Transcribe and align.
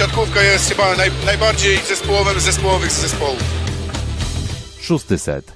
siatkówka 0.00 0.42
jest 0.42 0.68
chyba 0.68 0.96
naj, 0.96 1.10
najbardziej 1.26 1.76
zespołowym 1.76 2.40
zespołowych 2.40 2.90
zespołów. 2.90 3.42
Szósty 4.80 5.18
set. 5.18 5.52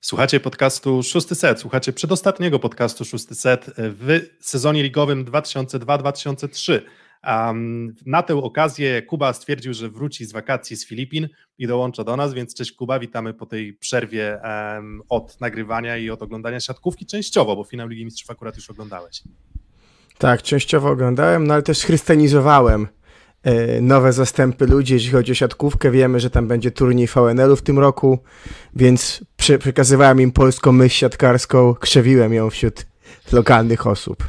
Słuchacie 0.00 0.40
podcastu 0.40 1.02
Szósty 1.02 1.34
Set, 1.34 1.60
słuchacie 1.60 1.92
przedostatniego 1.92 2.58
podcastu 2.58 3.04
Szósty 3.04 3.34
Set 3.34 3.70
w 3.76 4.20
sezonie 4.40 4.82
ligowym 4.82 5.24
2002-2003. 5.24 6.80
Um, 7.26 7.94
na 8.06 8.22
tę 8.22 8.34
okazję 8.34 9.02
Kuba 9.02 9.32
stwierdził, 9.32 9.74
że 9.74 9.88
wróci 9.88 10.24
z 10.24 10.32
wakacji 10.32 10.76
z 10.76 10.86
Filipin 10.86 11.28
i 11.58 11.66
dołącza 11.66 12.04
do 12.04 12.16
nas, 12.16 12.34
więc 12.34 12.54
cześć 12.54 12.72
Kuba, 12.72 12.98
witamy 12.98 13.34
po 13.34 13.46
tej 13.46 13.74
przerwie 13.74 14.40
um, 14.44 15.02
od 15.08 15.40
nagrywania 15.40 15.96
i 15.96 16.10
od 16.10 16.22
oglądania 16.22 16.60
siatkówki 16.60 17.06
częściowo, 17.06 17.56
bo 17.56 17.64
finał 17.64 17.88
Ligi 17.88 18.04
Mistrzów 18.04 18.30
akurat 18.30 18.56
już 18.56 18.70
oglądałeś. 18.70 19.22
Tak, 20.22 20.42
częściowo 20.42 20.90
oglądałem, 20.90 21.46
no 21.46 21.54
ale 21.54 21.62
też 21.62 21.84
chrystianizowałem 21.84 22.88
e, 23.42 23.80
nowe 23.80 24.12
zastępy 24.12 24.66
ludzi, 24.66 24.94
jeśli 24.94 25.10
chodzi 25.10 25.32
o 25.32 25.34
siatkówkę. 25.34 25.90
Wiemy, 25.90 26.20
że 26.20 26.30
tam 26.30 26.48
będzie 26.48 26.70
turniej 26.70 27.06
VNL-u 27.06 27.56
w 27.56 27.62
tym 27.62 27.78
roku, 27.78 28.18
więc 28.76 29.24
przekazywałem 29.36 30.20
im 30.20 30.32
polską 30.32 30.72
myśl 30.72 30.96
siatkarską, 30.96 31.74
krzewiłem 31.74 32.34
ją 32.34 32.50
wśród 32.50 32.86
lokalnych 33.32 33.86
osób. 33.86 34.28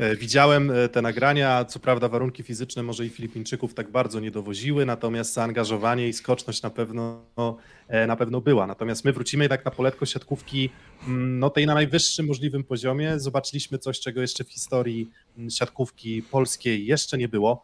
E, 0.00 0.16
widziałem 0.16 0.70
e, 0.70 0.88
te 0.88 1.02
nagrania, 1.02 1.64
co 1.64 1.80
prawda 1.80 2.08
warunki 2.08 2.42
fizyczne 2.42 2.82
może 2.82 3.06
i 3.06 3.08
Filipińczyków 3.08 3.74
tak 3.74 3.90
bardzo 3.90 4.20
nie 4.20 4.30
dowoziły, 4.30 4.86
natomiast 4.86 5.32
zaangażowanie 5.32 6.08
i 6.08 6.12
skoczność 6.12 6.62
na 6.62 6.70
pewno, 6.70 7.22
e, 7.88 8.06
na 8.06 8.16
pewno 8.16 8.40
była. 8.40 8.66
Natomiast 8.66 9.04
my 9.04 9.12
wrócimy 9.12 9.44
jednak 9.44 9.64
na 9.64 9.70
poletko 9.70 10.06
siatkówki 10.06 10.70
mm, 11.06 11.38
no 11.38 11.50
tej 11.50 11.66
na 11.66 11.74
najwyższym 11.74 12.26
możliwym 12.26 12.64
poziomie. 12.64 13.20
Zobaczyliśmy 13.20 13.78
coś, 13.78 14.00
czego 14.00 14.20
jeszcze 14.20 14.44
w 14.44 14.50
historii 14.50 15.10
mm, 15.38 15.50
siatkówki 15.50 16.22
polskiej 16.22 16.86
jeszcze 16.86 17.18
nie 17.18 17.28
było. 17.28 17.62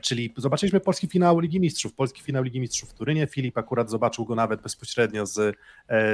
Czyli 0.00 0.34
zobaczyliśmy 0.36 0.80
polski 0.80 1.06
finał 1.06 1.40
Ligi 1.40 1.60
Mistrzów, 1.60 1.94
polski 1.94 2.22
finał 2.22 2.42
Ligi 2.42 2.60
Mistrzów 2.60 2.90
w 2.90 2.94
Turynie. 2.94 3.26
Filip 3.26 3.58
akurat 3.58 3.90
zobaczył 3.90 4.24
go 4.24 4.34
nawet 4.34 4.62
bezpośrednio 4.62 5.26
z, 5.26 5.56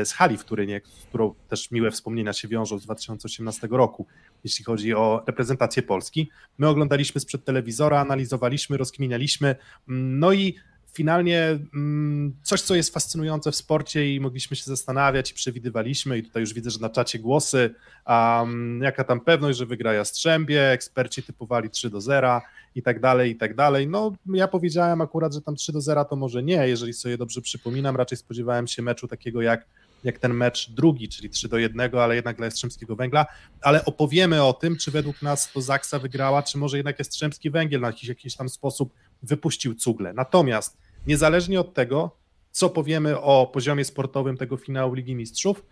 z 0.05 0.13
hali 0.13 0.37
w 0.37 0.45
Turynie, 0.45 0.81
z 1.01 1.05
którą 1.05 1.35
też 1.49 1.71
miłe 1.71 1.91
wspomnienia 1.91 2.33
się 2.33 2.49
wiążą 2.49 2.79
z 2.79 2.85
2018 2.85 3.69
roku, 3.71 4.07
jeśli 4.45 4.65
chodzi 4.65 4.95
o 4.95 5.23
reprezentację 5.27 5.83
Polski. 5.83 6.31
My 6.59 6.69
oglądaliśmy 6.69 7.21
sprzed 7.21 7.45
telewizora, 7.45 8.01
analizowaliśmy, 8.01 8.77
rozkminialiśmy, 8.77 9.57
no 9.87 10.33
i 10.33 10.55
finalnie 10.93 11.59
mm, 11.75 12.37
coś, 12.43 12.61
co 12.61 12.75
jest 12.75 12.95
fascynujące 12.95 13.53
w 13.53 13.57
sporcie 13.57 14.15
i 14.15 14.21
mogliśmy 14.21 14.57
się 14.57 14.65
zastanawiać 14.65 15.31
i 15.31 15.35
przewidywaliśmy 15.35 16.19
i 16.19 16.23
tutaj 16.23 16.41
już 16.41 16.55
widzę, 16.55 16.71
że 16.71 16.79
na 16.79 16.91
czacie 16.91 17.19
głosy, 17.19 17.75
um, 18.07 18.81
jaka 18.83 19.05
tam 19.05 19.21
pewność, 19.21 19.59
że 19.59 19.67
wygra 19.67 19.93
Jastrzębie, 19.93 20.71
eksperci 20.71 21.23
typowali 21.23 21.71
3 21.71 21.91
do 21.91 22.01
0 22.01 22.41
i 22.75 22.83
tak 22.83 23.01
dalej, 23.01 23.31
i 23.31 23.37
tak 23.37 23.55
dalej. 23.55 23.89
No 23.89 24.13
ja 24.27 24.49
powiedziałem 24.49 25.01
akurat, 25.01 25.35
że 25.35 25.43
tam 25.43 25.57
3 25.57 25.73
do 25.73 25.81
0 25.81 26.05
to 26.05 26.17
może 26.17 26.43
nie, 26.43 26.69
jeżeli 26.69 26.93
sobie 26.93 27.19
dobrze 27.19 27.41
przypominam, 27.41 27.97
raczej 27.97 28.19
spodziewałem 28.19 28.67
się 28.67 28.83
meczu 28.83 29.09
takiego 29.09 29.43
jak 29.43 29.67
jak 30.05 30.19
ten 30.19 30.35
mecz 30.35 30.71
drugi, 30.71 31.09
czyli 31.09 31.31
3 31.31 31.49
do 31.49 31.59
1, 31.59 31.95
ale 31.95 32.15
jednak 32.15 32.37
dla 32.37 32.45
Jastrzębskiego 32.45 32.97
Węgla, 32.97 33.27
ale 33.61 33.85
opowiemy 33.85 34.45
o 34.45 34.53
tym, 34.53 34.77
czy 34.77 34.91
według 34.91 35.23
nas 35.23 35.53
to 35.53 35.61
Zaksa 35.61 35.99
wygrała, 35.99 36.43
czy 36.43 36.59
może 36.59 36.77
jednak 36.77 36.99
Jastrzębski 36.99 37.51
Węgiel 37.51 37.81
na 37.81 37.87
jakiś, 37.87 38.09
jakiś 38.09 38.37
tam 38.37 38.49
sposób 38.49 38.95
wypuścił 39.23 39.75
cugle. 39.75 40.13
Natomiast 40.13 40.79
niezależnie 41.07 41.61
od 41.61 41.75
tego, 41.75 42.17
co 42.51 42.71
powiemy 42.71 43.21
o 43.21 43.51
poziomie 43.53 43.85
sportowym 43.85 44.37
tego 44.37 44.57
finału 44.57 44.95
Ligi 44.95 45.15
Mistrzów, 45.15 45.65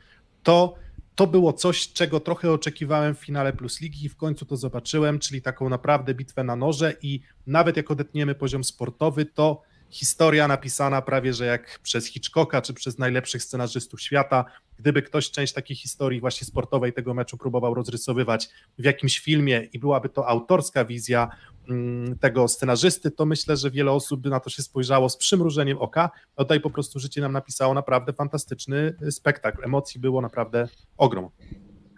to 0.42 0.75
to 1.14 1.27
było 1.27 1.53
coś, 1.53 1.92
czego 1.92 2.20
trochę 2.20 2.53
oczekiwałem 2.53 3.14
w 3.14 3.19
finale 3.19 3.53
Plus 3.53 3.81
Ligi 3.81 4.05
i 4.05 4.08
w 4.08 4.17
końcu 4.17 4.45
to 4.45 4.56
zobaczyłem, 4.56 5.19
czyli 5.19 5.42
taką 5.42 5.69
naprawdę 5.69 6.14
bitwę 6.14 6.45
na 6.45 6.56
noże 6.56 6.95
i 7.03 7.20
nawet 7.47 7.77
jak 7.77 7.91
odetniemy 7.91 8.35
poziom 8.35 8.64
sportowy, 8.64 9.24
to 9.24 9.62
historia 9.90 10.48
napisana 10.48 11.02
prawie, 11.02 11.33
że 11.33 11.46
jak 11.46 11.78
przez 11.83 12.06
Hitchcocka, 12.06 12.62
czy 12.62 12.74
przez 12.74 12.98
najlepszych 12.98 13.42
scenarzystów 13.42 14.01
świata. 14.01 14.45
Gdyby 14.78 15.02
ktoś 15.02 15.30
część 15.30 15.52
takiej 15.52 15.77
historii 15.77 16.20
właśnie 16.20 16.46
sportowej 16.46 16.92
tego 16.92 17.14
meczu 17.14 17.39
próbował 17.39 17.74
rozrysowywać 17.74 18.48
w 18.79 18.84
jakimś 18.84 19.18
filmie 19.18 19.68
i 19.73 19.79
byłaby 19.79 20.08
to 20.08 20.29
autorska 20.29 20.84
wizja 20.84 21.29
mm, 21.68 22.18
tego 22.18 22.48
scenarzysty, 22.48 23.11
to 23.11 23.27
myślę, 23.27 23.56
że 23.56 23.70
wiele 23.70 23.92
osób 23.92 24.20
by 24.20 24.30
na 24.30 24.40
to 24.40 24.50
się 24.50 24.62
spojrzało 24.62 25.08
z 25.08 25.17
przymrużeniem 25.17 25.79
oka. 25.79 26.11
A 26.36 26.45
tutaj 26.45 26.61
po 26.61 26.70
prostu 26.70 26.98
życie 26.98 27.20
nam 27.20 27.33
napisało 27.33 27.74
naprawdę 27.74 28.12
fantastyczny 28.12 28.95
spektakl. 29.11 29.64
Emocji 29.64 30.00
było 30.00 30.20
naprawdę 30.20 30.68
ogrom. 30.96 31.29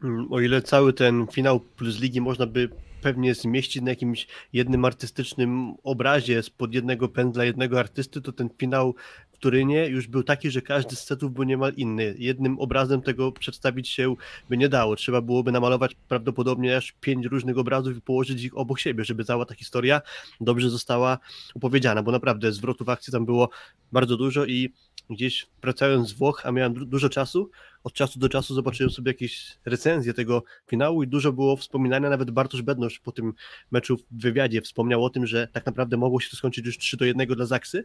Mm, 0.05 0.33
o 0.33 0.41
ile 0.41 0.63
cały 0.63 0.93
ten 0.93 1.27
finał 1.33 1.61
plus 1.61 2.01
ligi 2.01 2.21
można 2.21 2.47
by 2.47 2.69
pewnie 3.03 3.35
zmieścić 3.35 3.83
na 3.83 3.91
jakimś 3.91 4.27
jednym 4.53 4.85
artystycznym 4.85 5.75
obrazie 5.83 6.43
spod 6.43 6.75
jednego 6.75 7.09
pędzla 7.09 7.45
jednego 7.45 7.79
artysty, 7.79 8.23
to 8.23 8.33
ten 8.33 8.51
finał 8.59 8.95
w 9.33 9.39
Turynie 9.39 9.87
już 9.87 10.07
był 10.07 10.23
taki, 10.23 10.51
że 10.51 10.63
każdy 10.63 10.97
z 10.97 11.05
setów 11.05 11.33
był 11.33 11.45
niemal 11.45 11.73
inny. 11.77 12.15
Jednym 12.19 12.59
obrazem 12.59 13.03
tego 13.03 13.33
przedstawić 13.33 13.89
się 13.89 14.15
by 14.49 14.57
nie 14.57 14.69
dało. 14.69 14.97
Trzeba 14.97 15.21
byłoby 15.21 15.53
namalować 15.53 15.97
prawdopodobnie 16.09 16.77
aż 16.77 16.93
pięć 17.01 17.27
różnych 17.27 17.59
obrazów 17.59 17.97
i 17.97 18.01
położyć 18.01 18.45
ich 18.45 18.59
obok 18.59 18.79
siebie, 18.79 19.05
żeby 19.05 19.25
cała 19.25 19.45
ta 19.45 19.55
historia 19.55 20.01
dobrze 20.41 20.71
została 20.71 21.19
opowiedziana, 21.55 22.03
bo 22.03 22.13
naprawdę 22.13 22.53
zwrotów 22.53 22.89
akcji 22.89 23.13
tam 23.13 23.27
było 23.27 23.49
bardzo 23.93 24.17
dużo 24.17 24.45
i 24.45 24.73
gdzieś 25.11 25.47
wracając 25.63 26.09
z 26.09 26.13
Włoch, 26.13 26.43
a 26.45 26.53
miałem 26.53 26.75
dużo 26.75 27.09
czasu, 27.09 27.51
od 27.85 27.93
czasu 27.93 28.19
do 28.19 28.29
czasu 28.29 28.55
zobaczyłem 28.55 28.91
sobie 28.91 29.11
jakieś 29.11 29.59
recenzje 29.65 30.15
tego 30.15 30.43
finału 30.67 31.03
i 31.03 31.09
dużo 31.09 31.33
było 31.33 31.57
wspominania, 31.57 32.11
nawet 32.11 32.31
Bartosz 32.31 32.63
Bednosz 32.63 32.99
po 32.99 33.13
tym 33.13 33.33
meczu 33.71 33.97
w 33.97 34.03
wywiadzie 34.11 34.63
wspomniał 34.63 35.05
o 35.05 35.11
tym, 35.11 35.27
że 35.27 35.49
tak 35.53 35.67
naprawdę 35.67 35.97
mogło 35.97 36.21
się 36.21 36.31
to 36.31 36.37
skończyć 36.37 36.67
już 36.67 36.79
3 36.79 36.97
do 36.97 37.05
1 37.05 37.29
dla 37.29 37.47
Zaksy, 37.47 37.85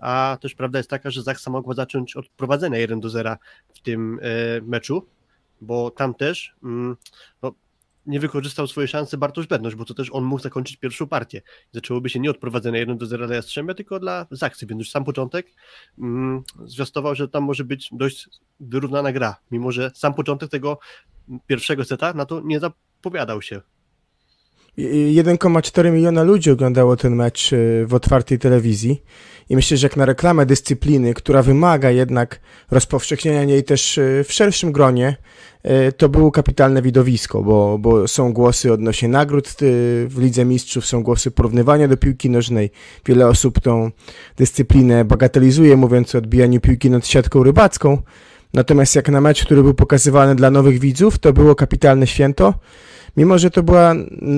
a 0.00 0.38
też 0.40 0.54
prawda 0.54 0.78
jest 0.78 0.90
taka, 0.90 1.10
że 1.10 1.22
Zaksa 1.22 1.50
mogła 1.50 1.74
zacząć 1.74 2.16
od 2.16 2.28
prowadzenia 2.28 2.78
1 2.78 3.00
do 3.00 3.10
0 3.10 3.36
w 3.74 3.80
tym 3.80 4.20
e, 4.22 4.60
meczu, 4.60 5.06
bo 5.60 5.90
tam 5.90 6.14
też 6.14 6.54
mm, 6.62 6.96
no, 7.42 7.52
nie 8.06 8.20
wykorzystał 8.20 8.66
swojej 8.66 8.88
szansy 8.88 9.18
Bartosz 9.18 9.46
Bednosz, 9.46 9.74
bo 9.74 9.84
to 9.84 9.94
też 9.94 10.08
on 10.12 10.24
mógł 10.24 10.42
zakończyć 10.42 10.76
pierwszą 10.76 11.06
partię. 11.06 11.42
Zaczęłoby 11.72 12.08
się 12.08 12.20
nie 12.20 12.30
od 12.30 12.38
prowadzenia 12.38 12.78
1 12.78 12.98
do 12.98 13.06
0 13.06 13.26
dla 13.26 13.36
Jastrzębia, 13.36 13.74
tylko 13.74 14.00
dla 14.00 14.26
Zaksy, 14.30 14.66
więc 14.66 14.78
już 14.78 14.90
sam 14.90 15.04
początek 15.04 15.46
mm, 15.98 16.42
zwiastował, 16.64 17.14
że 17.14 17.28
tam 17.28 17.44
może 17.44 17.64
być 17.64 17.88
dość 17.92 18.28
wyrównana 18.60 19.12
gra, 19.12 19.36
mimo 19.50 19.72
że 19.72 19.90
sam 19.94 20.14
początek 20.14 20.50
tego 20.50 20.78
pierwszego 21.46 21.84
seta 21.84 22.12
na 22.12 22.26
to 22.26 22.40
nie 22.44 22.60
zapowiadał 22.60 23.42
się. 23.42 23.60
1,4 24.78 25.92
miliona 25.92 26.22
ludzi 26.22 26.50
oglądało 26.50 26.96
ten 26.96 27.16
mecz 27.16 27.52
y, 27.52 27.84
w 27.86 27.94
otwartej 27.94 28.38
telewizji 28.38 29.02
i 29.48 29.56
myślę, 29.56 29.76
że 29.76 29.86
jak 29.86 29.96
na 29.96 30.04
reklamę 30.04 30.46
dyscypliny, 30.46 31.14
która 31.14 31.42
wymaga 31.42 31.90
jednak 31.90 32.40
rozpowszechnienia 32.70 33.42
jej 33.42 33.64
też 33.64 33.98
y, 33.98 34.24
w 34.28 34.32
szerszym 34.32 34.72
gronie, 34.72 35.16
y, 35.88 35.92
to 35.92 36.08
było 36.08 36.32
kapitalne 36.32 36.82
widowisko, 36.82 37.42
bo, 37.42 37.78
bo 37.78 38.08
są 38.08 38.32
głosy 38.32 38.72
odnośnie 38.72 39.08
nagród 39.08 39.48
w 40.08 40.14
Lidze 40.18 40.44
Mistrzów, 40.44 40.86
są 40.86 41.02
głosy 41.02 41.30
porównywania 41.30 41.88
do 41.88 41.96
piłki 41.96 42.30
nożnej. 42.30 42.70
Wiele 43.06 43.26
osób 43.26 43.60
tą 43.60 43.90
dyscyplinę 44.36 45.04
bagatelizuje, 45.04 45.76
mówiąc 45.76 46.14
o 46.14 46.18
odbijaniu 46.18 46.60
piłki 46.60 46.90
nad 46.90 47.06
siatką 47.06 47.42
rybacką. 47.42 47.98
Natomiast 48.54 48.96
jak 48.96 49.08
na 49.08 49.20
mecz, 49.20 49.44
który 49.44 49.62
był 49.62 49.74
pokazywany 49.74 50.34
dla 50.34 50.50
nowych 50.50 50.78
widzów, 50.78 51.18
to 51.18 51.32
było 51.32 51.54
kapitalne 51.54 52.06
święto 52.06 52.54
mimo 53.16 53.38
że 53.38 53.50
to 53.50 53.62
była 53.62 53.94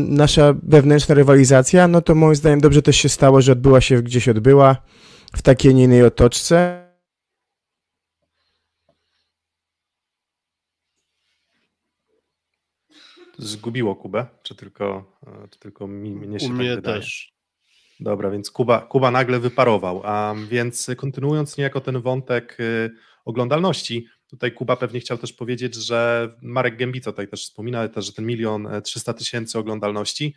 nasza 0.09 0.55
wewnętrzna 0.63 1.15
rywalizacja, 1.15 1.89
no 1.89 2.03
to 2.03 2.15
moim 2.15 2.35
zdaniem 2.35 2.61
dobrze 2.61 2.83
też 2.83 2.97
się 2.97 3.09
stało, 3.09 3.41
że 3.41 3.53
odbyła 3.53 3.81
się 3.81 4.03
gdzieś 4.03 4.29
odbyła 4.29 4.77
w 5.37 5.43
takiej, 5.43 5.75
nie 5.75 5.85
innej 5.85 6.03
otoczce. 6.03 6.83
Zgubiło 13.39 13.97
Kubę, 13.97 14.27
czy 14.43 14.55
tylko, 14.55 15.17
czy 15.51 15.59
tylko 15.59 15.87
mi, 15.87 16.11
mnie 16.11 16.41
się 16.41 16.47
U 16.47 16.49
tak 16.49 16.59
mnie 16.59 16.77
wydaje? 16.77 17.01
też. 17.01 17.33
Dobra, 18.01 18.31
więc 18.31 18.51
Kuba, 18.51 18.81
Kuba 18.81 19.11
nagle 19.11 19.41
wyparował. 19.41 20.03
A 20.05 20.35
więc 20.49 20.91
kontynuując 20.97 21.57
niejako 21.59 21.81
ten 21.81 22.01
wątek 22.01 22.57
y, 22.61 22.91
oglądalności, 23.25 24.07
Tutaj 24.33 24.53
Kuba 24.53 24.77
pewnie 24.77 25.01
chciał 25.01 25.19
też 25.19 25.33
powiedzieć, 25.33 25.75
że 25.75 26.29
Marek 26.43 26.77
Gębico 26.77 27.13
tutaj 27.13 27.29
też 27.29 27.45
wspomina, 27.45 27.89
też, 27.89 28.07
że 28.07 28.13
ten 28.13 28.27
milion 28.27 28.67
e, 28.67 28.83
trzysta 28.83 29.13
tysięcy 29.13 29.59
oglądalności. 29.59 30.35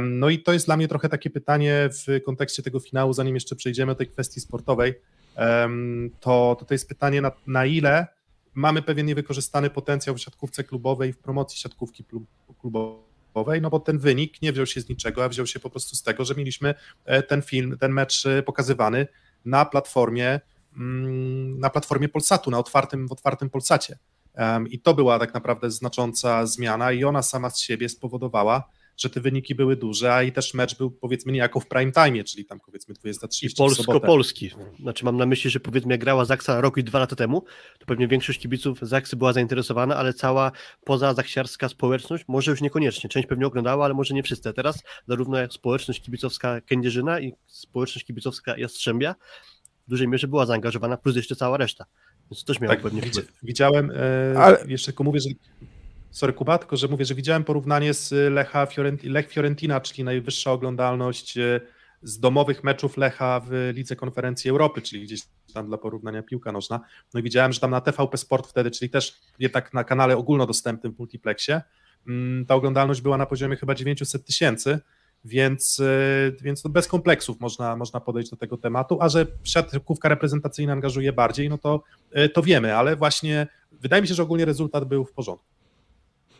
No 0.00 0.28
i 0.28 0.38
to 0.38 0.52
jest 0.52 0.66
dla 0.66 0.76
mnie 0.76 0.88
trochę 0.88 1.08
takie 1.08 1.30
pytanie 1.30 1.88
w 1.92 2.22
kontekście 2.24 2.62
tego 2.62 2.80
finału, 2.80 3.12
zanim 3.12 3.34
jeszcze 3.34 3.56
przejdziemy 3.56 3.92
do 3.92 3.96
tej 3.96 4.06
kwestii 4.06 4.40
sportowej, 4.40 4.94
to, 6.20 6.64
to, 6.68 6.74
jest 6.74 6.88
pytanie 6.88 7.20
na, 7.20 7.32
na 7.46 7.66
ile 7.66 8.06
mamy 8.54 8.82
pewien 8.82 9.06
niewykorzystany 9.06 9.70
potencjał 9.70 10.16
w 10.16 10.20
siatkówce 10.20 10.64
klubowej, 10.64 11.12
w 11.12 11.18
promocji 11.18 11.58
siatkówki 11.58 12.04
klubowej, 12.60 13.60
no 13.60 13.70
bo 13.70 13.80
ten 13.80 13.98
wynik 13.98 14.42
nie 14.42 14.52
wziął 14.52 14.66
się 14.66 14.80
z 14.80 14.88
niczego, 14.88 15.24
a 15.24 15.28
wziął 15.28 15.46
się 15.46 15.60
po 15.60 15.70
prostu 15.70 15.96
z 15.96 16.02
tego, 16.02 16.24
że 16.24 16.34
mieliśmy 16.34 16.74
e, 17.04 17.22
ten 17.22 17.42
film, 17.42 17.76
ten 17.80 17.92
mecz 17.92 18.26
e, 18.26 18.42
pokazywany 18.42 19.06
na 19.44 19.64
platformie 19.64 20.40
na 21.58 21.70
platformie 21.70 22.08
Polsatu, 22.08 22.50
na 22.50 22.58
otwartym, 22.58 23.08
w 23.08 23.12
otwartym 23.12 23.50
Polsacie. 23.50 23.98
I 24.70 24.80
to 24.80 24.94
była 24.94 25.18
tak 25.18 25.34
naprawdę 25.34 25.70
znacząca 25.70 26.46
zmiana 26.46 26.92
i 26.92 27.04
ona 27.04 27.22
sama 27.22 27.50
z 27.50 27.60
siebie 27.60 27.88
spowodowała, 27.88 28.70
że 28.96 29.10
te 29.10 29.20
wyniki 29.20 29.54
były 29.54 29.76
duże, 29.76 30.14
a 30.14 30.22
i 30.22 30.32
też 30.32 30.54
mecz 30.54 30.78
był 30.78 30.90
powiedzmy 30.90 31.32
niejako 31.32 31.60
w 31.60 31.66
prime 31.66 31.92
time, 31.92 32.24
czyli 32.24 32.44
tam 32.44 32.60
powiedzmy 32.60 32.94
23 32.94 33.46
I 33.46 33.54
polsko-polski. 33.54 34.50
Znaczy 34.80 35.04
mam 35.04 35.16
na 35.16 35.26
myśli, 35.26 35.50
że 35.50 35.60
powiedzmy 35.60 35.94
jak 35.94 36.00
grała 36.00 36.24
Zaksa 36.24 36.60
rok 36.60 36.76
i 36.76 36.84
dwa 36.84 36.98
lata 36.98 37.16
temu, 37.16 37.44
to 37.78 37.86
pewnie 37.86 38.08
większość 38.08 38.40
kibiców 38.40 38.78
Zaksy 38.82 39.16
była 39.16 39.32
zainteresowana, 39.32 39.96
ale 39.96 40.14
cała 40.14 40.52
poza 40.84 41.14
zaksiarska 41.14 41.68
społeczność, 41.68 42.24
może 42.28 42.50
już 42.50 42.60
niekoniecznie, 42.60 43.10
część 43.10 43.28
pewnie 43.28 43.46
oglądała, 43.46 43.84
ale 43.84 43.94
może 43.94 44.14
nie 44.14 44.22
wszyscy. 44.22 44.52
Teraz 44.52 44.82
zarówno 45.08 45.38
społeczność 45.50 46.02
kibicowska 46.02 46.60
Kędzierzyna 46.60 47.20
i 47.20 47.32
społeczność 47.46 48.06
kibicowska 48.06 48.58
Jastrzębia 48.58 49.14
w 49.86 49.90
dużej 49.90 50.08
mierze 50.08 50.28
była 50.28 50.46
zaangażowana, 50.46 50.96
plus 50.96 51.16
jeszcze 51.16 51.36
cała 51.36 51.56
reszta. 51.56 51.84
Więc 52.30 52.44
to 52.44 52.46
też 52.46 52.60
miało 52.60 52.74
tak, 52.74 52.82
pewnie 52.82 53.02
wpływ. 53.02 53.32
Widziałem, 53.42 53.90
e, 54.34 54.38
Ale- 54.38 54.58
jeszcze 54.66 54.86
tylko 54.86 55.04
mówię, 55.04 55.20
że 55.20 55.28
sorry 56.10 56.32
Kuba, 56.32 56.58
tylko 56.58 56.76
że 56.76 56.88
mówię, 56.88 57.04
że 57.04 57.14
widziałem 57.14 57.44
porównanie 57.44 57.94
z 57.94 58.32
Lecha 58.32 58.66
Fiorenti, 58.66 59.08
Lech 59.08 59.30
Fiorentina, 59.30 59.80
czyli 59.80 60.04
najwyższa 60.04 60.52
oglądalność 60.52 61.38
e, 61.38 61.60
z 62.02 62.20
domowych 62.20 62.64
meczów 62.64 62.96
Lecha 62.96 63.40
w 63.40 63.70
Lidze 63.74 63.96
Konferencji 63.96 64.50
Europy, 64.50 64.82
czyli 64.82 65.02
gdzieś 65.02 65.20
tam 65.54 65.66
dla 65.66 65.78
porównania 65.78 66.22
piłka 66.22 66.52
nożna. 66.52 66.80
No 67.14 67.20
i 67.20 67.22
widziałem, 67.22 67.52
że 67.52 67.60
tam 67.60 67.70
na 67.70 67.80
TVP 67.80 68.16
Sport 68.18 68.46
wtedy, 68.46 68.70
czyli 68.70 68.90
też 68.90 69.20
jednak 69.38 69.74
na 69.74 69.84
kanale 69.84 70.16
ogólnodostępnym 70.16 70.94
w 70.94 70.98
multiplexie, 70.98 71.62
mm, 72.08 72.46
ta 72.46 72.54
oglądalność 72.54 73.00
była 73.00 73.16
na 73.16 73.26
poziomie 73.26 73.56
chyba 73.56 73.74
900 73.74 74.24
tysięcy, 74.26 74.78
więc, 75.26 75.80
e, 75.80 76.42
więc 76.42 76.62
to 76.62 76.68
bez 76.68 76.88
kompleksów 76.88 77.40
można, 77.40 77.76
można 77.76 78.00
podejść 78.00 78.30
do 78.30 78.36
tego 78.36 78.56
tematu, 78.56 78.98
a 79.00 79.08
że 79.08 79.26
siatkówka 79.44 80.08
reprezentacyjna 80.08 80.72
angażuje 80.72 81.12
bardziej, 81.12 81.48
no 81.48 81.58
to, 81.58 81.82
e, 82.12 82.28
to 82.28 82.42
wiemy, 82.42 82.76
ale 82.76 82.96
właśnie 82.96 83.46
wydaje 83.72 84.02
mi 84.02 84.08
się, 84.08 84.14
że 84.14 84.22
ogólnie 84.22 84.44
rezultat 84.44 84.84
był 84.84 85.04
w 85.04 85.12
porządku. 85.12 85.46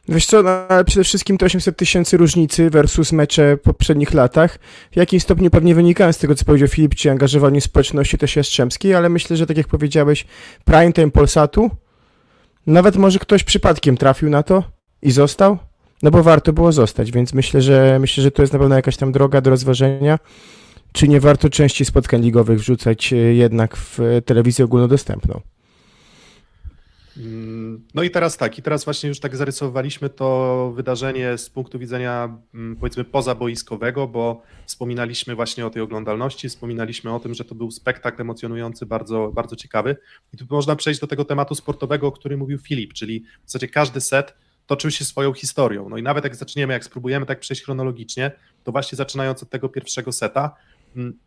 Wiesz 0.08 0.26
co, 0.26 0.42
no, 0.42 0.50
ale 0.50 0.84
przede 0.84 1.04
wszystkim 1.04 1.38
to 1.38 1.46
800 1.46 1.76
tysięcy 1.76 2.16
różnicy 2.16 2.70
versus 2.70 3.12
mecze 3.12 3.56
w 3.56 3.60
poprzednich 3.60 4.14
latach. 4.14 4.58
W 4.92 4.96
jakimś 4.96 5.22
stopniu 5.22 5.50
pewnie 5.50 5.74
wynikają 5.74 6.12
z 6.12 6.18
tego, 6.18 6.34
co 6.34 6.44
powiedział 6.44 6.68
Filip, 6.68 6.94
czy 6.94 7.10
angażowaniu 7.10 7.60
społeczności 7.60 8.18
też 8.18 8.36
jastrzębskiej, 8.36 8.94
ale 8.94 9.08
myślę, 9.08 9.36
że 9.36 9.46
tak 9.46 9.56
jak 9.56 9.68
powiedziałeś, 9.68 10.26
prime 10.64 10.92
time 10.92 11.10
Polsatu, 11.10 11.70
nawet 12.66 12.96
może 12.96 13.18
ktoś 13.18 13.44
przypadkiem 13.44 13.96
trafił 13.96 14.30
na 14.30 14.42
to 14.42 14.62
i 15.02 15.10
został, 15.10 15.58
no 16.02 16.10
bo 16.10 16.22
warto 16.22 16.52
było 16.52 16.72
zostać, 16.72 17.12
więc 17.12 17.34
myślę, 17.34 17.62
że 17.62 17.98
myślę, 18.00 18.22
że 18.22 18.30
to 18.30 18.42
jest 18.42 18.52
na 18.52 18.58
pewno 18.58 18.74
jakaś 18.74 18.96
tam 18.96 19.12
droga 19.12 19.40
do 19.40 19.50
rozważenia, 19.50 20.18
czy 20.92 21.08
nie 21.08 21.20
warto 21.20 21.50
częściej 21.50 21.86
spotkań 21.86 22.22
ligowych 22.22 22.58
wrzucać 22.58 23.12
e, 23.12 23.16
jednak 23.16 23.76
w 23.76 24.00
e, 24.00 24.22
telewizję 24.22 24.64
ogólnodostępną. 24.64 25.40
Mm, 27.16 27.84
No 27.94 28.02
i 28.02 28.10
teraz 28.10 28.36
tak, 28.36 28.58
i 28.58 28.62
teraz 28.62 28.84
właśnie 28.84 29.08
już 29.08 29.20
tak 29.20 29.36
zarysowaliśmy 29.36 30.10
to 30.10 30.72
wydarzenie 30.76 31.38
z 31.38 31.50
punktu 31.50 31.78
widzenia 31.78 32.38
mm, 32.54 32.76
powiedzmy 32.76 33.04
pozaboiskowego, 33.04 34.08
bo 34.08 34.42
wspominaliśmy 34.66 35.34
właśnie 35.34 35.66
o 35.66 35.70
tej 35.70 35.82
oglądalności, 35.82 36.48
wspominaliśmy 36.48 37.14
o 37.14 37.20
tym, 37.20 37.34
że 37.34 37.44
to 37.44 37.54
był 37.54 37.70
spektakl 37.70 38.22
emocjonujący, 38.22 38.86
bardzo, 38.86 39.30
bardzo 39.34 39.56
ciekawy. 39.56 39.96
I 40.34 40.36
tu 40.36 40.44
można 40.50 40.76
przejść 40.76 41.00
do 41.00 41.06
tego 41.06 41.24
tematu 41.24 41.54
sportowego, 41.54 42.06
o 42.06 42.12
którym 42.12 42.38
mówił 42.38 42.58
Filip, 42.58 42.92
czyli 42.92 43.24
w 43.44 43.50
zasadzie 43.50 43.68
każdy 43.68 44.00
set 44.00 44.34
toczył 44.66 44.90
się 44.90 45.04
swoją 45.04 45.32
historią. 45.32 45.88
No 45.88 45.98
i 45.98 46.02
nawet 46.02 46.24
jak 46.24 46.36
zaczniemy, 46.36 46.72
jak 46.72 46.84
spróbujemy 46.84 47.26
tak 47.26 47.40
przejść 47.40 47.64
chronologicznie, 47.64 48.30
to 48.64 48.72
właśnie 48.72 48.96
zaczynając 48.96 49.42
od 49.42 49.50
tego 49.50 49.68
pierwszego 49.68 50.12
seta, 50.12 50.54
mm, 50.96 51.18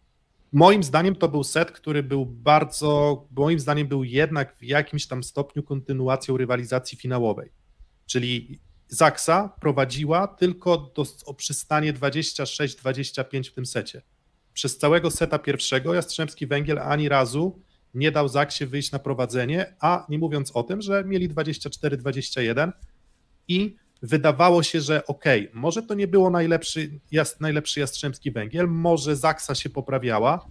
Moim 0.52 0.84
zdaniem 0.84 1.16
to 1.16 1.28
był 1.28 1.44
set, 1.44 1.72
który 1.72 2.04
był 2.04 2.26
bardzo, 2.26 3.28
moim 3.32 3.60
zdaniem 3.60 3.88
był 3.88 4.04
jednak 4.04 4.56
w 4.56 4.64
jakimś 4.64 5.08
tam 5.08 5.24
stopniu 5.24 5.64
kontynuacją 5.64 6.38
rywalizacji 6.38 6.98
finałowej. 6.98 7.52
Czyli 8.06 8.60
Zaksa 8.88 9.56
prowadziła 9.62 10.28
tylko 10.28 10.78
do, 10.78 11.06
o 11.26 11.34
przystanie 11.34 11.94
26-25 11.94 13.50
w 13.50 13.54
tym 13.54 13.66
secie. 13.66 14.02
Przez 14.54 14.78
całego 14.78 15.12
seta 15.12 15.40
pierwszego 15.40 15.94
Jastrzębski 15.94 16.48
Węgiel 16.48 16.80
ani 16.80 17.10
razu 17.10 17.60
nie 17.94 18.12
dał 18.12 18.28
Zaksie 18.28 18.66
wyjść 18.66 18.92
na 18.92 19.00
prowadzenie, 19.00 19.76
a 19.80 20.06
nie 20.10 20.20
mówiąc 20.20 20.52
o 20.52 20.64
tym, 20.64 20.82
że 20.82 21.04
mieli 21.06 21.30
24-21 21.30 22.72
i 23.50 23.76
wydawało 24.02 24.64
się, 24.64 24.82
że 24.82 25.06
okej, 25.08 25.50
okay, 25.50 25.62
może 25.62 25.84
to 25.84 25.94
nie 25.94 26.08
było 26.08 26.30
najlepszy, 26.30 27.00
jas, 27.12 27.40
najlepszy 27.40 27.80
Jastrzębski 27.80 28.32
Węgiel, 28.32 28.68
może 28.68 29.16
Zaksa 29.16 29.56
się 29.56 29.70
poprawiała, 29.70 30.46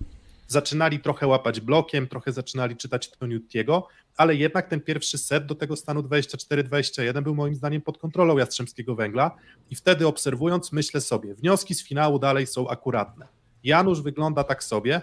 zaczynali 0.47 1.01
trochę 1.01 1.27
łapać 1.27 1.61
blokiem, 1.61 2.09
trochę 2.09 2.33
zaczynali 2.33 2.77
czytać 2.77 3.11
Toniutiego, 3.11 3.89
ale 4.17 4.35
jednak 4.35 4.69
ten 4.69 4.81
pierwszy 4.81 5.19
set 5.19 5.47
do 5.47 5.55
tego 5.55 5.77
stanu 5.77 6.01
24-21 6.01 7.23
był 7.23 7.35
moim 7.35 7.55
zdaniem 7.55 7.83
pod 7.83 7.99
kontrolą 7.99 8.39
Jastrzębskiego 8.39 8.95
Węgla. 8.95 9.37
I 9.71 9.75
wtedy 9.75 10.07
obserwując 10.07 10.73
myślę 10.73 11.01
sobie, 11.01 11.35
wnioski 11.35 11.75
z 11.75 11.89
finału 11.89 12.19
dalej 12.19 12.47
są 12.47 12.69
akuratne. 12.69 13.27
Janusz 13.65 14.03
wygląda 14.03 14.45
tak 14.45 14.65
sobie, 14.65 15.03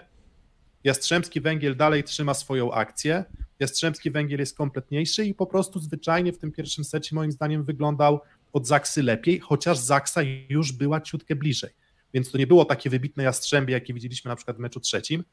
Jastrzębski 0.84 1.40
Węgiel 1.40 1.76
dalej 1.76 2.04
trzyma 2.04 2.34
swoją 2.34 2.72
akcję, 2.72 3.24
Jastrzębski 3.60 4.10
Węgiel 4.10 4.40
jest 4.40 4.56
kompletniejszy 4.56 5.24
i 5.24 5.34
po 5.34 5.46
prostu 5.46 5.80
zwyczajnie 5.80 6.32
w 6.32 6.38
tym 6.38 6.52
pierwszym 6.52 6.84
secie 6.84 7.14
moim 7.14 7.32
zdaniem 7.32 7.64
wyglądał 7.64 8.20
od 8.52 8.66
Zaksy 8.66 9.02
lepiej, 9.02 9.40
chociaż 9.40 9.78
Zaksa 9.78 10.20
już 10.48 10.72
była 10.72 11.00
ciutkę 11.00 11.36
bliżej. 11.36 11.70
Więc 12.14 12.30
to 12.30 12.38
nie 12.38 12.46
było 12.46 12.64
takie 12.64 12.90
wybitne 12.90 13.24
Jastrzębie, 13.24 13.74
jakie 13.74 13.94
widzieliśmy 13.94 14.28
na 14.28 14.36
przykład 14.36 14.56
w 14.56 14.60
meczu 14.60 14.80
trzecim 14.80 15.24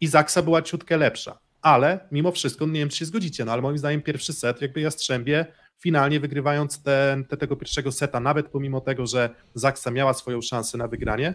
i 0.00 0.06
Zaksa 0.06 0.42
była 0.42 0.62
ciutkę 0.62 0.96
lepsza. 0.96 1.38
Ale 1.62 2.08
mimo 2.12 2.32
wszystko, 2.32 2.66
nie 2.66 2.80
wiem 2.80 2.88
czy 2.88 2.96
się 2.96 3.04
zgodzicie, 3.04 3.44
no 3.44 3.52
ale 3.52 3.62
moim 3.62 3.78
zdaniem 3.78 4.02
pierwszy 4.02 4.32
set, 4.32 4.62
jakby 4.62 4.80
Jastrzębie 4.80 5.46
finalnie 5.78 6.20
wygrywając 6.20 6.82
te, 6.82 7.22
te, 7.28 7.36
tego 7.36 7.56
pierwszego 7.56 7.92
seta, 7.92 8.20
nawet 8.20 8.48
pomimo 8.48 8.80
tego, 8.80 9.06
że 9.06 9.30
Zaksa 9.54 9.90
miała 9.90 10.14
swoją 10.14 10.42
szansę 10.42 10.78
na 10.78 10.88
wygranie, 10.88 11.34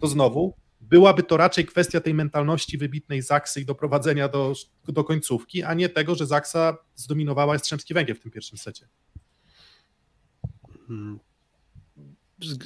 to 0.00 0.06
znowu 0.06 0.54
byłaby 0.92 1.22
to 1.22 1.36
raczej 1.36 1.66
kwestia 1.66 2.00
tej 2.00 2.14
mentalności 2.14 2.78
wybitnej 2.78 3.22
Zaksy 3.22 3.60
i 3.60 3.64
doprowadzenia 3.64 4.28
do, 4.28 4.52
do 4.88 5.04
końcówki, 5.04 5.62
a 5.62 5.74
nie 5.74 5.88
tego, 5.88 6.14
że 6.14 6.26
Zaksa 6.26 6.76
zdominowała 6.94 7.52
Jastrzębski 7.52 7.94
Węgiel 7.94 8.16
w 8.16 8.20
tym 8.20 8.32
pierwszym 8.32 8.58
secie. 8.58 8.88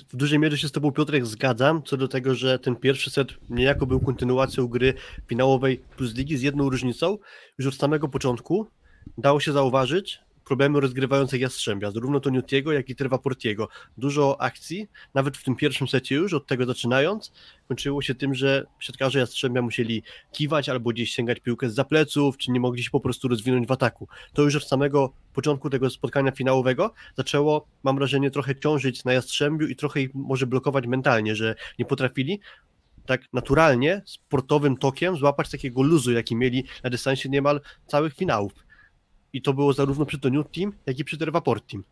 W 0.08 0.16
dużej 0.16 0.38
mierze 0.38 0.58
się 0.58 0.68
z 0.68 0.72
Tobą, 0.72 0.92
Piotrek, 0.92 1.26
zgadzam 1.26 1.82
co 1.82 1.96
do 1.96 2.08
tego, 2.08 2.34
że 2.34 2.58
ten 2.58 2.76
pierwszy 2.76 3.10
set 3.10 3.28
niejako 3.50 3.86
był 3.86 4.00
kontynuacją 4.00 4.68
gry 4.68 4.94
finałowej 5.26 5.78
plus 5.96 6.14
ligi 6.14 6.36
z 6.36 6.42
jedną 6.42 6.70
różnicą. 6.70 7.18
Już 7.58 7.66
od 7.68 7.74
samego 7.74 8.08
początku 8.08 8.66
dało 9.18 9.40
się 9.40 9.52
zauważyć 9.52 10.20
problemy 10.46 10.80
rozgrywające 10.80 11.38
Jastrzębia, 11.38 11.90
zarówno 11.90 12.20
Toniutiego, 12.20 12.72
jak 12.72 12.88
i 12.90 12.96
Trewa 12.96 13.18
Portiego. 13.18 13.68
Dużo 13.98 14.40
akcji, 14.40 14.88
nawet 15.14 15.36
w 15.36 15.44
tym 15.44 15.56
pierwszym 15.56 15.88
secie 15.88 16.14
już, 16.14 16.32
od 16.32 16.46
tego 16.46 16.66
zaczynając, 16.66 17.32
kończyło 17.68 18.02
się 18.02 18.14
tym, 18.14 18.34
że 18.34 18.66
siatkarze 18.80 19.18
Jastrzębia 19.18 19.62
musieli 19.62 20.02
kiwać 20.32 20.68
albo 20.68 20.90
gdzieś 20.90 21.10
sięgać 21.10 21.40
piłkę 21.40 21.70
z 21.70 21.74
zapleców, 21.74 22.36
czy 22.36 22.50
nie 22.50 22.60
mogli 22.60 22.82
się 22.82 22.90
po 22.90 23.00
prostu 23.00 23.28
rozwinąć 23.28 23.66
w 23.66 23.72
ataku. 23.72 24.08
To 24.32 24.42
już 24.42 24.56
od 24.56 24.68
samego 24.68 25.12
początku 25.34 25.70
tego 25.70 25.90
spotkania 25.90 26.32
finałowego 26.32 26.94
zaczęło, 27.16 27.66
mam 27.82 27.96
wrażenie, 27.96 28.30
trochę 28.30 28.56
ciążyć 28.56 29.04
na 29.04 29.12
Jastrzębiu 29.12 29.66
i 29.66 29.76
trochę 29.76 30.00
ich 30.00 30.14
może 30.14 30.46
blokować 30.46 30.86
mentalnie, 30.86 31.36
że 31.36 31.54
nie 31.78 31.84
potrafili 31.84 32.40
tak 33.06 33.20
naturalnie, 33.32 34.02
sportowym 34.06 34.76
tokiem 34.76 35.16
złapać 35.16 35.50
takiego 35.50 35.82
luzu, 35.82 36.12
jaki 36.12 36.36
mieli 36.36 36.64
na 36.84 36.90
dystansie 36.90 37.28
niemal 37.28 37.60
całych 37.86 38.14
finałów. 38.14 38.65
I 39.32 39.42
to 39.42 39.52
było 39.52 39.72
zarówno 39.72 40.06
przy 40.06 40.18
Toniu 40.18 40.44
Team, 40.44 40.72
jak 40.86 40.98
i 40.98 41.04
przy 41.04 41.18
Tervaport 41.18 41.66
Team. 41.70 41.84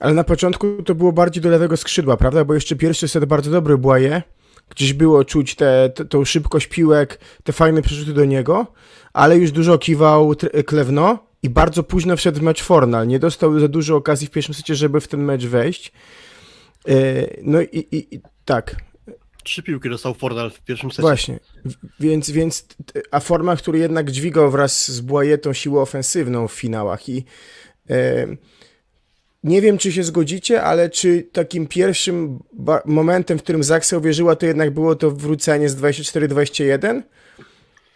Ale 0.00 0.14
na 0.14 0.24
początku 0.24 0.82
to 0.82 0.94
było 0.94 1.12
bardziej 1.12 1.42
do 1.42 1.48
lewego 1.48 1.76
skrzydła, 1.76 2.16
prawda? 2.16 2.44
Bo 2.44 2.54
jeszcze 2.54 2.76
pierwszy 2.76 3.08
set 3.08 3.24
bardzo 3.24 3.50
dobry 3.50 3.78
Błaje. 3.78 4.22
Gdzieś 4.68 4.92
było 4.92 5.24
czuć 5.24 5.54
tę 5.54 5.90
tą 6.08 6.24
szybkość 6.24 6.66
piłek, 6.66 7.20
te 7.44 7.52
fajne 7.52 7.82
przerzuty 7.82 8.12
do 8.12 8.24
niego, 8.24 8.66
ale 9.12 9.38
już 9.38 9.52
dużo 9.52 9.78
kiwał 9.78 10.34
Klewno 10.66 11.18
i 11.42 11.50
bardzo 11.50 11.82
późno 11.82 12.16
wszedł 12.16 12.38
w 12.38 12.42
mecz 12.42 12.62
Fornal. 12.62 13.08
Nie 13.08 13.18
dostał 13.18 13.60
za 13.60 13.68
dużo 13.68 13.96
okazji 13.96 14.26
w 14.26 14.30
pierwszym 14.30 14.54
secie, 14.54 14.74
żeby 14.74 15.00
w 15.00 15.08
ten 15.08 15.22
mecz 15.24 15.46
wejść. 15.46 15.92
No 17.42 17.60
i, 17.60 17.78
i, 17.78 18.14
i 18.14 18.20
tak, 18.44 18.76
Trzy 19.42 19.62
piłki 19.62 19.88
dostał 19.88 20.14
Fornal 20.14 20.50
w 20.50 20.60
pierwszym 20.60 20.90
secie. 20.90 21.02
Właśnie, 21.02 21.38
więc, 22.00 22.30
więc 22.30 22.66
a 23.10 23.20
Forma, 23.20 23.56
który 23.56 23.78
jednak 23.78 24.10
dźwigał 24.10 24.50
wraz 24.50 24.90
z 24.90 25.00
Błajetą 25.00 25.52
siłę 25.52 25.80
ofensywną 25.80 26.48
w 26.48 26.52
finałach 26.52 27.08
i 27.08 27.24
e, 27.90 28.26
nie 29.44 29.62
wiem, 29.62 29.78
czy 29.78 29.92
się 29.92 30.04
zgodzicie, 30.04 30.62
ale 30.62 30.90
czy 30.90 31.28
takim 31.32 31.66
pierwszym 31.66 32.38
momentem, 32.84 33.38
w 33.38 33.42
którym 33.42 33.64
Zaksa 33.64 33.98
uwierzyła, 33.98 34.36
to 34.36 34.46
jednak 34.46 34.70
było 34.70 34.94
to 34.94 35.10
wrócenie 35.10 35.68
z 35.68 35.76
24-21? 35.76 37.02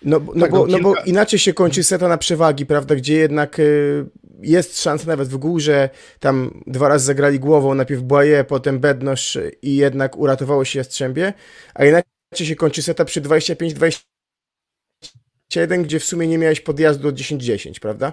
No, 0.02 0.20
no, 0.34 0.40
tak, 0.40 0.50
bo, 0.50 0.66
no, 0.66 0.78
bo 0.78 0.94
inaczej 1.06 1.38
się 1.38 1.52
kończy 1.52 1.84
seta 1.84 2.08
na 2.08 2.18
przewagi, 2.18 2.66
prawda, 2.66 2.96
gdzie 2.96 3.14
jednak 3.14 3.58
y, 3.58 4.06
jest 4.44 4.82
szansa 4.82 5.06
nawet 5.06 5.28
w 5.28 5.36
górze, 5.36 5.90
tam 6.20 6.62
dwa 6.66 6.88
razy 6.88 7.06
zagrali 7.06 7.40
głową, 7.40 7.74
najpierw 7.74 8.02
Błaje, 8.02 8.44
potem 8.44 8.78
Bednosz 8.78 9.38
i 9.62 9.76
jednak 9.76 10.16
uratowało 10.16 10.64
się 10.64 10.78
Jastrzębie, 10.78 11.32
a 11.74 11.84
inaczej 11.84 12.46
się 12.46 12.56
kończy 12.56 12.82
seta 12.82 13.04
przy 13.04 13.22
25-21, 13.22 14.04
gdzie 15.82 16.00
w 16.00 16.04
sumie 16.04 16.26
nie 16.26 16.38
miałeś 16.38 16.60
podjazdu 16.60 17.12
do 17.12 17.18
10-10, 17.18 17.80
prawda? 17.80 18.12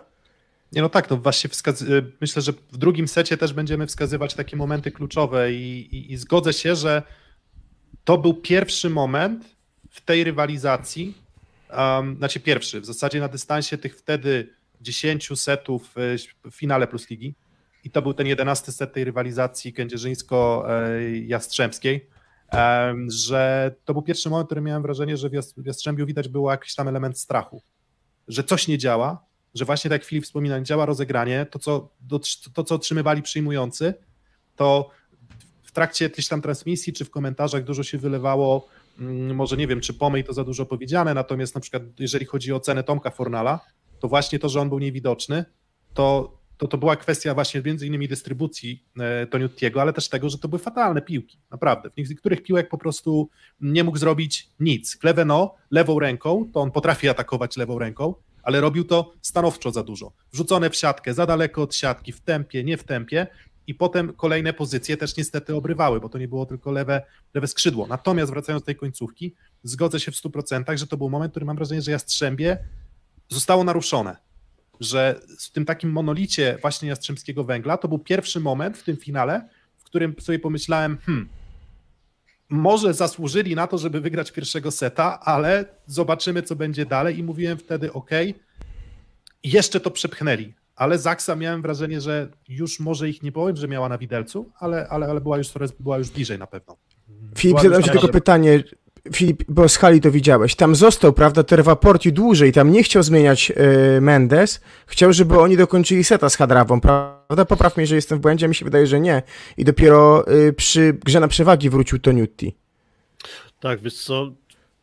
Nie 0.71 0.81
no 0.81 0.89
tak, 0.89 1.07
to 1.07 1.17
właśnie 1.17 1.49
wskaz... 1.49 1.81
Y, 1.81 2.11
myślę, 2.21 2.41
że 2.41 2.53
w 2.71 2.77
drugim 2.77 3.07
secie 3.07 3.37
też 3.37 3.53
będziemy 3.53 3.87
wskazywać 3.87 4.33
takie 4.33 4.57
momenty 4.57 4.91
kluczowe 4.91 5.53
i, 5.53 5.95
i, 5.95 6.13
i 6.13 6.17
zgodzę 6.17 6.53
się, 6.53 6.75
że 6.75 7.03
to 8.03 8.17
był 8.17 8.33
pierwszy 8.33 8.89
moment 8.89 9.45
w 9.89 10.01
tej 10.01 10.23
rywalizacji, 10.23 11.13
um, 11.77 12.17
znaczy 12.17 12.39
pierwszy, 12.39 12.81
w 12.81 12.85
zasadzie 12.85 13.19
na 13.19 13.27
dystansie 13.27 13.77
tych 13.77 13.97
wtedy 13.97 14.53
10 14.81 15.29
setów 15.35 15.95
w 15.95 16.17
finale 16.51 16.87
Plus 16.87 17.09
Ligi. 17.09 17.35
I 17.83 17.91
to 17.91 18.01
był 18.01 18.13
ten 18.13 18.27
11 18.27 18.71
set 18.71 18.93
tej 18.93 19.03
rywalizacji 19.03 19.73
kędzierzyńsko-jastrzębskiej, 19.73 22.09
że 23.07 23.75
to 23.85 23.93
był 23.93 24.01
pierwszy 24.01 24.29
moment, 24.29 24.45
w 24.45 24.47
którym 24.47 24.63
miałem 24.63 24.81
wrażenie, 24.81 25.17
że 25.17 25.29
w 25.57 25.65
Jastrzębiu 25.65 26.05
widać 26.05 26.27
było 26.27 26.51
jakiś 26.51 26.75
tam 26.75 26.87
element 26.87 27.19
strachu, 27.19 27.61
że 28.27 28.43
coś 28.43 28.67
nie 28.67 28.77
działa, 28.77 29.25
że 29.53 29.65
właśnie 29.65 29.89
tak 29.89 30.01
jak 30.01 30.09
Filip 30.09 30.25
wspomina, 30.25 30.57
nie 30.57 30.65
działa 30.65 30.85
rozegranie, 30.85 31.45
to 31.51 31.59
co, 31.59 31.89
to, 32.53 32.63
co 32.63 32.75
otrzymywali 32.75 33.21
przyjmujący, 33.21 33.93
to 34.55 34.89
w 35.63 35.71
trakcie 35.71 36.05
jakiejś 36.05 36.27
tam 36.27 36.41
transmisji 36.41 36.93
czy 36.93 37.05
w 37.05 37.09
komentarzach 37.09 37.63
dużo 37.63 37.83
się 37.83 37.97
wylewało, 37.97 38.67
mm, 38.99 39.35
może 39.35 39.57
nie 39.57 39.67
wiem, 39.67 39.81
czy 39.81 39.93
pomyj 39.93 40.23
to 40.23 40.33
za 40.33 40.43
dużo 40.43 40.65
powiedziane, 40.65 41.13
natomiast 41.13 41.55
na 41.55 41.61
przykład 41.61 41.83
jeżeli 41.99 42.25
chodzi 42.25 42.53
o 42.53 42.59
cenę 42.59 42.83
Tomka 42.83 43.11
Fornala, 43.11 43.59
to 44.01 44.07
właśnie 44.07 44.39
to, 44.39 44.49
że 44.49 44.61
on 44.61 44.69
był 44.69 44.79
niewidoczny, 44.79 45.45
to, 45.93 46.37
to, 46.57 46.67
to 46.67 46.77
była 46.77 46.95
kwestia 46.95 47.33
właśnie 47.33 47.61
między 47.65 47.87
innymi 47.87 48.07
dystrybucji 48.07 48.85
e, 48.99 49.27
Toniutiego, 49.27 49.81
ale 49.81 49.93
też 49.93 50.09
tego, 50.09 50.29
że 50.29 50.37
to 50.37 50.47
były 50.47 50.59
fatalne 50.59 51.01
piłki, 51.01 51.37
naprawdę. 51.51 51.89
W 51.89 52.09
niektórych 52.09 52.43
piłek 52.43 52.69
po 52.69 52.77
prostu 52.77 53.29
nie 53.61 53.83
mógł 53.83 53.97
zrobić 53.97 54.49
nic. 54.59 54.97
Kleveno 54.97 55.55
lewą 55.71 55.99
ręką, 55.99 56.49
to 56.53 56.61
on 56.61 56.71
potrafi 56.71 57.09
atakować 57.09 57.57
lewą 57.57 57.79
ręką, 57.79 58.13
ale 58.43 58.61
robił 58.61 58.83
to 58.83 59.13
stanowczo 59.21 59.71
za 59.71 59.83
dużo. 59.83 60.11
Wrzucone 60.33 60.69
w 60.69 60.75
siatkę, 60.75 61.13
za 61.13 61.25
daleko 61.25 61.61
od 61.61 61.75
siatki, 61.75 62.11
w 62.11 62.21
tempie, 62.21 62.63
nie 62.63 62.77
w 62.77 62.83
tempie 62.83 63.27
i 63.67 63.75
potem 63.75 64.13
kolejne 64.13 64.53
pozycje 64.53 64.97
też 64.97 65.17
niestety 65.17 65.55
obrywały, 65.55 65.99
bo 65.99 66.09
to 66.09 66.17
nie 66.17 66.27
było 66.27 66.45
tylko 66.45 66.71
lewe, 66.71 67.01
lewe 67.33 67.47
skrzydło. 67.47 67.87
Natomiast 67.87 68.31
wracając 68.31 68.61
do 68.61 68.65
tej 68.65 68.75
końcówki, 68.75 69.35
zgodzę 69.63 69.99
się 69.99 70.11
w 70.11 70.15
100%, 70.15 70.77
że 70.77 70.87
to 70.87 70.97
był 70.97 71.09
moment, 71.09 71.33
który 71.33 71.45
mam 71.45 71.55
wrażenie, 71.55 71.81
że 71.81 71.91
Jastrzębie 71.91 72.57
zostało 73.31 73.63
naruszone. 73.63 74.17
Że 74.79 75.19
w 75.39 75.51
tym 75.51 75.65
takim 75.65 75.91
monolicie 75.91 76.57
właśnie 76.61 76.89
Jastrzębskiego 76.89 77.43
Węgla 77.43 77.77
to 77.77 77.87
był 77.87 77.99
pierwszy 77.99 78.39
moment 78.39 78.77
w 78.77 78.83
tym 78.83 78.97
finale, 78.97 79.49
w 79.77 79.83
którym 79.83 80.15
sobie 80.19 80.39
pomyślałem, 80.39 80.97
hmm, 81.05 81.29
może 82.49 82.93
zasłużyli 82.93 83.55
na 83.55 83.67
to, 83.67 83.77
żeby 83.77 84.01
wygrać 84.01 84.31
pierwszego 84.31 84.71
seta, 84.71 85.19
ale 85.19 85.65
zobaczymy, 85.85 86.43
co 86.43 86.55
będzie 86.55 86.85
dalej. 86.85 87.19
I 87.19 87.23
mówiłem 87.23 87.57
wtedy, 87.57 87.93
ok, 87.93 88.09
jeszcze 89.43 89.79
to 89.79 89.91
przepchnęli. 89.91 90.53
Ale 90.75 90.99
Zaksa 90.99 91.35
miałem 91.35 91.61
wrażenie, 91.61 92.01
że 92.01 92.29
już 92.49 92.79
może 92.79 93.09
ich 93.09 93.23
nie 93.23 93.31
powiem, 93.31 93.55
że 93.55 93.67
miała 93.67 93.89
na 93.89 93.97
widelcu, 93.97 94.51
ale, 94.59 94.87
ale, 94.89 95.07
ale 95.07 95.21
była, 95.21 95.37
już 95.37 95.47
była 95.79 95.97
już 95.97 96.09
bliżej 96.09 96.39
na 96.39 96.47
pewno. 96.47 96.77
Filip, 97.37 97.59
zadam 97.59 97.83
ci 97.83 97.89
tylko 97.89 98.07
pytanie, 98.07 98.63
Filip, 99.13 99.43
bo 99.47 99.69
z 99.69 99.77
hali 99.77 100.01
to 100.01 100.11
widziałeś. 100.11 100.55
Tam 100.55 100.75
został, 100.75 101.13
prawda, 101.13 101.43
Terwaporti 101.43 102.13
dłużej, 102.13 102.51
tam 102.51 102.71
nie 102.71 102.83
chciał 102.83 103.03
zmieniać 103.03 103.51
y, 103.97 104.01
Mendes, 104.01 104.61
chciał, 104.87 105.13
żeby 105.13 105.39
oni 105.39 105.57
dokończyli 105.57 106.03
seta 106.03 106.29
z 106.29 106.35
Hadrawą, 106.35 106.81
prawda? 106.81 107.45
Popraw 107.45 107.77
mnie, 107.77 107.87
że 107.87 107.95
jestem 107.95 108.17
w 108.17 108.21
błędzie, 108.21 108.47
mi 108.47 108.55
się 108.55 108.65
wydaje, 108.65 108.87
że 108.87 108.99
nie. 108.99 109.21
I 109.57 109.65
dopiero 109.65 110.31
y, 110.33 110.53
przy 110.53 110.93
grze 110.93 111.19
na 111.19 111.27
przewagi 111.27 111.69
wrócił 111.69 111.99
Toniutti. 111.99 112.55
Tak, 113.59 113.81
wiesz 113.81 114.03
co, 114.03 114.31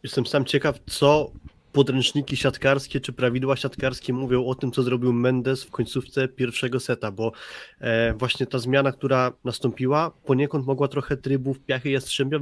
jestem 0.02 0.26
sam 0.26 0.44
ciekaw, 0.44 0.78
co 0.86 1.30
podręczniki 1.72 2.36
siatkarskie 2.36 3.00
czy 3.00 3.12
prawidła 3.12 3.56
siatkarskie 3.56 4.12
mówią 4.12 4.46
o 4.46 4.54
tym, 4.54 4.72
co 4.72 4.82
zrobił 4.82 5.12
Mendes 5.12 5.64
w 5.64 5.70
końcówce 5.70 6.28
pierwszego 6.28 6.80
seta, 6.80 7.12
bo 7.12 7.32
e, 7.80 8.14
właśnie 8.14 8.46
ta 8.46 8.58
zmiana, 8.58 8.92
która 8.92 9.32
nastąpiła, 9.44 10.10
poniekąd 10.10 10.66
mogła 10.66 10.88
trochę 10.88 11.16
trybów 11.16 11.60
piachy 11.60 11.90
Jastrzębia 11.90 12.38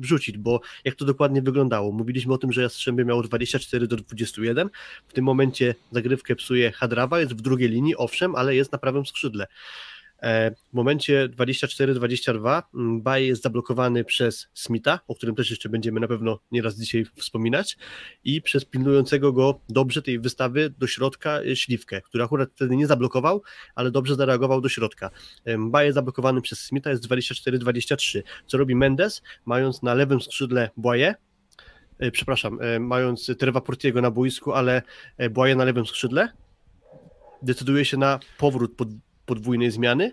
wrzucić, 0.00 0.38
bo 0.38 0.60
jak 0.84 0.94
to 0.94 1.04
dokładnie 1.04 1.42
wyglądało? 1.42 1.92
Mówiliśmy 1.92 2.34
o 2.34 2.38
tym, 2.38 2.52
że 2.52 2.62
Jastrzębie 2.62 3.04
miało 3.04 3.22
24 3.22 3.86
do 3.86 3.96
21, 3.96 4.70
w 5.08 5.12
tym 5.12 5.24
momencie 5.24 5.74
zagrywkę 5.92 6.36
psuje 6.36 6.72
Hadrawa, 6.72 7.20
jest 7.20 7.32
w 7.32 7.40
drugiej 7.40 7.68
linii, 7.68 7.96
owszem, 7.96 8.34
ale 8.34 8.54
jest 8.54 8.72
na 8.72 8.78
prawym 8.78 9.06
skrzydle. 9.06 9.46
E, 10.22 10.50
w 10.50 10.72
momencie 10.72 11.28
24-22 11.28 12.62
mm, 12.74 13.02
Baj 13.02 13.26
jest 13.26 13.42
zablokowany 13.42 14.04
przez 14.04 14.48
Smitha, 14.54 15.00
o 15.08 15.14
którym 15.14 15.34
też 15.34 15.50
jeszcze 15.50 15.68
będziemy 15.68 16.00
na 16.00 16.08
pewno 16.08 16.38
nieraz 16.52 16.76
dzisiaj 16.76 17.04
wspominać, 17.16 17.78
i 18.24 18.42
przez 18.42 18.64
pilnującego 18.64 19.32
go 19.32 19.60
dobrze 19.68 20.02
tej 20.02 20.20
wystawy 20.20 20.70
do 20.78 20.86
środka 20.86 21.40
e, 21.40 21.56
Śliwkę, 21.56 22.00
który 22.00 22.24
akurat 22.24 22.50
wtedy 22.54 22.76
nie 22.76 22.86
zablokował, 22.86 23.42
ale 23.74 23.90
dobrze 23.90 24.14
zareagował 24.14 24.60
do 24.60 24.68
środka. 24.68 25.10
E, 25.44 25.58
Baj 25.58 25.86
jest 25.86 25.94
zablokowany 25.94 26.40
przez 26.40 26.60
Smitha, 26.60 26.90
jest 26.90 27.08
24-23. 27.08 28.22
Co 28.46 28.58
robi 28.58 28.74
Mendes, 28.74 29.22
mając 29.46 29.82
na 29.82 29.94
lewym 29.94 30.20
skrzydle 30.20 30.70
Błaje, 30.76 31.14
przepraszam, 32.12 32.58
mając 32.80 33.30
Terwa 33.38 33.60
Portiego 33.60 34.00
na 34.00 34.10
boisku, 34.10 34.52
ale 34.52 34.82
Błaje 35.30 35.56
na 35.56 35.64
lewym 35.64 35.86
skrzydle, 35.86 36.28
decyduje 37.42 37.84
się 37.84 37.96
na 37.96 38.18
powrót 38.38 38.76
pod 38.76 38.88
podwójnej 39.30 39.70
zmiany, 39.70 40.12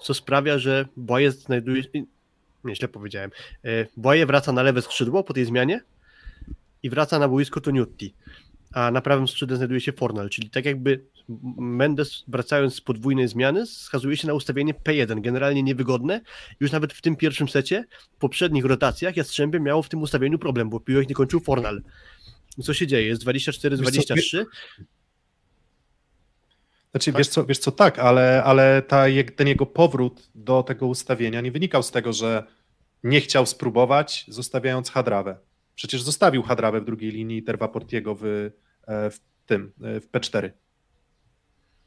co 0.00 0.14
sprawia, 0.14 0.58
że 0.58 0.86
Boje 0.96 1.30
znajduje 1.30 1.82
nie, 2.64 2.74
źle 2.76 2.88
powiedziałem, 2.88 3.30
e, 3.64 3.86
Boje 3.96 4.26
wraca 4.26 4.52
na 4.52 4.62
lewe 4.62 4.82
skrzydło 4.82 5.24
po 5.24 5.34
tej 5.34 5.44
zmianie 5.44 5.80
i 6.82 6.90
wraca 6.90 7.18
na 7.18 7.28
boisko 7.28 7.60
Toniutti, 7.60 8.14
a 8.72 8.90
na 8.90 9.00
prawym 9.00 9.28
skrzydle 9.28 9.56
znajduje 9.56 9.80
się 9.80 9.92
Fornal, 9.92 10.30
czyli 10.30 10.50
tak 10.50 10.64
jakby 10.64 11.04
Mendes 11.58 12.24
wracając 12.28 12.74
z 12.74 12.80
podwójnej 12.80 13.28
zmiany 13.28 13.66
skazuje 13.66 14.16
się 14.16 14.26
na 14.26 14.34
ustawienie 14.34 14.74
P1, 14.74 15.20
generalnie 15.20 15.62
niewygodne. 15.62 16.20
Już 16.60 16.72
nawet 16.72 16.92
w 16.92 17.00
tym 17.00 17.16
pierwszym 17.16 17.48
secie, 17.48 17.84
w 18.16 18.18
poprzednich 18.18 18.64
rotacjach 18.64 19.16
Jastrzębie 19.16 19.60
miało 19.60 19.82
w 19.82 19.88
tym 19.88 20.02
ustawieniu 20.02 20.38
problem, 20.38 20.70
bo 20.70 20.80
piłek 20.80 21.08
nie 21.08 21.14
kończył 21.14 21.40
Fornal. 21.40 21.82
Co 22.62 22.74
się 22.74 22.86
dzieje? 22.86 23.06
Jest 23.06 23.24
24-23, 23.24 24.44
znaczy, 26.96 27.12
tak? 27.12 27.18
wiesz, 27.18 27.28
co, 27.28 27.44
wiesz 27.44 27.58
co, 27.58 27.72
tak, 27.72 27.98
ale, 27.98 28.42
ale 28.44 28.82
ta, 28.82 29.04
ten 29.36 29.48
jego 29.48 29.66
powrót 29.66 30.30
do 30.34 30.62
tego 30.62 30.86
ustawienia 30.86 31.40
nie 31.40 31.52
wynikał 31.52 31.82
z 31.82 31.90
tego, 31.90 32.12
że 32.12 32.44
nie 33.04 33.20
chciał 33.20 33.46
spróbować, 33.46 34.24
zostawiając 34.28 34.90
Hadrawę. 34.90 35.36
Przecież 35.74 36.02
zostawił 36.02 36.42
Hadrawę 36.42 36.80
w 36.80 36.84
drugiej 36.84 37.10
linii 37.10 37.42
Terwa 37.42 37.68
Portiego 37.68 38.14
w, 38.14 38.24
e, 38.24 38.50
w 39.10 39.20
tym, 39.46 39.72
e, 39.82 40.00
w 40.00 40.10
P4. 40.10 40.50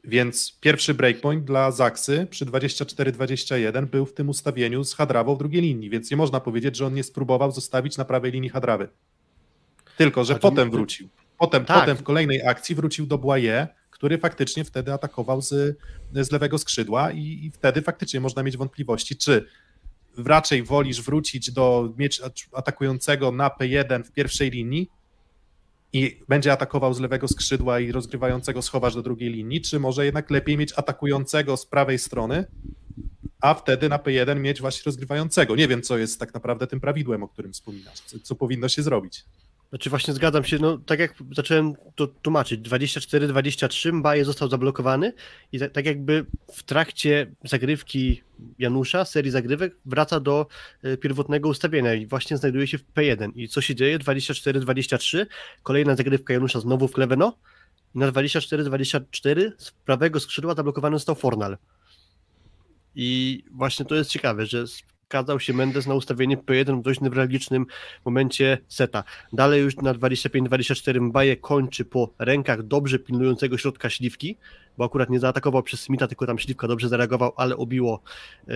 Więc 0.03 0.59
pierwszy 0.61 0.93
breakpoint 0.93 1.43
dla 1.43 1.71
Zaksy 1.71 2.27
przy 2.29 2.45
24-21 2.45 3.85
był 3.85 4.05
w 4.05 4.13
tym 4.13 4.29
ustawieniu 4.29 4.83
z 4.83 4.93
Hadrawą 4.93 5.35
w 5.35 5.39
drugiej 5.39 5.61
linii, 5.61 5.89
więc 5.89 6.11
nie 6.11 6.17
można 6.17 6.39
powiedzieć, 6.39 6.77
że 6.77 6.85
on 6.85 6.93
nie 6.93 7.03
spróbował 7.03 7.51
zostawić 7.51 7.97
na 7.97 8.05
prawej 8.05 8.31
linii 8.31 8.49
Hadrawy. 8.49 8.87
Tylko, 9.97 10.23
że 10.23 10.35
potem 10.35 10.71
wrócił. 10.71 11.09
Potem, 11.37 11.65
tak. 11.65 11.79
potem 11.79 11.97
w 11.97 12.03
kolejnej 12.03 12.47
akcji 12.47 12.75
wrócił 12.75 13.05
do 13.05 13.17
Błaje, 13.17 13.67
który 13.99 14.17
faktycznie 14.17 14.63
wtedy 14.63 14.93
atakował 14.93 15.41
z, 15.41 15.77
z 16.13 16.31
lewego 16.31 16.57
skrzydła 16.57 17.11
i, 17.11 17.45
i 17.45 17.51
wtedy 17.51 17.81
faktycznie 17.81 18.19
można 18.19 18.43
mieć 18.43 18.57
wątpliwości, 18.57 19.17
czy 19.17 19.45
raczej 20.17 20.63
wolisz 20.63 21.01
wrócić 21.01 21.51
do 21.51 21.93
mieć 21.97 22.21
atakującego 22.53 23.31
na 23.31 23.49
P1 23.49 24.03
w 24.03 24.11
pierwszej 24.11 24.49
linii 24.49 24.89
i 25.93 26.19
będzie 26.27 26.51
atakował 26.51 26.93
z 26.93 26.99
lewego 26.99 27.27
skrzydła 27.27 27.79
i 27.79 27.91
rozgrywającego 27.91 28.61
schowasz 28.61 28.95
do 28.95 29.01
drugiej 29.01 29.29
linii, 29.29 29.61
czy 29.61 29.79
może 29.79 30.05
jednak 30.05 30.31
lepiej 30.31 30.57
mieć 30.57 30.73
atakującego 30.73 31.57
z 31.57 31.65
prawej 31.65 31.99
strony, 31.99 32.45
a 33.41 33.53
wtedy 33.53 33.89
na 33.89 33.97
P1 33.97 34.39
mieć 34.39 34.61
właśnie 34.61 34.81
rozgrywającego. 34.85 35.55
Nie 35.55 35.67
wiem, 35.67 35.81
co 35.81 35.97
jest 35.97 36.19
tak 36.19 36.33
naprawdę 36.33 36.67
tym 36.67 36.79
prawidłem, 36.79 37.23
o 37.23 37.27
którym 37.27 37.53
wspominasz, 37.53 37.99
co, 37.99 38.19
co 38.19 38.35
powinno 38.35 38.69
się 38.69 38.83
zrobić. 38.83 39.25
Znaczy 39.69 39.89
właśnie 39.89 40.13
zgadzam 40.13 40.43
się, 40.43 40.59
no 40.59 40.77
tak 40.77 40.99
jak 40.99 41.13
zacząłem 41.31 41.73
to 41.95 42.07
tłumaczyć, 42.07 42.61
24-23 42.61 43.93
Mbaje 43.93 44.25
został 44.25 44.49
zablokowany 44.49 45.13
i 45.51 45.59
tak, 45.59 45.71
tak, 45.71 45.85
jakby 45.85 46.25
w 46.53 46.63
trakcie 46.63 47.31
zagrywki 47.43 48.23
Janusza, 48.59 49.05
serii 49.05 49.31
zagrywek, 49.31 49.75
wraca 49.85 50.19
do 50.19 50.47
y, 50.85 50.97
pierwotnego 50.97 51.49
ustawienia 51.49 51.93
i 51.93 52.07
właśnie 52.07 52.37
znajduje 52.37 52.67
się 52.67 52.77
w 52.77 52.83
P1. 52.93 53.31
I 53.35 53.47
co 53.47 53.61
się 53.61 53.75
dzieje? 53.75 53.99
24-23, 53.99 55.25
kolejna 55.63 55.95
zagrywka 55.95 56.33
Janusza 56.33 56.59
znowu 56.59 56.87
w 56.87 56.91
Kleveno 56.91 57.37
i 57.95 57.99
na 57.99 58.11
24-24 58.11 59.51
z 59.57 59.71
prawego 59.71 60.19
skrzydła 60.19 60.55
zablokowany 60.55 60.95
został 60.95 61.15
Fornal. 61.15 61.57
I 62.95 63.43
właśnie 63.51 63.85
to 63.85 63.95
jest 63.95 64.09
ciekawe, 64.09 64.45
że 64.45 64.65
zgadzał 65.09 65.39
się 65.39 65.53
Mendes 65.53 65.87
na 65.87 65.93
ustawienie 65.93 66.37
P1 66.37 66.79
w 66.79 66.81
dość 66.81 67.01
newralgicznym 67.01 67.65
momencie 68.05 68.57
seta. 68.67 69.03
Dalej 69.33 69.61
już 69.61 69.75
na 69.75 69.93
25-24 69.93 71.01
Mbaje 71.01 71.37
kończy 71.37 71.85
po 71.85 72.09
rękach 72.19 72.63
dobrze 72.63 72.99
pilnującego 72.99 73.57
środka 73.57 73.89
Śliwki, 73.89 74.37
bo 74.77 74.85
akurat 74.85 75.09
nie 75.09 75.19
zaatakował 75.19 75.63
przez 75.63 75.79
Smitha, 75.79 76.07
tylko 76.07 76.27
tam 76.27 76.39
Śliwka 76.39 76.67
dobrze 76.67 76.89
zareagował, 76.89 77.31
ale 77.35 77.57
obiło, 77.57 78.01
e, 78.47 78.53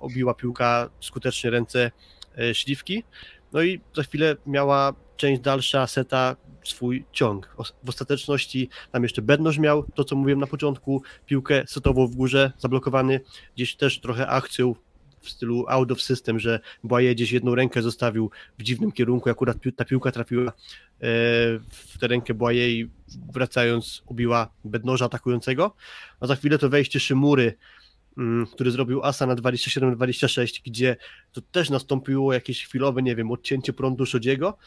obiła 0.00 0.34
piłka 0.34 0.90
skutecznie 1.00 1.50
ręce 1.50 1.90
e, 2.38 2.54
Śliwki. 2.54 3.04
No 3.52 3.62
i 3.62 3.80
za 3.96 4.02
chwilę 4.02 4.36
miała 4.46 4.92
część 5.16 5.40
dalsza 5.40 5.86
seta 5.86 6.36
swój 6.64 7.04
ciąg. 7.12 7.56
W 7.84 7.88
ostateczności 7.88 8.68
tam 8.92 9.02
jeszcze 9.02 9.22
Bednoż 9.22 9.58
miał 9.58 9.82
to, 9.94 10.04
co 10.04 10.16
mówiłem 10.16 10.40
na 10.40 10.46
początku, 10.46 11.02
piłkę 11.26 11.64
setową 11.66 12.06
w 12.06 12.16
górze, 12.16 12.52
zablokowany, 12.58 13.20
gdzieś 13.56 13.76
też 13.76 14.00
trochę 14.00 14.26
akcją 14.26 14.74
w 15.20 15.30
stylu 15.30 15.64
out 15.68 15.92
of 15.92 16.02
system, 16.02 16.38
że 16.38 16.60
Błaje 16.84 17.14
gdzieś 17.14 17.32
jedną 17.32 17.54
rękę 17.54 17.82
zostawił 17.82 18.30
w 18.58 18.62
dziwnym 18.62 18.92
kierunku, 18.92 19.30
akurat 19.30 19.56
ta 19.76 19.84
piłka 19.84 20.12
trafiła 20.12 20.46
e, 20.46 20.52
w 21.68 21.98
tę 22.00 22.06
rękę 22.08 22.34
Błaje 22.34 22.70
i 22.70 22.90
wracając 23.32 24.02
ubiła 24.06 24.48
Bednoża 24.64 25.04
atakującego, 25.04 25.74
a 26.20 26.26
za 26.26 26.36
chwilę 26.36 26.58
to 26.58 26.68
wejście 26.68 27.00
Szymury, 27.00 27.54
mm, 28.18 28.46
który 28.46 28.70
zrobił 28.70 29.04
asa 29.04 29.26
na 29.26 29.36
27-26, 29.36 30.60
gdzie 30.64 30.96
to 31.32 31.40
też 31.40 31.70
nastąpiło 31.70 32.32
jakieś 32.32 32.66
chwilowe, 32.66 33.02
nie 33.02 33.16
wiem, 33.16 33.30
odcięcie 33.30 33.72
prądu 33.72 34.06
Szodziego, 34.06 34.58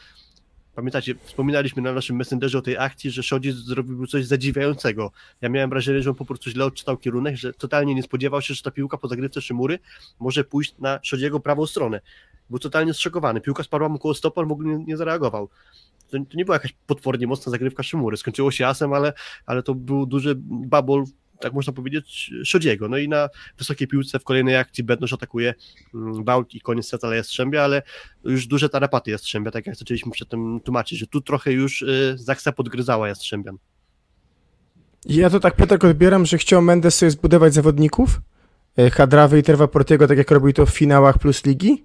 Pamiętacie, 0.75 1.15
wspominaliśmy 1.23 1.81
na 1.81 1.93
naszym 1.93 2.15
messengerze 2.15 2.57
o 2.57 2.61
tej 2.61 2.77
akcji, 2.77 3.11
że 3.11 3.23
Szodzic 3.23 3.55
zrobił 3.55 4.07
coś 4.07 4.25
zadziwiającego. 4.25 5.11
Ja 5.41 5.49
miałem 5.49 5.69
wrażenie, 5.69 6.01
że 6.01 6.09
on 6.09 6.15
po 6.15 6.25
prostu 6.25 6.49
źle 6.49 6.65
odczytał 6.65 6.97
kierunek, 6.97 7.35
że 7.35 7.53
totalnie 7.53 7.95
nie 7.95 8.03
spodziewał 8.03 8.41
się, 8.41 8.53
że 8.53 8.61
ta 8.61 8.71
piłka 8.71 8.97
po 8.97 9.07
zagrywce 9.07 9.41
Szymury 9.41 9.79
może 10.19 10.43
pójść 10.43 10.75
na 10.79 10.99
Szodziego 11.03 11.39
prawą 11.39 11.65
stronę. 11.65 12.01
Był 12.49 12.59
totalnie 12.59 12.93
zszokowany. 12.93 13.41
Piłka 13.41 13.63
spadła 13.63 13.89
mu 13.89 13.99
koło 13.99 14.13
stopa, 14.13 14.41
on 14.41 14.47
w 14.47 14.51
ogóle 14.51 14.77
nie, 14.77 14.85
nie 14.85 14.97
zareagował. 14.97 15.49
To, 16.09 16.17
to, 16.17 16.37
nie 16.37 16.45
była 16.45 16.55
jakaś 16.55 16.73
potwornie 16.87 17.27
mocna 17.27 17.51
zagrywka 17.51 17.83
Szymury. 17.83 18.17
Skończyło 18.17 18.51
się 18.51 18.67
asem, 18.67 18.93
ale, 18.93 19.13
ale 19.45 19.63
to 19.63 19.75
był 19.75 20.05
duży 20.05 20.35
babol 20.45 21.03
tak 21.41 21.53
można 21.53 21.73
powiedzieć, 21.73 22.31
Szodziego. 22.43 22.89
No 22.89 22.97
i 22.97 23.09
na 23.09 23.29
wysokiej 23.57 23.87
piłce 23.87 24.19
w 24.19 24.23
kolejnej 24.23 24.55
akcji 24.55 24.83
Bednosz 24.83 25.13
atakuje 25.13 25.53
mm, 25.93 26.23
Bałk 26.23 26.53
i 26.53 26.61
koniec 26.61 26.87
seta 26.87 27.15
Jastrzębia, 27.15 27.63
ale 27.63 27.81
już 28.23 28.47
duże 28.47 28.69
tarapaty 28.69 29.11
Jastrzębia, 29.11 29.51
tak 29.51 29.67
jak 29.67 29.75
zaczęliśmy 29.75 30.11
przedtem 30.11 30.59
tłumaczyć, 30.59 30.99
że 30.99 31.07
tu 31.07 31.21
trochę 31.21 31.51
już 31.51 31.81
y, 31.81 32.15
Zaksa 32.17 32.51
podgryzała 32.51 33.07
Jastrzębian. 33.07 33.57
Ja 35.05 35.29
to 35.29 35.39
tak 35.39 35.55
Piotrek 35.55 35.83
odbieram, 35.83 36.25
że 36.25 36.37
chciał 36.37 36.61
Mendes 36.61 36.95
sobie 36.95 37.11
zbudować 37.11 37.53
zawodników, 37.53 38.21
y, 38.79 38.89
Hadrawy 38.89 39.39
i 39.39 39.43
Terwa 39.43 39.67
Portiego, 39.67 40.07
tak 40.07 40.17
jak 40.17 40.31
robił 40.31 40.53
to 40.53 40.65
w 40.65 40.69
finałach 40.69 41.19
plus 41.19 41.45
ligi, 41.45 41.83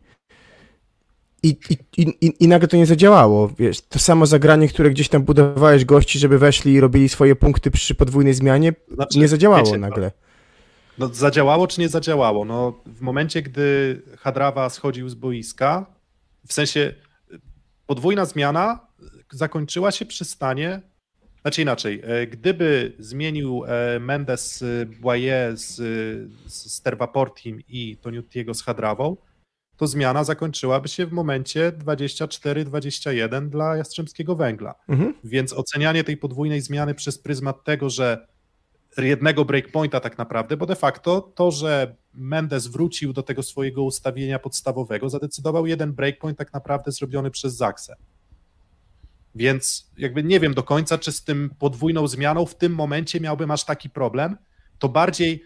i, 1.46 1.58
i, 1.96 2.26
i, 2.26 2.44
I 2.44 2.48
nagle 2.48 2.68
to 2.68 2.76
nie 2.76 2.86
zadziałało. 2.86 3.48
Wiesz, 3.58 3.80
to 3.80 3.98
samo 3.98 4.26
zagranie, 4.26 4.68
które 4.68 4.90
gdzieś 4.90 5.08
tam 5.08 5.22
budowałeś 5.22 5.84
gości, 5.84 6.18
żeby 6.18 6.38
weszli 6.38 6.72
i 6.72 6.80
robili 6.80 7.08
swoje 7.08 7.36
punkty 7.36 7.70
przy 7.70 7.94
podwójnej 7.94 8.34
zmianie, 8.34 8.72
znaczy, 8.94 9.18
nie 9.18 9.28
zadziałało 9.28 9.64
wiecie, 9.64 9.78
nagle. 9.78 10.12
No, 10.98 11.08
no, 11.08 11.14
zadziałało 11.14 11.66
czy 11.66 11.80
nie 11.80 11.88
zadziałało? 11.88 12.44
No, 12.44 12.80
w 12.86 13.00
momencie, 13.00 13.42
gdy 13.42 14.02
Hadrawa 14.18 14.70
schodził 14.70 15.08
z 15.08 15.14
boiska, 15.14 15.86
w 16.46 16.52
sensie 16.52 16.94
podwójna 17.86 18.24
zmiana 18.24 18.86
zakończyła 19.32 19.90
się 19.90 20.06
przy 20.06 20.24
stanie, 20.24 20.80
znaczy 21.42 21.62
inaczej, 21.62 22.02
e, 22.04 22.26
gdyby 22.26 22.92
zmienił 22.98 23.64
e, 23.64 24.00
Mendes 24.00 24.64
Boye 25.00 25.52
z, 25.54 25.76
z 26.46 26.82
Tervaportim 26.82 27.60
i 27.68 27.96
Toniutiego 27.96 28.54
z 28.54 28.62
Hadrawą, 28.62 29.16
to 29.76 29.86
zmiana 29.86 30.24
zakończyłaby 30.24 30.88
się 30.88 31.06
w 31.06 31.12
momencie 31.12 31.72
24-21 31.72 33.48
dla 33.48 33.76
Jastrzębskiego 33.76 34.36
Węgla. 34.36 34.74
Mhm. 34.88 35.14
Więc 35.24 35.52
ocenianie 35.52 36.04
tej 36.04 36.16
podwójnej 36.16 36.60
zmiany 36.60 36.94
przez 36.94 37.18
pryzmat 37.18 37.64
tego, 37.64 37.90
że 37.90 38.26
jednego 38.98 39.44
breakpointa 39.44 40.00
tak 40.00 40.18
naprawdę, 40.18 40.56
bo 40.56 40.66
de 40.66 40.76
facto 40.76 41.20
to, 41.20 41.50
że 41.50 41.96
Mendes 42.14 42.66
wrócił 42.66 43.12
do 43.12 43.22
tego 43.22 43.42
swojego 43.42 43.82
ustawienia 43.82 44.38
podstawowego, 44.38 45.10
zadecydował 45.10 45.66
jeden 45.66 45.92
breakpoint 45.92 46.38
tak 46.38 46.52
naprawdę 46.52 46.92
zrobiony 46.92 47.30
przez 47.30 47.56
Zaksę. 47.56 47.96
Więc 49.34 49.90
jakby 49.98 50.22
nie 50.22 50.40
wiem 50.40 50.54
do 50.54 50.62
końca, 50.62 50.98
czy 50.98 51.12
z 51.12 51.24
tym 51.24 51.50
podwójną 51.58 52.08
zmianą 52.08 52.46
w 52.46 52.54
tym 52.54 52.74
momencie 52.74 53.20
miałbym 53.20 53.50
aż 53.50 53.64
taki 53.64 53.90
problem. 53.90 54.36
To 54.78 54.88
bardziej 54.88 55.42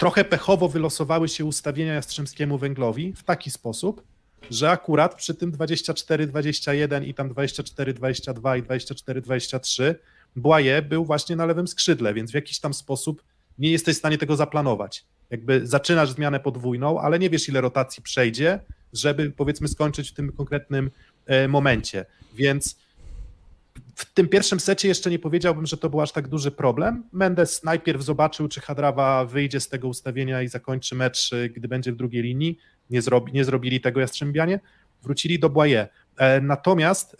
trochę 0.00 0.24
pechowo 0.24 0.68
wylosowały 0.68 1.28
się 1.28 1.44
ustawienia 1.44 1.94
Jastrzębskiemu 1.94 2.58
Węglowi 2.58 3.12
w 3.12 3.22
taki 3.22 3.50
sposób, 3.50 4.02
że 4.50 4.70
akurat 4.70 5.14
przy 5.14 5.34
tym 5.34 5.52
24-21 5.52 7.06
i 7.06 7.14
tam 7.14 7.30
24-22 7.30 8.58
i 8.58 8.62
24-23 8.62 9.94
Błaje 10.36 10.82
był 10.82 11.04
właśnie 11.04 11.36
na 11.36 11.46
lewym 11.46 11.68
skrzydle, 11.68 12.14
więc 12.14 12.30
w 12.30 12.34
jakiś 12.34 12.60
tam 12.60 12.74
sposób 12.74 13.22
nie 13.58 13.70
jesteś 13.70 13.96
w 13.96 13.98
stanie 13.98 14.18
tego 14.18 14.36
zaplanować. 14.36 15.04
Jakby 15.30 15.66
zaczynasz 15.66 16.10
zmianę 16.10 16.40
podwójną, 16.40 17.00
ale 17.00 17.18
nie 17.18 17.30
wiesz 17.30 17.48
ile 17.48 17.60
rotacji 17.60 18.02
przejdzie, 18.02 18.60
żeby 18.92 19.30
powiedzmy 19.30 19.68
skończyć 19.68 20.10
w 20.10 20.14
tym 20.14 20.32
konkretnym 20.32 20.90
e, 21.26 21.48
momencie. 21.48 22.06
Więc 22.34 22.76
w 23.94 24.12
tym 24.14 24.28
pierwszym 24.28 24.60
secie 24.60 24.88
jeszcze 24.88 25.10
nie 25.10 25.18
powiedziałbym, 25.18 25.66
że 25.66 25.76
to 25.76 25.90
był 25.90 26.00
aż 26.00 26.12
tak 26.12 26.28
duży 26.28 26.50
problem. 26.50 27.04
Mendes 27.12 27.64
najpierw 27.64 28.02
zobaczył, 28.02 28.48
czy 28.48 28.60
Hadrawa 28.60 29.24
wyjdzie 29.24 29.60
z 29.60 29.68
tego 29.68 29.88
ustawienia 29.88 30.42
i 30.42 30.48
zakończy 30.48 30.94
mecz, 30.94 31.32
y, 31.32 31.48
gdy 31.48 31.68
będzie 31.68 31.92
w 31.92 31.96
drugiej 31.96 32.22
linii. 32.22 32.58
Nie, 32.90 33.02
zrobi, 33.02 33.32
nie 33.32 33.44
zrobili 33.44 33.80
tego 33.80 34.00
Jastrzębianie. 34.00 34.60
Wrócili 35.02 35.38
do 35.38 35.50
Błaje. 35.50 35.88
E, 36.16 36.40
natomiast 36.40 37.16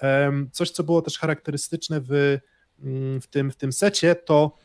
coś, 0.52 0.70
co 0.70 0.82
było 0.82 1.02
też 1.02 1.18
charakterystyczne 1.18 2.00
w, 2.00 2.38
mm, 2.82 3.20
w, 3.20 3.26
tym, 3.26 3.50
w 3.50 3.56
tym 3.56 3.72
secie, 3.72 4.14
to 4.14 4.56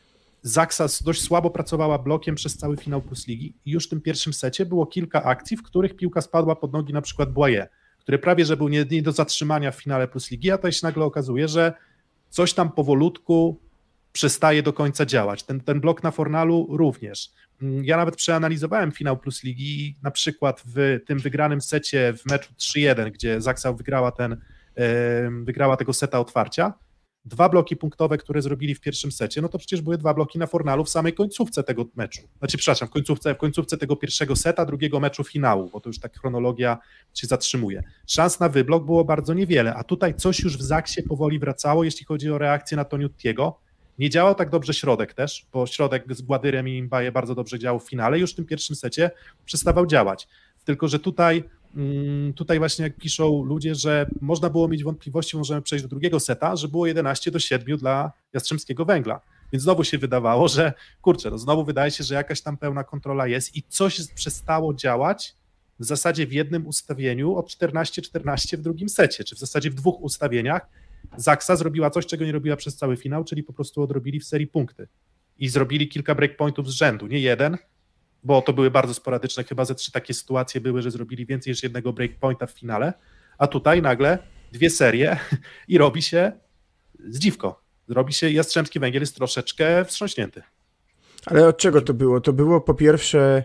Zaksa 0.46 0.86
dość 1.04 1.22
słabo 1.22 1.50
pracowała 1.50 1.98
blokiem 1.98 2.34
przez 2.34 2.56
cały 2.56 2.76
finał 2.76 3.02
Plus 3.02 3.26
Ligi 3.26 3.54
już 3.66 3.86
w 3.86 3.88
tym 3.88 4.00
pierwszym 4.00 4.32
secie 4.32 4.66
było 4.66 4.86
kilka 4.86 5.22
akcji, 5.22 5.56
w 5.56 5.62
których 5.62 5.96
piłka 5.96 6.20
spadła 6.20 6.56
pod 6.56 6.72
nogi 6.72 6.92
na 6.92 7.02
przykład 7.02 7.32
Błaje, 7.32 7.68
który 7.98 8.18
prawie, 8.18 8.44
że 8.44 8.56
był 8.56 8.68
nie, 8.68 8.84
nie 8.90 9.02
do 9.02 9.12
zatrzymania 9.12 9.70
w 9.70 9.82
finale 9.82 10.08
Plus 10.08 10.30
Ligi, 10.30 10.50
a 10.50 10.58
to 10.58 10.72
się 10.72 10.86
nagle 10.86 11.04
okazuje, 11.04 11.48
że 11.48 11.72
coś 12.36 12.54
tam 12.54 12.72
powolutku 12.72 13.60
przestaje 14.12 14.62
do 14.62 14.72
końca 14.72 15.06
działać. 15.06 15.42
Ten, 15.42 15.60
ten 15.60 15.80
blok 15.80 16.02
na 16.02 16.10
Fornalu 16.10 16.66
również. 16.70 17.30
Mm, 17.62 17.84
ja 17.84 17.96
nawet 17.96 18.16
przeanalizowałem 18.16 18.92
finał 18.92 19.16
Plus 19.16 19.44
Ligi, 19.44 19.96
na 20.02 20.10
przykład 20.10 20.62
w 20.66 20.98
tym 21.06 21.18
wygranym 21.18 21.60
secie 21.60 22.14
w 22.18 22.30
meczu 22.30 22.52
3-1, 22.58 23.10
gdzie 23.10 23.40
Zaksa 23.40 23.72
wygrała, 23.72 24.12
ten, 24.12 24.36
wygrała 25.44 25.76
tego 25.76 25.92
seta 25.92 26.20
otwarcia. 26.20 26.72
Dwa 27.26 27.48
bloki 27.48 27.76
punktowe, 27.76 28.18
które 28.18 28.42
zrobili 28.42 28.74
w 28.74 28.80
pierwszym 28.80 29.12
secie, 29.12 29.42
no 29.42 29.48
to 29.48 29.58
przecież 29.58 29.80
były 29.80 29.98
dwa 29.98 30.14
bloki 30.14 30.38
na 30.38 30.46
Fornalu 30.46 30.84
w 30.84 30.88
samej 30.88 31.12
końcówce 31.12 31.62
tego 31.62 31.84
meczu. 31.96 32.22
Znaczy, 32.38 32.58
przepraszam, 32.58 32.88
w 32.88 32.90
końcówce, 32.90 33.34
w 33.34 33.38
końcówce 33.38 33.78
tego 33.78 33.96
pierwszego 33.96 34.36
seta, 34.36 34.64
drugiego 34.64 35.00
meczu 35.00 35.24
finału, 35.24 35.70
bo 35.72 35.80
to 35.80 35.88
już 35.88 35.98
tak 35.98 36.20
chronologia 36.20 36.78
się 37.14 37.26
zatrzymuje. 37.26 37.82
Szans 38.06 38.40
na 38.40 38.48
wyblok 38.48 38.84
było 38.84 39.04
bardzo 39.04 39.34
niewiele, 39.34 39.74
a 39.74 39.84
tutaj 39.84 40.14
coś 40.14 40.40
już 40.40 40.58
w 40.58 40.62
Zaksie 40.62 41.02
powoli 41.02 41.38
wracało, 41.38 41.84
jeśli 41.84 42.06
chodzi 42.06 42.30
o 42.30 42.38
reakcję 42.38 42.76
na 42.76 42.84
Toniutiego. 42.84 43.58
Nie 43.98 44.10
działał 44.10 44.34
tak 44.34 44.50
dobrze 44.50 44.74
środek 44.74 45.14
też, 45.14 45.46
bo 45.52 45.66
środek 45.66 46.04
z 46.14 46.22
Gładyrem 46.22 46.68
i 46.68 46.76
Imbaje 46.76 47.12
bardzo 47.12 47.34
dobrze 47.34 47.58
działał 47.58 47.80
w 47.80 47.88
finale, 47.88 48.18
już 48.18 48.32
w 48.32 48.36
tym 48.36 48.44
pierwszym 48.44 48.76
secie 48.76 49.10
przestawał 49.44 49.86
działać. 49.86 50.28
Tylko, 50.64 50.88
że 50.88 50.98
tutaj 50.98 51.44
tutaj 52.36 52.58
właśnie 52.58 52.82
jak 52.82 52.96
piszą 52.96 53.44
ludzie, 53.44 53.74
że 53.74 54.06
można 54.20 54.50
było 54.50 54.68
mieć 54.68 54.84
wątpliwości, 54.84 55.36
możemy 55.36 55.62
przejść 55.62 55.82
do 55.82 55.88
drugiego 55.88 56.20
seta, 56.20 56.56
że 56.56 56.68
było 56.68 56.86
11 56.86 57.30
do 57.30 57.38
7 57.38 57.76
dla 57.76 58.12
Jastrzębskiego 58.32 58.84
Węgla. 58.84 59.20
Więc 59.52 59.62
znowu 59.62 59.84
się 59.84 59.98
wydawało, 59.98 60.48
że 60.48 60.72
kurczę, 61.02 61.30
no 61.30 61.38
znowu 61.38 61.64
wydaje 61.64 61.90
się, 61.90 62.04
że 62.04 62.14
jakaś 62.14 62.40
tam 62.40 62.56
pełna 62.56 62.84
kontrola 62.84 63.26
jest 63.26 63.56
i 63.56 63.62
coś 63.62 64.00
przestało 64.14 64.74
działać 64.74 65.34
w 65.78 65.84
zasadzie 65.84 66.26
w 66.26 66.32
jednym 66.32 66.66
ustawieniu 66.66 67.36
od 67.36 67.48
14-14 67.48 68.56
w 68.56 68.60
drugim 68.60 68.88
secie, 68.88 69.24
czy 69.24 69.36
w 69.36 69.38
zasadzie 69.38 69.70
w 69.70 69.74
dwóch 69.74 70.00
ustawieniach. 70.00 70.66
Zaksa 71.16 71.56
zrobiła 71.56 71.90
coś, 71.90 72.06
czego 72.06 72.24
nie 72.24 72.32
robiła 72.32 72.56
przez 72.56 72.76
cały 72.76 72.96
finał, 72.96 73.24
czyli 73.24 73.42
po 73.42 73.52
prostu 73.52 73.82
odrobili 73.82 74.20
w 74.20 74.24
serii 74.24 74.46
punkty 74.46 74.88
i 75.38 75.48
zrobili 75.48 75.88
kilka 75.88 76.14
breakpointów 76.14 76.70
z 76.70 76.74
rzędu, 76.74 77.06
nie 77.06 77.20
jeden, 77.20 77.58
bo 78.26 78.42
to 78.42 78.52
były 78.52 78.70
bardzo 78.70 78.94
sporadyczne, 78.94 79.44
chyba 79.44 79.64
ze 79.64 79.74
trzy 79.74 79.92
takie 79.92 80.14
sytuacje 80.14 80.60
były, 80.60 80.82
że 80.82 80.90
zrobili 80.90 81.26
więcej 81.26 81.50
niż 81.50 81.62
jednego 81.62 81.92
breakpointa 81.92 82.46
w 82.46 82.50
finale, 82.50 82.92
a 83.38 83.46
tutaj 83.46 83.82
nagle 83.82 84.18
dwie 84.52 84.70
serie 84.70 85.16
i 85.68 85.78
robi 85.78 86.02
się 86.02 86.32
zdziwko. 87.08 87.62
Robi 87.88 88.12
się 88.12 88.30
Jastrzębski 88.30 88.80
Węgiel 88.80 89.02
jest 89.02 89.16
troszeczkę 89.16 89.84
wstrząśnięty. 89.84 90.42
Ale 91.26 91.48
od 91.48 91.58
czego 91.58 91.80
to 91.82 91.94
było? 91.94 92.20
To 92.20 92.32
było 92.32 92.60
po 92.60 92.74
pierwsze 92.74 93.44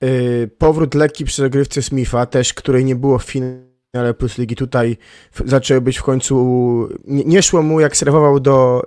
yy, 0.00 0.50
powrót 0.58 0.94
lekki 0.94 1.24
przy 1.24 1.42
zagrywce 1.42 1.82
Smitha, 1.82 2.26
też 2.26 2.54
której 2.54 2.84
nie 2.84 2.96
było 2.96 3.18
w 3.18 3.24
finale 3.24 4.14
Plus 4.18 4.38
Ligi. 4.38 4.56
Tutaj 4.56 4.96
zaczęły 5.44 5.80
być 5.80 5.98
w 5.98 6.02
końcu... 6.02 6.88
Nie, 7.04 7.24
nie, 7.24 7.42
szło 7.42 7.62
mu, 7.62 7.80
jak 7.80 7.96
serwował 7.96 8.40
do, 8.40 8.82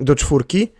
do 0.00 0.14
czwórki, 0.14 0.72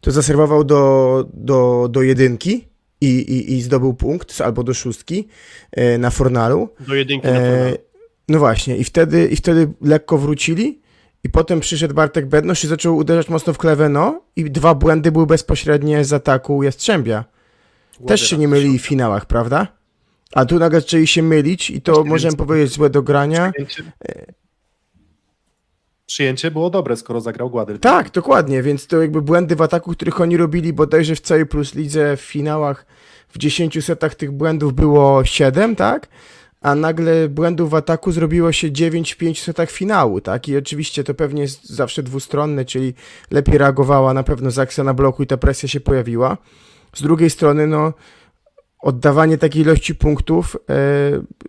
to 0.00 0.10
zaserwował 0.10 0.64
do, 0.64 1.24
do, 1.34 1.88
do 1.90 2.02
jedynki 2.02 2.71
i, 3.02 3.06
i, 3.06 3.52
i 3.52 3.62
zdobył 3.62 3.94
punkt, 3.94 4.40
albo 4.40 4.62
do 4.62 4.74
szóstki 4.74 5.28
e, 5.72 5.98
na 5.98 6.10
Fornalu. 6.10 6.68
Do 6.80 6.94
jedynki 6.94 7.26
na 7.26 7.32
e, 7.32 7.40
Fornalu. 7.40 7.76
No 8.28 8.38
właśnie, 8.38 8.76
i 8.76 8.84
wtedy, 8.84 9.26
i 9.26 9.36
wtedy 9.36 9.68
lekko 9.80 10.18
wrócili, 10.18 10.80
i 11.24 11.28
potem 11.28 11.60
przyszedł 11.60 11.94
Bartek 11.94 12.26
Bednosz 12.26 12.64
i 12.64 12.66
zaczął 12.66 12.96
uderzać 12.96 13.28
mocno 13.28 13.52
w 13.52 13.58
kleweno 13.58 14.22
i 14.36 14.44
dwa 14.44 14.74
błędy 14.74 15.12
były 15.12 15.26
bezpośrednie 15.26 16.04
z 16.04 16.12
ataku 16.12 16.62
Jastrzębia. 16.62 17.24
Też 18.06 18.28
się 18.28 18.38
nie 18.38 18.48
myli 18.48 18.78
w 18.78 18.82
finałach, 18.82 19.26
prawda? 19.26 19.66
A 20.32 20.44
tu 20.44 20.58
nagle 20.58 20.80
zaczęli 20.80 21.06
się 21.06 21.22
mylić 21.22 21.70
i 21.70 21.82
to 21.82 22.04
możemy 22.04 22.36
powiedzieć 22.36 22.72
złe 22.72 22.90
do 22.90 23.02
grania. 23.02 23.52
Przyjęcie 26.12 26.50
było 26.50 26.70
dobre, 26.70 26.96
skoro 26.96 27.20
zagrał 27.20 27.50
Gładyl. 27.50 27.78
Tak, 27.78 28.10
dokładnie, 28.10 28.62
więc 28.62 28.86
to 28.86 29.02
jakby 29.02 29.22
błędy 29.22 29.56
w 29.56 29.62
ataku, 29.62 29.92
których 29.92 30.20
oni 30.20 30.36
robili 30.36 30.72
bodajże 30.72 31.14
w 31.14 31.20
całej 31.20 31.46
Plus 31.46 31.74
Lidze 31.74 32.16
w 32.16 32.20
finałach, 32.20 32.86
w 33.28 33.38
10 33.38 33.84
setach 33.84 34.14
tych 34.14 34.30
błędów 34.30 34.74
było 34.74 35.24
7, 35.24 35.76
tak? 35.76 36.08
A 36.60 36.74
nagle 36.74 37.28
błędów 37.28 37.70
w 37.70 37.74
ataku 37.74 38.12
zrobiło 38.12 38.52
się 38.52 38.72
9 38.72 39.12
w 39.12 39.16
5 39.16 39.42
setach 39.42 39.70
finału, 39.70 40.20
tak? 40.20 40.48
I 40.48 40.56
oczywiście 40.56 41.04
to 41.04 41.14
pewnie 41.14 41.42
jest 41.42 41.68
zawsze 41.68 42.02
dwustronne, 42.02 42.64
czyli 42.64 42.94
lepiej 43.30 43.58
reagowała 43.58 44.14
na 44.14 44.22
pewno 44.22 44.50
Zaksa 44.50 44.84
na 44.84 44.94
bloku 44.94 45.22
i 45.22 45.26
ta 45.26 45.36
presja 45.36 45.68
się 45.68 45.80
pojawiła. 45.80 46.36
Z 46.94 47.02
drugiej 47.02 47.30
strony, 47.30 47.66
no, 47.66 47.92
oddawanie 48.80 49.38
takiej 49.38 49.62
ilości 49.62 49.94
punktów 49.94 50.56
e, 50.56 50.76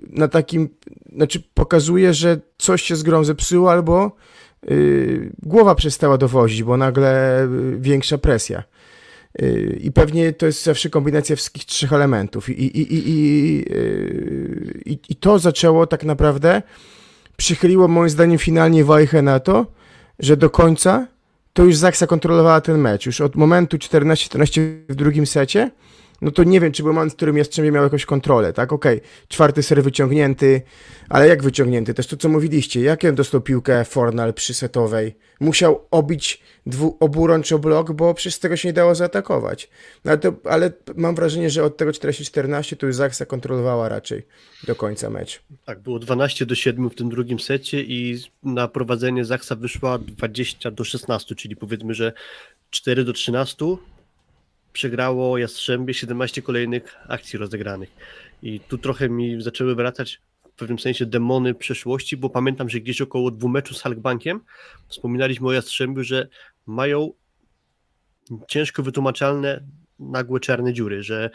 na 0.09 0.27
takim, 0.27 0.69
znaczy 1.15 1.43
pokazuje, 1.53 2.13
że 2.13 2.39
coś 2.57 2.81
się 2.81 2.95
z 2.95 3.03
grą 3.03 3.23
zepsuło 3.23 3.71
albo 3.71 4.11
głowa 5.43 5.75
przestała 5.75 6.17
dowozić, 6.17 6.63
bo 6.63 6.77
nagle 6.77 7.43
y, 7.43 7.77
większa 7.79 8.17
presja. 8.17 8.63
Y, 9.41 9.79
I 9.83 9.91
pewnie 9.91 10.33
to 10.33 10.45
jest 10.45 10.63
zawsze 10.63 10.89
kombinacja 10.89 11.35
wszystkich 11.35 11.65
trzech 11.65 11.93
elementów. 11.93 12.49
I, 12.49 12.53
i, 12.53 12.93
i, 12.93 13.09
i, 13.09 13.65
i, 14.85 14.99
i 15.09 15.15
to 15.15 15.39
zaczęło 15.39 15.87
tak 15.87 16.03
naprawdę, 16.03 16.61
przychyliło 17.37 17.87
moim 17.87 18.09
zdaniem 18.09 18.37
finalnie 18.37 18.83
Wajchę 18.83 19.21
na 19.21 19.39
to, 19.39 19.65
że 20.19 20.37
do 20.37 20.49
końca 20.49 21.07
to 21.53 21.63
już 21.63 21.75
Zaksa 21.75 22.07
kontrolowała 22.07 22.61
ten 22.61 22.77
mecz. 22.77 23.05
Już 23.05 23.21
od 23.21 23.35
momentu 23.35 23.77
14-14 23.77 24.61
w 24.89 24.95
drugim 24.95 25.25
secie 25.25 25.71
no 26.21 26.31
to 26.31 26.43
nie 26.43 26.59
wiem, 26.59 26.71
czy 26.71 26.83
był 26.83 26.93
moment, 26.93 27.13
w 27.13 27.15
którym 27.15 27.37
Jastrzębie 27.37 27.71
miał 27.71 27.83
jakąś 27.83 28.05
kontrolę, 28.05 28.53
tak? 28.53 28.73
Okej, 28.73 28.97
okay. 28.97 29.09
czwarty 29.27 29.63
ser 29.63 29.83
wyciągnięty, 29.83 30.61
ale 31.09 31.27
jak 31.27 31.43
wyciągnięty? 31.43 31.93
Też 31.93 32.07
to, 32.07 32.17
co 32.17 32.29
mówiliście, 32.29 32.81
jak 32.81 33.03
on 33.03 33.15
dostał 33.15 33.41
piłkę 33.41 33.85
Fornal 33.85 34.33
przy 34.33 34.53
setowej? 34.53 35.15
Musiał 35.39 35.87
obić 35.91 36.41
dwu, 36.65 36.97
oburącz 36.99 37.53
blok, 37.53 37.91
bo 37.91 38.13
przez 38.13 38.39
tego 38.39 38.57
się 38.57 38.69
nie 38.69 38.73
dało 38.73 38.95
zaatakować. 38.95 39.69
No 40.05 40.11
ale, 40.11 40.19
to, 40.19 40.33
ale 40.43 40.71
mam 40.95 41.15
wrażenie, 41.15 41.49
że 41.49 41.63
od 41.63 41.77
tego 41.77 41.91
40-14 41.91 42.75
to 42.75 42.85
już 42.85 42.95
Zaksa 42.95 43.25
kontrolowała 43.25 43.89
raczej 43.89 44.25
do 44.67 44.75
końca 44.75 45.09
mecz. 45.09 45.41
Tak, 45.65 45.79
było 45.79 45.99
12 45.99 46.45
do 46.45 46.55
7 46.55 46.89
w 46.89 46.95
tym 46.95 47.09
drugim 47.09 47.39
secie 47.39 47.81
i 47.81 48.19
na 48.43 48.67
prowadzenie 48.67 49.25
Zaksa 49.25 49.55
wyszła 49.55 49.97
20 49.97 50.71
do 50.71 50.83
16, 50.83 51.35
czyli 51.35 51.55
powiedzmy, 51.55 51.93
że 51.93 52.13
4 52.69 53.03
do 53.03 53.13
13 53.13 53.65
przegrało 54.73 55.37
Jastrzębie 55.37 55.93
17 55.93 56.41
kolejnych 56.41 56.95
akcji 57.07 57.39
rozegranych. 57.39 57.89
I 58.43 58.59
tu 58.59 58.77
trochę 58.77 59.09
mi 59.09 59.41
zaczęły 59.41 59.75
wracać 59.75 60.21
w 60.53 60.55
pewnym 60.55 60.79
sensie 60.79 61.05
demony 61.05 61.53
przeszłości, 61.53 62.17
bo 62.17 62.29
pamiętam, 62.29 62.69
że 62.69 62.79
gdzieś 62.79 63.01
około 63.01 63.31
dwóch 63.31 63.51
meczów 63.51 63.77
z 63.77 63.81
Halkbankiem 63.81 64.41
wspominaliśmy 64.87 65.47
o 65.47 65.51
Jastrzębiu, 65.51 66.03
że 66.03 66.27
mają 66.65 67.13
ciężko 68.47 68.83
wytłumaczalne 68.83 69.63
nagłe 69.99 70.39
czarne 70.39 70.73
dziury, 70.73 71.03
że 71.03 71.29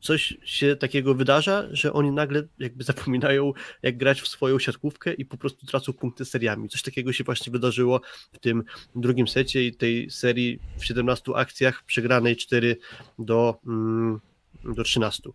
coś 0.00 0.36
się 0.44 0.76
takiego 0.76 1.14
wydarza, 1.14 1.68
że 1.70 1.92
oni 1.92 2.10
nagle 2.12 2.42
jakby 2.58 2.84
zapominają, 2.84 3.52
jak 3.82 3.96
grać 3.96 4.20
w 4.20 4.28
swoją 4.28 4.58
siatkówkę 4.58 5.12
i 5.12 5.24
po 5.24 5.36
prostu 5.36 5.66
tracą 5.66 5.92
punkty 5.92 6.24
seriami. 6.24 6.68
Coś 6.68 6.82
takiego 6.82 7.12
się 7.12 7.24
właśnie 7.24 7.52
wydarzyło 7.52 8.00
w 8.32 8.38
tym 8.38 8.64
drugim 8.96 9.28
secie 9.28 9.66
i 9.66 9.74
tej 9.74 10.10
serii 10.10 10.58
w 10.76 10.84
17 10.84 11.32
akcjach 11.36 11.84
przegranej 11.84 12.36
4 12.36 12.76
do, 13.18 13.60
mm, 13.66 14.20
do 14.64 14.84
13. 14.84 15.30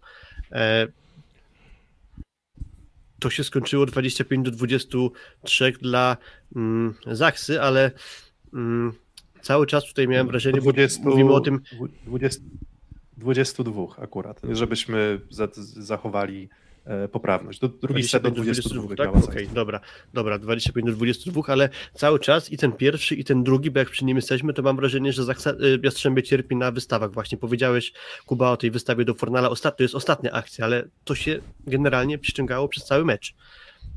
E, 0.51 0.87
to 3.19 3.29
się 3.29 3.43
skończyło 3.43 3.85
25 3.85 4.45
do 4.45 4.51
23 4.51 5.71
dla 5.81 6.17
mm, 6.55 6.93
Zaksy, 7.07 7.61
ale 7.61 7.91
mm, 8.53 8.93
cały 9.41 9.67
czas 9.67 9.85
tutaj 9.85 10.07
miałem 10.07 10.27
wrażenie, 10.27 10.61
20, 10.61 11.03
bo 11.03 11.09
mówimy 11.09 11.33
o 11.33 11.39
tym... 11.39 11.61
20, 12.05 12.41
22 13.23 13.83
akurat, 13.97 14.41
żebyśmy 14.51 15.19
za, 15.29 15.47
zachowali 15.55 16.49
e, 16.85 17.07
poprawność. 17.07 17.59
Do 17.59 17.67
drugi 17.67 18.03
set 18.03 18.23
do 18.23 18.31
22, 18.31 18.81
22 18.81 18.95
tak? 18.95 19.23
Okej, 19.23 19.43
okay, 19.43 19.55
dobra, 19.55 19.79
dobra, 20.13 20.39
25 20.39 20.87
do 20.87 20.91
22, 20.93 21.41
ale 21.47 21.69
cały 21.93 22.19
czas 22.19 22.51
i 22.51 22.57
ten 22.57 22.71
pierwszy 22.71 23.15
i 23.15 23.23
ten 23.23 23.43
drugi, 23.43 23.71
bo 23.71 23.79
jak 23.79 23.89
przy 23.89 24.05
nim 24.05 24.17
jesteśmy, 24.17 24.53
to 24.53 24.61
mam 24.61 24.75
wrażenie, 24.75 25.13
że 25.13 25.23
e, 25.23 25.55
Jastrzębie 25.83 26.23
cierpi 26.23 26.55
na 26.55 26.71
wystawach. 26.71 27.11
Właśnie 27.11 27.37
powiedziałeś, 27.37 27.93
Kuba, 28.25 28.51
o 28.51 28.57
tej 28.57 28.71
wystawie 28.71 29.05
do 29.05 29.13
Fornala, 29.13 29.49
Ostat, 29.49 29.77
to 29.77 29.83
jest 29.83 29.95
ostatnia 29.95 30.31
akcja, 30.31 30.65
ale 30.65 30.87
to 31.03 31.15
się 31.15 31.39
generalnie 31.67 32.17
przyciągało 32.17 32.67
przez 32.67 32.85
cały 32.85 33.05
mecz. 33.05 33.35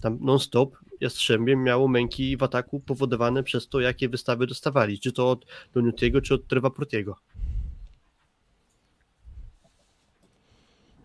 Tam 0.03 0.19
non-stop 0.21 0.77
Jastrzębie 1.01 1.57
miało 1.57 1.89
męki 1.89 2.37
w 2.37 2.43
ataku 2.43 2.81
powodowane 2.81 3.43
przez 3.43 3.69
to, 3.69 3.81
jakie 3.81 4.09
wystawy 4.09 4.47
dostawali, 4.47 4.99
czy 4.99 5.13
to 5.13 5.31
od 5.31 5.47
Donutiego, 5.75 6.21
czy 6.21 6.35
od 6.35 6.47
Trewa 6.47 6.71
Protiego. 6.71 7.17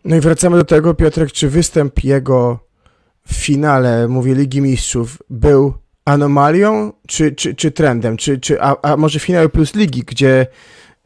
No 0.05 0.15
i 0.15 0.19
wracamy 0.19 0.57
do 0.57 0.63
tego, 0.63 0.93
Piotrek, 0.93 1.31
czy 1.31 1.49
występ 1.49 2.03
jego 2.03 2.59
w 3.27 3.33
finale, 3.33 4.07
mówię, 4.07 4.35
Ligi 4.35 4.61
Mistrzów 4.61 5.17
był 5.29 5.73
anomalią, 6.05 6.93
czy, 7.07 7.31
czy, 7.31 7.55
czy 7.55 7.71
trendem, 7.71 8.17
czy, 8.17 8.39
czy, 8.39 8.61
a, 8.61 8.75
a 8.81 8.97
może 8.97 9.19
finał 9.19 9.49
plus 9.49 9.75
Ligi, 9.75 10.03
gdzie 10.03 10.47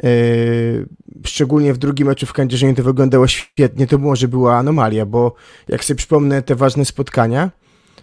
yy, 0.04 0.86
szczególnie 1.26 1.74
w 1.74 1.78
drugim 1.78 2.08
meczu 2.08 2.26
w 2.26 2.34
Kędzierzynie 2.34 2.76
to 2.76 2.84
wyglądało 2.84 3.28
świetnie, 3.28 3.88
to 3.88 3.98
może 3.98 4.28
była 4.28 4.58
anomalia, 4.58 5.06
bo 5.06 5.36
jak 5.68 5.84
sobie 5.84 5.98
przypomnę 5.98 6.42
te 6.42 6.56
ważne 6.56 6.86
spotkania, 6.86 7.52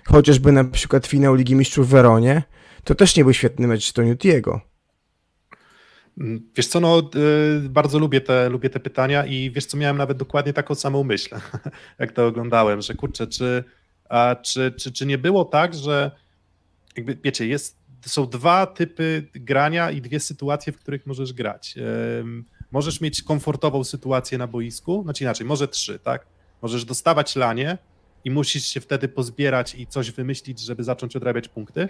chociażby 0.05 0.53
na 0.53 0.65
przykład 0.65 1.07
finał 1.07 1.35
Ligi 1.35 1.55
Mistrzów 1.55 1.87
w 1.89 1.91
Weronie, 1.91 2.43
to 2.85 2.95
też 2.95 3.17
nie 3.17 3.25
był 3.25 3.33
świetny 3.33 3.67
mecz 3.67 3.93
Toniutiego. 3.93 4.72
Mm, 6.19 6.51
wiesz 6.57 6.67
co, 6.67 6.81
no 6.81 7.11
y, 7.65 7.69
bardzo 7.69 7.99
lubię 7.99 8.21
te, 8.21 8.49
lubię 8.49 8.71
te 8.71 8.81
pytania 8.81 9.27
i 9.27 9.51
wiesz 9.51 9.67
co, 9.67 9.77
miałem 9.77 9.97
nawet 9.97 10.19
dokładnie 10.19 10.53
taką 10.53 10.75
samą 10.75 11.05
myśl, 11.05 11.37
jak 11.99 12.13
to 12.13 12.27
oglądałem, 12.27 12.83
że 12.83 12.95
kurczę, 12.95 13.27
czy, 13.27 13.65
a, 14.09 14.37
czy, 14.43 14.73
czy, 14.73 14.93
czy 14.93 15.07
nie 15.07 15.19
było 15.19 15.45
tak, 15.45 15.75
że 15.75 16.11
jakby, 16.97 17.19
wiecie, 17.25 17.47
jest, 17.47 17.79
są 18.07 18.27
dwa 18.27 18.67
typy 18.67 19.29
grania 19.35 19.91
i 19.91 20.01
dwie 20.01 20.21
sytuacje, 20.21 20.73
w 20.73 20.79
których 20.79 21.07
możesz 21.07 21.33
grać. 21.33 21.75
możesz 22.71 23.01
mieć 23.01 23.23
komfortową 23.23 23.85
sytuację 23.85 24.39
na 24.39 24.47
boisku, 24.47 25.03
znaczy 25.03 25.25
inaczej, 25.25 25.47
może 25.47 25.69
trzy, 25.69 25.99
tak? 25.99 26.27
Możesz 26.63 26.85
dostawać 26.85 27.37
lanie 27.37 27.79
i 28.25 28.31
musisz 28.31 28.67
się 28.67 28.81
wtedy 28.81 29.09
pozbierać 29.09 29.75
i 29.75 29.87
coś 29.87 30.11
wymyślić, 30.11 30.61
żeby 30.61 30.85
zacząć 30.85 31.17
odrabiać 31.17 31.49
punkty, 31.49 31.89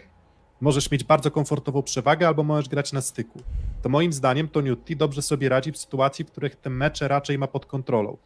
możesz 0.62 0.90
mieć 0.90 1.04
bardzo 1.04 1.30
komfortową 1.30 1.82
przewagę 1.82 2.28
albo 2.28 2.42
możesz 2.42 2.68
grać 2.68 2.92
na 2.92 3.00
styku. 3.00 3.42
To 3.82 3.88
moim 3.88 4.12
zdaniem 4.12 4.48
Toniutti 4.48 4.96
dobrze 4.96 5.22
sobie 5.22 5.48
radzi 5.48 5.72
w 5.72 5.78
sytuacji, 5.78 6.24
w 6.24 6.30
których 6.30 6.56
te 6.56 6.70
mecze 6.70 7.08
raczej 7.08 7.38
ma 7.38 7.46
pod 7.46 7.66
kontrolą. 7.66 8.16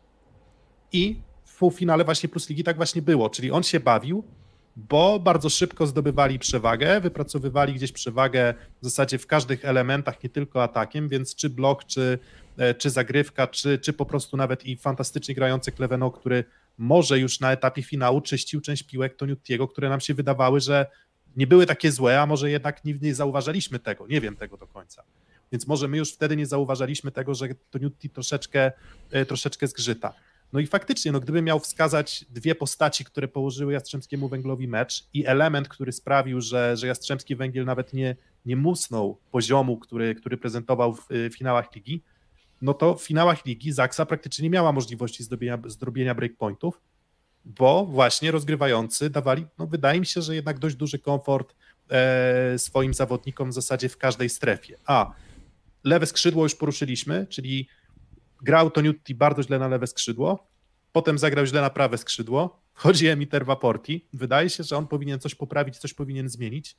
I 0.93 1.21
w 1.45 1.59
półfinale 1.59 2.05
właśnie 2.05 2.29
Plus 2.29 2.49
Ligi 2.49 2.65
tak 2.65 2.77
właśnie 2.77 3.03
było, 3.03 3.31
czyli 3.31 3.51
on 3.51 3.63
się 3.63 3.81
bawił, 3.81 4.25
bo 4.77 5.19
bardzo 5.19 5.51
szybko 5.51 5.87
zdobywali 5.87 6.39
przewagę, 6.39 7.01
wypracowywali 7.01 7.75
gdzieś 7.75 7.93
przewagę 7.93 8.55
w 8.81 8.85
zasadzie 8.85 9.19
w 9.19 9.27
każdych 9.27 9.65
elementach, 9.65 10.23
nie 10.23 10.31
tylko 10.31 10.63
atakiem, 10.63 11.09
więc 11.09 11.35
czy 11.35 11.51
blok, 11.51 11.85
czy, 11.85 12.19
e, 12.59 12.75
czy 12.75 12.91
zagrywka, 12.91 13.47
czy, 13.47 13.79
czy 13.79 13.93
po 13.93 14.07
prostu 14.07 14.37
nawet 14.37 14.67
i 14.67 14.77
fantastycznie 14.77 15.35
grający 15.35 15.73
Kleveno, 15.73 16.11
który 16.11 16.45
może 16.79 17.19
już 17.19 17.41
na 17.41 17.53
etapie 17.53 17.83
finału 17.83 18.21
czyścił 18.21 18.61
część 18.61 18.83
piłek 18.83 19.17
Toniuttiego, 19.17 19.69
które 19.69 19.89
nam 19.89 20.01
się 20.01 20.15
wydawały, 20.15 20.61
że 20.61 20.87
nie 21.37 21.47
były 21.47 21.67
takie 21.67 21.93
złe, 21.93 22.21
a 22.21 22.27
może 22.27 22.51
jednak 22.51 22.85
nie, 22.85 22.95
nie 23.03 23.15
zauważaliśmy 23.15 23.79
tego, 23.79 24.07
nie 24.07 24.21
wiem 24.21 24.37
tego 24.37 24.57
do 24.57 24.67
końca. 24.67 25.03
Więc 25.53 25.67
może 25.67 25.89
my 25.89 25.97
już 25.97 26.13
wtedy 26.13 26.37
nie 26.37 26.47
zauważaliśmy 26.47 27.11
tego, 27.11 27.35
że 27.35 27.49
to 27.71 27.79
troszeczkę, 28.13 28.73
e, 29.11 29.27
troszeczkę 29.27 29.67
zgrzyta. 29.67 30.15
No 30.53 30.61
i 30.61 30.67
faktycznie, 30.67 31.13
no 31.13 31.21
gdybym 31.21 31.45
miał 31.45 31.61
wskazać 31.61 32.25
dwie 32.31 32.55
postaci, 32.55 33.05
które 33.05 33.29
położyły 33.29 33.73
Jastrzębskiemu 33.73 34.29
Węglowi 34.29 34.69
mecz 34.69 35.05
i 35.15 35.27
element, 35.27 35.69
który 35.69 35.93
sprawił, 35.93 36.41
że, 36.41 36.77
że 36.77 36.87
Jastrzębski 36.87 37.37
Węgiel 37.37 37.65
nawet 37.65 37.93
nie, 37.93 38.17
nie 38.47 38.57
musnął 38.57 39.19
poziomu, 39.31 39.77
który, 39.79 40.15
który 40.15 40.37
prezentował 40.37 40.95
w, 40.95 41.07
w 41.11 41.37
finałach 41.37 41.75
ligi, 41.75 42.03
no 42.63 42.75
to 42.75 42.95
w 42.95 43.03
finałach 43.03 43.45
ligi 43.45 43.73
Zaksa 43.73 44.07
praktycznie 44.07 44.43
nie 44.43 44.51
miała 44.51 44.73
możliwości 44.73 45.25
zrobienia, 45.25 45.59
zrobienia 45.67 46.15
breakpointów, 46.15 46.81
bo 47.47 47.85
właśnie 47.85 48.31
rozgrywający 48.31 49.11
dawali, 49.11 49.47
no 49.59 49.67
wydaje 49.67 50.01
mi 50.01 50.07
się, 50.07 50.23
że 50.23 50.35
jednak 50.35 50.59
dość 50.59 50.77
duży 50.77 50.99
komfort 50.99 51.55
e, 51.91 52.59
swoim 52.59 52.95
zawodnikom 52.95 53.51
w 53.51 53.55
zasadzie 53.55 53.89
w 53.89 53.97
każdej 53.99 54.29
strefie. 54.29 54.79
A 54.87 55.13
lewe 55.85 56.07
skrzydło 56.07 56.43
już 56.43 56.55
poruszyliśmy, 56.55 57.27
czyli 57.27 57.69
grał 58.43 58.71
Toniutti 58.71 59.15
bardzo 59.15 59.43
źle 59.43 59.59
na 59.59 59.69
lewe 59.69 59.87
skrzydło, 59.87 60.49
potem 60.93 61.19
zagrał 61.19 61.47
źle 61.47 61.61
na 61.61 61.71
prawe 61.71 61.99
skrzydło, 61.99 62.63
wchodzi 62.75 63.07
Emiter 63.07 63.47
Waporti, 63.47 64.09
wydaje 64.13 64.51
się, 64.51 64.65
że 64.65 64.77
on 64.77 64.87
powinien 64.87 65.21
coś 65.21 65.35
poprawić, 65.35 65.79
coś 65.79 65.95
powinien 65.95 66.29
zmienić 66.29 66.77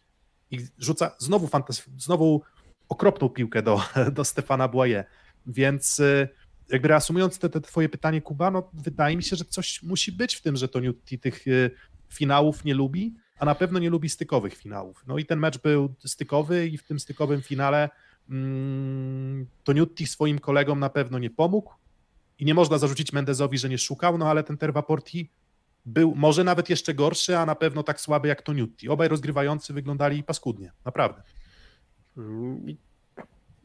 i 0.51 0.60
rzuca 0.77 1.15
znowu, 1.19 1.47
fantas- 1.47 1.89
znowu 1.97 2.41
okropną 2.89 3.30
piłkę 3.30 3.62
do, 3.62 3.82
do 4.12 4.25
Stefana 4.25 4.67
Błaje, 4.67 5.06
więc 5.45 5.99
e, 5.99 6.27
jakby 6.69 6.88
reasumując 6.88 7.39
te, 7.39 7.49
te 7.49 7.62
twoje 7.62 7.89
pytanie, 7.89 8.21
Kuba, 8.21 8.51
no 8.51 8.69
wydaje 8.73 9.17
mi 9.17 9.23
się, 9.23 9.36
że 9.36 9.45
coś 9.45 9.84
musi 9.84 10.12
być 10.12 10.36
w 10.36 10.41
tym, 10.41 10.58
że 10.58 10.67
to 10.67 10.80
Newty 10.80 11.17
tych 11.17 11.47
y, 11.47 11.71
finałów 12.10 12.65
nie 12.65 12.73
lubi 12.73 13.15
a 13.39 13.45
na 13.45 13.56
pewno 13.56 13.80
nie 13.80 13.89
lubi 13.89 14.10
stykowych 14.10 14.56
finałów. 14.56 15.03
No 15.08 15.17
i 15.17 15.25
ten 15.25 15.39
mecz 15.39 15.58
był 15.58 15.95
stykowy 16.06 16.67
i 16.67 16.77
w 16.77 16.84
tym 16.84 16.99
stykowym 16.99 17.41
finale 17.41 17.89
mm, 18.30 19.47
Toniutti 19.63 20.08
swoim 20.08 20.39
kolegom 20.39 20.80
na 20.80 20.89
pewno 20.89 21.19
nie 21.19 21.30
pomógł 21.30 21.73
i 22.39 22.45
nie 22.45 22.53
można 22.53 22.77
zarzucić 22.77 23.13
Mendezowi, 23.13 23.58
że 23.58 23.69
nie 23.69 23.77
szukał, 23.77 24.17
no 24.17 24.30
ale 24.30 24.43
ten 24.43 24.58
Tervaporti 24.58 25.32
był 25.86 26.15
może 26.15 26.43
nawet 26.43 26.69
jeszcze 26.69 26.93
gorszy, 26.93 27.38
a 27.38 27.45
na 27.45 27.56
pewno 27.56 27.84
tak 27.84 28.01
słaby 28.01 28.27
jak 28.27 28.41
Toniutti. 28.41 28.89
Obaj 28.89 29.08
rozgrywający 29.08 29.73
wyglądali 29.73 30.23
paskudnie, 30.23 30.71
naprawdę. 30.86 31.23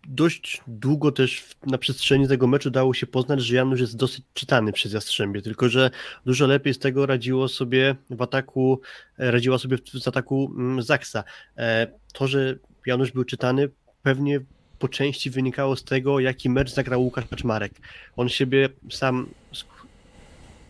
Dość 0.09 0.61
długo 0.67 1.12
też 1.12 1.45
na 1.67 1.79
przestrzeni 1.79 2.29
tego 2.29 2.47
meczu 2.47 2.71
dało 2.71 2.95
się 2.95 3.07
poznać, 3.07 3.43
że 3.43 3.57
Janusz 3.57 3.81
jest 3.81 3.97
dosyć 3.97 4.25
czytany 4.35 4.73
przez 4.73 4.93
Jastrzębie, 4.93 5.43
tylko 5.43 5.69
że 5.69 5.91
dużo 6.27 6.47
lepiej 6.47 6.75
z 6.75 6.79
tego 6.79 7.07
radziło 7.07 7.49
sobie 7.49 7.97
w 8.11 8.23
ataku, 8.23 8.81
e, 9.19 9.31
radziła 9.31 9.59
sobie 9.59 9.77
w 10.05 10.09
ataku 10.09 10.53
mm, 10.57 10.83
Zaksa. 10.83 11.25
E, 11.57 11.87
to, 12.12 12.27
że 12.27 12.59
Janusz 12.87 13.12
był 13.12 13.25
czytany 13.25 13.69
pewnie 14.03 14.41
po 14.79 14.88
części 14.88 15.31
wynikało 15.31 15.77
z 15.77 15.85
tego, 15.85 16.21
jaki 16.21 16.51
mecz 16.51 16.71
zagrał 16.71 17.03
Łukasz 17.03 17.27
Kaczmarek. 17.27 17.73
On 18.17 18.29
siebie 18.29 18.69
sam 18.91 19.27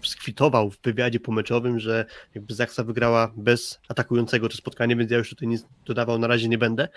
skwitował 0.05 0.71
w 0.71 0.81
wywiadzie 0.83 1.21
pomeczowym, 1.21 1.81
że 1.81 2.05
jakby 2.35 2.55
Zaksa 2.55 2.85
wygrała 2.85 3.33
bez 3.37 3.81
atakującego 3.89 4.49
to 4.49 4.57
spotkanie, 4.57 4.97
więc 4.97 5.11
ja 5.11 5.19
już 5.19 5.29
tutaj 5.29 5.49
nic 5.49 5.65
dodawał 5.87 6.19
na 6.19 6.27
razie 6.27 6.49
nie 6.49 6.59
będę, 6.59 6.89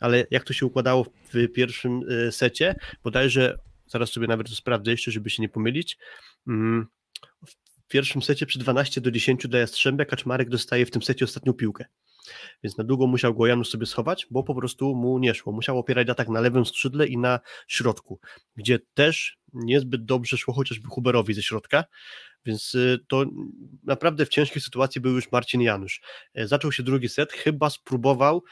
ale 0.00 0.26
jak 0.30 0.44
to 0.44 0.52
się 0.52 0.66
układało 0.66 1.04
w 1.04 1.48
pierwszym 1.54 2.00
e, 2.28 2.32
secie, 2.32 2.74
bodajże, 3.04 3.58
zaraz 3.86 4.10
sobie 4.10 4.26
nawet 4.26 4.48
to 4.48 4.54
sprawdzę 4.54 4.90
jeszcze, 4.90 5.10
żeby 5.10 5.30
się 5.30 5.42
nie 5.42 5.48
pomylić, 5.48 5.98
mm, 6.48 6.86
w 7.46 7.88
pierwszym 7.88 8.22
secie 8.22 8.46
przy 8.46 8.58
12 8.58 9.00
do 9.00 9.10
10 9.10 9.48
dla 9.48 9.58
Jastrzębia 9.58 10.04
Kaczmarek 10.04 10.48
dostaje 10.48 10.86
w 10.86 10.90
tym 10.90 11.02
secie 11.02 11.24
ostatnią 11.24 11.52
piłkę. 11.52 11.84
Więc 12.62 12.78
na 12.78 12.84
długo 12.84 13.06
musiał 13.06 13.34
go 13.34 13.46
Janusz 13.46 13.70
sobie 13.70 13.86
schować, 13.86 14.26
bo 14.30 14.42
po 14.42 14.54
prostu 14.54 14.94
mu 14.94 15.18
nie 15.18 15.34
szło. 15.34 15.52
Musiał 15.52 15.78
opierać 15.78 16.08
atak 16.08 16.28
na 16.28 16.40
lewym 16.40 16.64
skrzydle 16.66 17.06
i 17.06 17.18
na 17.18 17.40
środku, 17.68 18.20
gdzie 18.56 18.78
też 18.94 19.38
niezbyt 19.52 20.04
dobrze 20.04 20.36
szło 20.36 20.54
chociażby 20.54 20.88
Huberowi 20.88 21.34
ze 21.34 21.42
środka, 21.42 21.84
więc 22.44 22.74
y, 22.74 22.98
to 23.08 23.24
naprawdę 23.84 24.26
w 24.26 24.28
ciężkiej 24.28 24.62
sytuacji 24.62 25.00
był 25.00 25.12
już 25.12 25.32
Marcin 25.32 25.60
Janusz. 25.60 26.00
E, 26.34 26.46
zaczął 26.46 26.72
się 26.72 26.82
drugi 26.82 27.08
set, 27.08 27.32
chyba 27.32 27.70
spróbował 27.70 28.42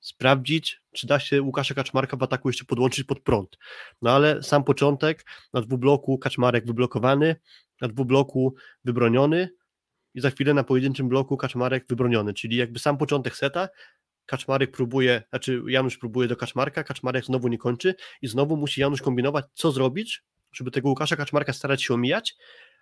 sprawdzić, 0.00 0.82
czy 0.92 1.06
da 1.06 1.20
się 1.20 1.42
Łukasza 1.42 1.74
Kaczmarka 1.74 2.16
w 2.16 2.22
ataku 2.22 2.48
jeszcze 2.48 2.64
podłączyć 2.64 3.04
pod 3.04 3.20
prąd. 3.20 3.58
No 4.02 4.10
ale 4.10 4.42
sam 4.42 4.64
początek, 4.64 5.26
na 5.52 5.60
dwubloku 5.60 6.18
Kaczmarek 6.18 6.66
wyblokowany, 6.66 7.36
na 7.80 7.88
dwubloku 7.88 8.54
wybroniony 8.84 9.48
i 10.16 10.20
za 10.20 10.30
chwilę 10.30 10.54
na 10.54 10.64
pojedynczym 10.64 11.08
bloku 11.08 11.36
Kaczmarek 11.36 11.84
wybroniony, 11.88 12.34
czyli 12.34 12.56
jakby 12.56 12.78
sam 12.78 12.98
początek 12.98 13.36
seta, 13.36 13.68
Kaczmarek 14.26 14.70
próbuje, 14.70 15.22
znaczy 15.30 15.62
Janusz 15.68 15.98
próbuje 15.98 16.28
do 16.28 16.36
Kaczmarka, 16.36 16.84
Kaczmarek 16.84 17.24
znowu 17.24 17.48
nie 17.48 17.58
kończy 17.58 17.94
i 18.22 18.28
znowu 18.28 18.56
musi 18.56 18.80
Janusz 18.80 19.02
kombinować, 19.02 19.44
co 19.54 19.72
zrobić, 19.72 20.24
żeby 20.52 20.70
tego 20.70 20.88
Łukasza 20.88 21.16
Kaczmarka 21.16 21.52
starać 21.52 21.82
się 21.82 21.94
omijać, 21.94 22.36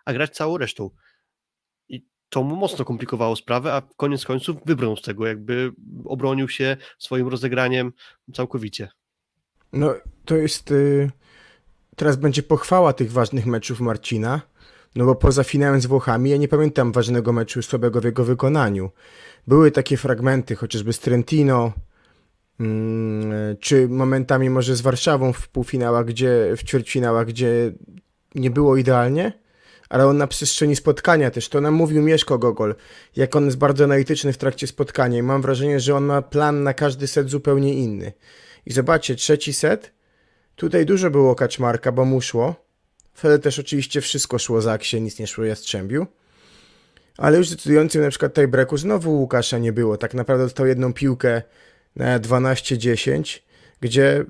a 0.04 0.12
grać 0.12 0.30
całą 0.30 0.58
resztą. 0.58 0.90
I 1.88 2.06
to 2.28 2.42
mu 2.42 2.56
mocno 2.56 2.84
komplikowało 2.84 3.36
sprawę, 3.36 3.72
a 3.72 3.82
koniec 3.96 4.24
końców 4.24 4.56
wybrnął 4.66 4.96
z 4.96 5.02
tego, 5.02 5.26
jakby 5.26 5.72
obronił 6.04 6.48
się 6.48 6.76
swoim 6.98 7.28
rozegraniem 7.28 7.92
całkowicie. 8.34 8.88
No, 9.72 9.94
to 10.24 10.36
jest. 10.36 10.70
Y, 10.70 11.10
teraz 11.96 12.16
będzie 12.16 12.42
pochwała 12.42 12.92
tych 12.92 13.12
ważnych 13.12 13.46
meczów 13.46 13.80
Marcina. 13.80 14.40
No 14.96 15.04
bo 15.04 15.14
poza 15.14 15.44
finałem 15.44 15.80
z 15.80 15.86
Włochami, 15.86 16.30
ja 16.30 16.36
nie 16.36 16.48
pamiętam 16.48 16.92
ważnego 16.92 17.32
meczu 17.32 17.62
słabego 17.62 18.00
w 18.00 18.04
jego 18.04 18.24
wykonaniu. 18.24 18.90
Były 19.46 19.70
takie 19.70 19.96
fragmenty, 19.96 20.56
chociażby 20.56 20.92
z 20.92 20.98
Trentino, 20.98 21.72
mm, 22.60 23.56
czy 23.60 23.88
momentami 23.88 24.50
może 24.50 24.76
z 24.76 24.80
Warszawą 24.80 25.32
w 25.32 25.48
półfinałach, 25.48 26.06
gdzie, 26.06 26.54
w 26.56 26.62
ćwierćfinałach, 26.62 27.26
gdzie 27.26 27.72
nie 28.34 28.50
było 28.50 28.76
idealnie, 28.76 29.32
ale 29.88 30.06
on 30.06 30.16
na 30.16 30.26
przestrzeni 30.26 30.76
spotkania 30.76 31.30
też, 31.30 31.48
to 31.48 31.60
nam 31.60 31.74
mówił 31.74 32.02
Mieszko 32.02 32.38
Gogol, 32.38 32.74
jak 33.16 33.36
on 33.36 33.44
jest 33.44 33.58
bardzo 33.58 33.84
analityczny 33.84 34.32
w 34.32 34.38
trakcie 34.38 34.66
spotkania 34.66 35.18
i 35.18 35.22
mam 35.22 35.42
wrażenie, 35.42 35.80
że 35.80 35.96
on 35.96 36.04
ma 36.04 36.22
plan 36.22 36.62
na 36.62 36.74
każdy 36.74 37.06
set 37.06 37.30
zupełnie 37.30 37.74
inny. 37.74 38.12
I 38.66 38.72
zobaczcie, 38.72 39.14
trzeci 39.14 39.52
set, 39.52 39.92
tutaj 40.56 40.86
dużo 40.86 41.10
było 41.10 41.34
kaczmarka, 41.34 41.92
bo 41.92 42.04
mu 42.04 42.20
szło, 42.20 42.63
wtedy 43.14 43.38
też 43.38 43.58
oczywiście 43.58 44.00
wszystko 44.00 44.38
szło 44.38 44.60
za 44.60 44.72
Aksie, 44.72 45.00
nic 45.00 45.18
nie 45.18 45.26
szło 45.26 45.44
Jastrzębiu, 45.44 46.06
ale 47.18 47.38
już 47.38 47.50
decydującym 47.50 48.02
na 48.02 48.10
przykład 48.10 48.34
tiebreaku 48.34 48.76
znowu 48.76 49.20
Łukasza 49.20 49.58
nie 49.58 49.72
było, 49.72 49.96
tak 49.96 50.14
naprawdę 50.14 50.44
dostał 50.44 50.66
jedną 50.66 50.92
piłkę 50.92 51.42
na 51.96 52.20
12-10, 52.20 53.40
gdzie 53.80 54.24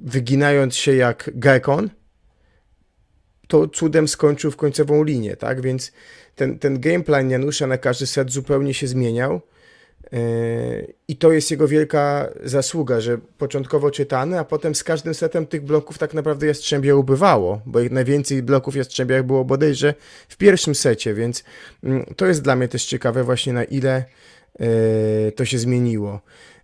wyginając 0.00 0.76
się 0.76 0.94
jak 0.94 1.30
Gekon, 1.34 1.90
to 3.48 3.68
cudem 3.68 4.08
skończył 4.08 4.50
w 4.50 4.56
końcową 4.56 5.04
linię, 5.04 5.36
tak? 5.36 5.60
Więc 5.60 5.92
ten, 6.34 6.58
ten 6.58 6.80
gameplan 6.80 7.30
Janusza 7.30 7.66
na 7.66 7.78
każdy 7.78 8.06
set 8.06 8.30
zupełnie 8.30 8.74
się 8.74 8.86
zmieniał. 8.86 9.40
Yy, 10.12 10.94
I 11.08 11.16
to 11.16 11.32
jest 11.32 11.50
jego 11.50 11.68
wielka 11.68 12.28
zasługa, 12.44 13.00
że 13.00 13.18
początkowo 13.18 13.90
czytany, 13.90 14.38
a 14.38 14.44
potem 14.44 14.74
z 14.74 14.84
każdym 14.84 15.14
setem 15.14 15.46
tych 15.46 15.64
bloków 15.64 15.98
tak 15.98 16.14
naprawdę 16.14 16.46
Jastrzębia 16.46 16.94
ubywało, 16.94 17.60
bo 17.66 17.80
ich 17.80 17.90
najwięcej 17.90 18.42
bloków 18.42 18.76
Jastrzębia 18.76 19.22
było 19.22 19.44
bodajże 19.44 19.94
w 20.28 20.36
pierwszym 20.36 20.74
secie, 20.74 21.14
więc 21.14 21.44
mm, 21.84 22.04
to 22.16 22.26
jest 22.26 22.42
dla 22.42 22.56
mnie 22.56 22.68
też 22.68 22.84
ciekawe 22.84 23.24
właśnie 23.24 23.52
na 23.52 23.64
ile 23.64 24.04
yy, 24.58 25.32
to 25.32 25.44
się 25.44 25.58
zmieniło. 25.58 26.20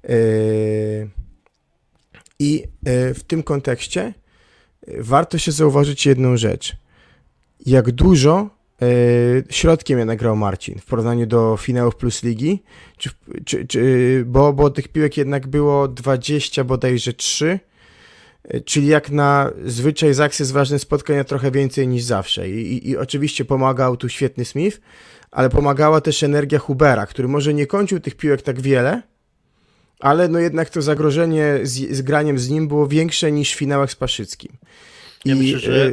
Yy, 0.08 1.08
I 2.38 2.64
w 3.14 3.20
tym 3.26 3.42
kontekście 3.42 4.14
warto 4.98 5.38
się 5.38 5.52
zauważyć 5.52 6.06
jedną 6.06 6.36
rzecz. 6.36 6.76
Jak 7.66 7.90
dużo 7.90 8.59
środkiem 9.50 9.98
ja 9.98 10.04
nagrał 10.04 10.36
Marcin 10.36 10.78
w 10.78 10.84
porównaniu 10.84 11.26
do 11.26 11.56
finałów 11.56 11.96
plus 11.96 12.22
ligi, 12.22 12.62
czy, 12.96 13.10
czy, 13.44 13.66
czy, 13.66 14.24
bo, 14.26 14.52
bo 14.52 14.70
tych 14.70 14.88
piłek 14.88 15.16
jednak 15.16 15.46
było 15.46 15.88
20 15.88 16.64
bodajże 16.64 17.12
3, 17.12 17.60
e, 18.44 18.60
czyli 18.60 18.86
jak 18.86 19.10
na 19.10 19.50
zwyczaj 19.64 20.14
z 20.14 20.20
akcji 20.20 20.44
z 20.44 20.50
ważnych 20.50 20.80
spotkania 20.80 21.24
trochę 21.24 21.50
więcej 21.50 21.88
niż 21.88 22.02
zawsze. 22.02 22.50
I, 22.50 22.72
i, 22.72 22.88
I 22.90 22.96
oczywiście 22.96 23.44
pomagał 23.44 23.96
tu 23.96 24.08
świetny 24.08 24.44
Smith, 24.44 24.80
ale 25.30 25.50
pomagała 25.50 26.00
też 26.00 26.22
energia 26.22 26.58
Hubera, 26.58 27.06
który 27.06 27.28
może 27.28 27.54
nie 27.54 27.66
kończył 27.66 28.00
tych 28.00 28.14
piłek 28.14 28.42
tak 28.42 28.60
wiele, 28.60 29.02
ale 30.00 30.28
no 30.28 30.38
jednak 30.38 30.70
to 30.70 30.82
zagrożenie 30.82 31.58
z, 31.62 31.96
z 31.96 32.02
graniem 32.02 32.38
z 32.38 32.48
nim 32.48 32.68
było 32.68 32.86
większe 32.86 33.32
niż 33.32 33.52
w 33.52 33.58
finałach 33.58 33.90
z 33.90 33.96
Paszyckim. 33.96 34.52
Ja 35.24 35.34
I, 35.34 35.38
myślę, 35.38 35.58
że... 35.58 35.92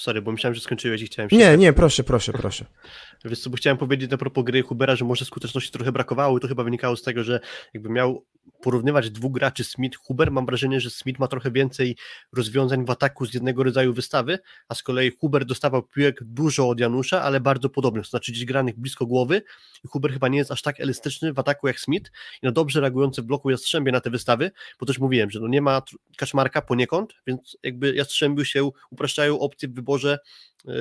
Sorry, 0.00 0.22
bo 0.22 0.32
myślałem, 0.32 0.54
że 0.54 0.60
skończyłeś 0.60 1.02
i 1.02 1.06
chciałem 1.06 1.30
się... 1.30 1.36
Nie, 1.36 1.56
nie, 1.56 1.72
proszę, 1.72 2.04
proszę, 2.04 2.32
proszę. 2.32 2.64
Wiesz 3.24 3.40
co, 3.40 3.50
bo 3.50 3.56
chciałem 3.56 3.78
powiedzieć 3.78 4.10
na 4.10 4.16
propos 4.16 4.44
gry 4.44 4.62
Hubera, 4.62 4.96
że 4.96 5.04
może 5.04 5.24
skuteczności 5.24 5.72
trochę 5.72 5.92
brakowało 5.92 6.38
i 6.38 6.40
to 6.40 6.48
chyba 6.48 6.64
wynikało 6.64 6.96
z 6.96 7.02
tego, 7.02 7.24
że 7.24 7.40
jakby 7.74 7.88
miał 7.88 8.24
porównywać 8.62 9.10
dwóch 9.10 9.32
graczy 9.32 9.64
Smith, 9.64 9.98
Huber, 9.98 10.30
mam 10.30 10.46
wrażenie, 10.46 10.80
że 10.80 10.90
Smith 10.90 11.20
ma 11.20 11.28
trochę 11.28 11.50
więcej 11.50 11.96
rozwiązań 12.32 12.86
w 12.86 12.90
ataku 12.90 13.26
z 13.26 13.34
jednego 13.34 13.62
rodzaju 13.62 13.94
wystawy, 13.94 14.38
a 14.68 14.74
z 14.74 14.82
kolei 14.82 15.10
Huber 15.10 15.44
dostawał 15.44 15.82
piłek 15.82 16.24
dużo 16.24 16.68
od 16.68 16.80
Janusza, 16.80 17.22
ale 17.22 17.40
bardzo 17.40 17.68
podobnych, 17.68 18.04
to 18.04 18.10
znaczy 18.10 18.32
gdzieś 18.32 18.44
granych 18.44 18.78
blisko 18.78 19.06
głowy 19.06 19.42
i 19.84 19.88
Huber 19.88 20.12
chyba 20.12 20.28
nie 20.28 20.38
jest 20.38 20.50
aż 20.50 20.62
tak 20.62 20.80
elastyczny 20.80 21.32
w 21.32 21.38
ataku 21.38 21.66
jak 21.66 21.80
Smith 21.80 22.10
i 22.42 22.46
no 22.46 22.52
dobrze 22.52 22.80
reagujący 22.80 23.22
w 23.22 23.24
bloku 23.24 23.50
Jastrzębie 23.50 23.92
na 23.92 24.00
te 24.00 24.10
wystawy, 24.10 24.50
bo 24.80 24.86
też 24.86 24.98
mówiłem, 24.98 25.30
że 25.30 25.40
no 25.40 25.48
nie 25.48 25.62
ma 25.62 25.82
Kaczmarka 26.16 26.62
poniekąd, 26.62 27.14
więc 27.26 27.56
jakby 27.62 27.94
Jastrzębiu 27.94 28.44
się 28.44 28.70
upraszczają 28.90 29.38
opcje 29.38 29.68
w 29.68 29.74
wyborze 29.74 30.18
yy, 30.64 30.74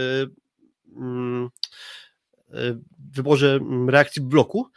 yy, 0.96 1.50
wyborze 3.12 3.56
mm, 3.56 3.90
reakcji 3.90 4.22
bloku, 4.22 4.68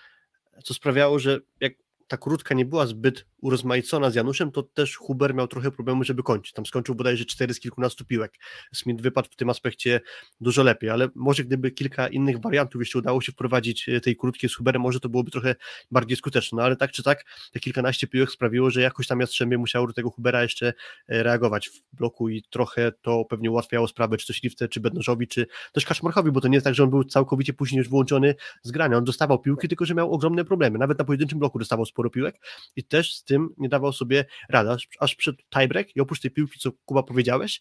co 0.65 0.75
sprawiało, 0.75 1.19
że 1.19 1.41
jak 1.61 1.73
ta 2.13 2.17
krótka 2.19 2.55
nie 2.55 2.65
była 2.65 2.87
zbyt 2.87 3.27
urozmaicona 3.41 4.11
z 4.11 4.15
Januszem, 4.15 4.53
to 4.53 4.63
też 4.63 4.97
Huber 4.97 5.35
miał 5.35 5.49
trochę 5.49 5.71
problemu, 5.71 6.05
żeby 6.05 6.23
kończyć. 6.23 6.53
Tam 6.53 6.67
skończył 6.67 6.95
bodajże 6.95 7.25
4 7.25 7.55
z 7.55 7.61
kilkunastu 7.61 8.05
piłek. 8.05 8.39
Smith 8.75 9.03
wypadł 9.03 9.29
w 9.31 9.37
tym 9.37 9.51
aspekcie 9.51 10.01
dużo 10.41 10.63
lepiej, 10.63 10.91
ale 10.91 11.09
może 11.15 11.45
gdyby 11.45 11.71
kilka 11.71 12.09
innych 12.09 12.41
wariantów 12.41 12.81
jeszcze 12.81 12.99
udało 12.99 13.21
się 13.21 13.33
wprowadzić 13.33 13.89
e, 13.89 14.01
tej 14.01 14.17
krótkiej 14.17 14.51
z 14.51 14.55
Huberem, 14.55 14.83
może 14.83 15.01
to 15.01 15.09
byłoby 15.09 15.31
trochę 15.31 15.55
bardziej 15.91 16.17
skuteczne. 16.17 16.57
No 16.57 16.63
ale 16.63 16.77
tak 16.77 16.91
czy 16.91 17.03
tak, 17.03 17.25
te 17.53 17.61
kilkanaście 17.61 18.07
piłek 18.07 18.31
sprawiło, 18.31 18.71
że 18.71 18.81
jakoś 18.81 19.07
tam 19.07 19.21
Jastrzębie 19.21 19.59
musiało 19.59 19.87
do 19.87 19.93
tego 19.93 20.11
Hubera 20.11 20.43
jeszcze 20.43 20.67
e, 21.09 21.23
reagować 21.23 21.69
w 21.69 21.97
bloku 21.97 22.29
i 22.29 22.43
trochę 22.43 22.93
to 23.03 23.25
pewnie 23.25 23.51
ułatwiało 23.51 23.89
sprawę, 23.89 24.17
czy 24.17 24.27
to 24.27 24.33
Śliwce, 24.33 24.69
czy 24.69 24.81
Bednożowi, 24.81 25.29
czy 25.29 25.47
też 25.73 25.87
Kaszmarchowi, 25.87 26.33
bo 26.33 26.41
to 26.41 26.49
nie 26.49 26.57
jest 26.57 26.65
tak, 26.65 26.75
że 26.75 26.83
on 26.83 26.91
był 26.91 27.05
całkowicie 27.05 27.53
później 27.53 27.79
już 27.79 27.89
wyłączony 27.89 28.35
z 28.63 28.71
grania. 28.71 28.97
On 28.97 29.05
dostawał 29.05 29.39
piłki, 29.39 29.69
tylko 29.69 29.85
że 29.85 29.95
miał 29.95 30.13
ogromne 30.13 30.45
problemy. 30.45 30.79
Nawet 30.79 30.99
na 30.99 31.05
pojedynczym 31.05 31.39
bloku 31.39 31.59
dostawał 31.59 31.87
sporo 31.87 32.02
piłek 32.11 32.41
i 32.77 32.85
też 32.85 33.15
z 33.15 33.25
tym 33.25 33.49
nie 33.59 33.69
dawał 33.69 33.93
sobie 33.93 34.25
rada, 34.49 34.77
aż 35.01 35.15
przed 35.15 35.37
tiebreak 35.51 35.97
i 35.97 36.01
oprócz 36.01 36.21
tej 36.21 36.31
piłki, 36.31 36.59
co 36.59 36.73
Kuba 36.85 37.03
powiedziałeś, 37.03 37.61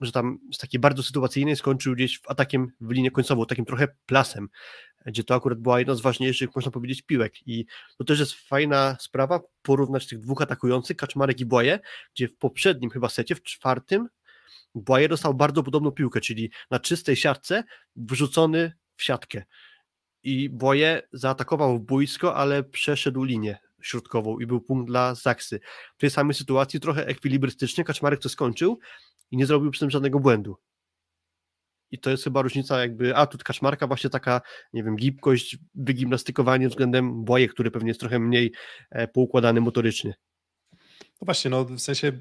że 0.00 0.12
tam 0.12 0.38
z 0.54 0.58
takiej 0.58 0.80
bardzo 0.80 1.02
sytuacyjnej 1.02 1.56
skończył 1.56 1.94
gdzieś 1.94 2.18
w 2.18 2.30
atakiem 2.30 2.68
w 2.80 2.90
linię 2.90 3.10
końcową, 3.10 3.46
takim 3.46 3.64
trochę 3.64 3.88
plasem. 4.06 4.48
gdzie 5.06 5.24
to 5.24 5.34
akurat 5.34 5.58
była 5.58 5.78
jedna 5.78 5.94
z 5.94 6.00
ważniejszych, 6.00 6.50
można 6.54 6.70
powiedzieć, 6.70 7.02
piłek. 7.02 7.46
I 7.46 7.66
to 7.98 8.04
też 8.04 8.20
jest 8.20 8.32
fajna 8.32 8.96
sprawa, 9.00 9.40
porównać 9.62 10.06
tych 10.06 10.18
dwóch 10.18 10.42
atakujących, 10.42 10.96
Kaczmarek 10.96 11.40
i 11.40 11.46
Błaje, 11.46 11.80
gdzie 12.14 12.28
w 12.28 12.36
poprzednim 12.36 12.90
chyba 12.90 13.08
secie, 13.08 13.34
w 13.34 13.42
czwartym, 13.42 14.08
Błaje 14.74 15.08
dostał 15.08 15.34
bardzo 15.34 15.62
podobną 15.62 15.90
piłkę, 15.90 16.20
czyli 16.20 16.50
na 16.70 16.80
czystej 16.80 17.16
siatce 17.16 17.64
wrzucony 17.96 18.72
w 18.96 19.02
siatkę. 19.02 19.42
I 20.22 20.50
Błaje 20.50 21.02
zaatakował 21.12 21.78
w 21.78 21.80
boisko, 21.80 22.34
ale 22.34 22.62
przeszedł 22.62 23.24
linię 23.24 23.58
środkową 23.82 24.38
i 24.38 24.46
był 24.46 24.60
punkt 24.60 24.86
dla 24.86 25.14
Zaksy. 25.14 25.60
W 25.96 26.00
tej 26.00 26.10
samej 26.10 26.34
sytuacji 26.34 26.80
trochę 26.80 27.06
ekwilibrystycznie 27.06 27.84
Kaczmarek 27.84 28.20
to 28.20 28.28
skończył 28.28 28.78
i 29.30 29.36
nie 29.36 29.46
zrobił 29.46 29.70
przy 29.70 29.80
tym 29.80 29.90
żadnego 29.90 30.20
błędu. 30.20 30.56
I 31.90 31.98
to 31.98 32.10
jest 32.10 32.24
chyba 32.24 32.42
różnica 32.42 32.80
jakby 32.80 33.16
atut 33.16 33.44
Kaczmarka, 33.44 33.86
właśnie 33.86 34.10
taka, 34.10 34.40
nie 34.72 34.84
wiem, 34.84 34.96
gibkość, 34.96 35.58
wygimnastykowanie 35.74 36.68
względem 36.68 37.24
Błaje, 37.24 37.48
który 37.48 37.70
pewnie 37.70 37.90
jest 37.90 38.00
trochę 38.00 38.18
mniej 38.18 38.52
e, 38.90 39.08
poukładany 39.08 39.60
motorycznie. 39.60 40.14
No 40.92 41.24
właśnie, 41.24 41.50
no 41.50 41.64
w 41.64 41.80
sensie 41.80 42.12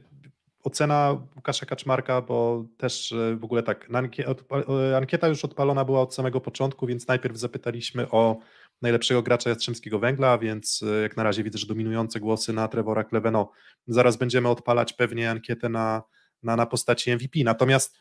ocena 0.63 1.17
Łukasza 1.35 1.65
Kaczmarka, 1.65 2.21
bo 2.21 2.65
też 2.77 3.11
e, 3.11 3.35
w 3.35 3.43
ogóle 3.43 3.63
tak, 3.63 3.89
ankieta 4.97 5.27
już 5.27 5.45
odpalona 5.45 5.85
była 5.85 6.01
od 6.01 6.15
samego 6.15 6.41
początku, 6.41 6.87
więc 6.87 7.07
najpierw 7.07 7.37
zapytaliśmy 7.37 8.09
o 8.09 8.37
najlepszego 8.81 9.23
gracza 9.23 9.49
Jastrzębskiego 9.49 9.99
Węgla, 9.99 10.37
więc 10.37 10.83
e, 10.83 11.01
jak 11.01 11.17
na 11.17 11.23
razie 11.23 11.43
widzę, 11.43 11.57
że 11.57 11.67
dominujące 11.67 12.19
głosy 12.19 12.53
na 12.53 12.67
Trevora 12.67 13.03
Kleveno. 13.03 13.51
Zaraz 13.87 14.17
będziemy 14.17 14.49
odpalać 14.49 14.93
pewnie 14.93 15.31
ankietę 15.31 15.69
na, 15.69 16.03
na, 16.43 16.55
na 16.55 16.65
postaci 16.65 17.11
MVP. 17.11 17.39
Natomiast 17.43 17.97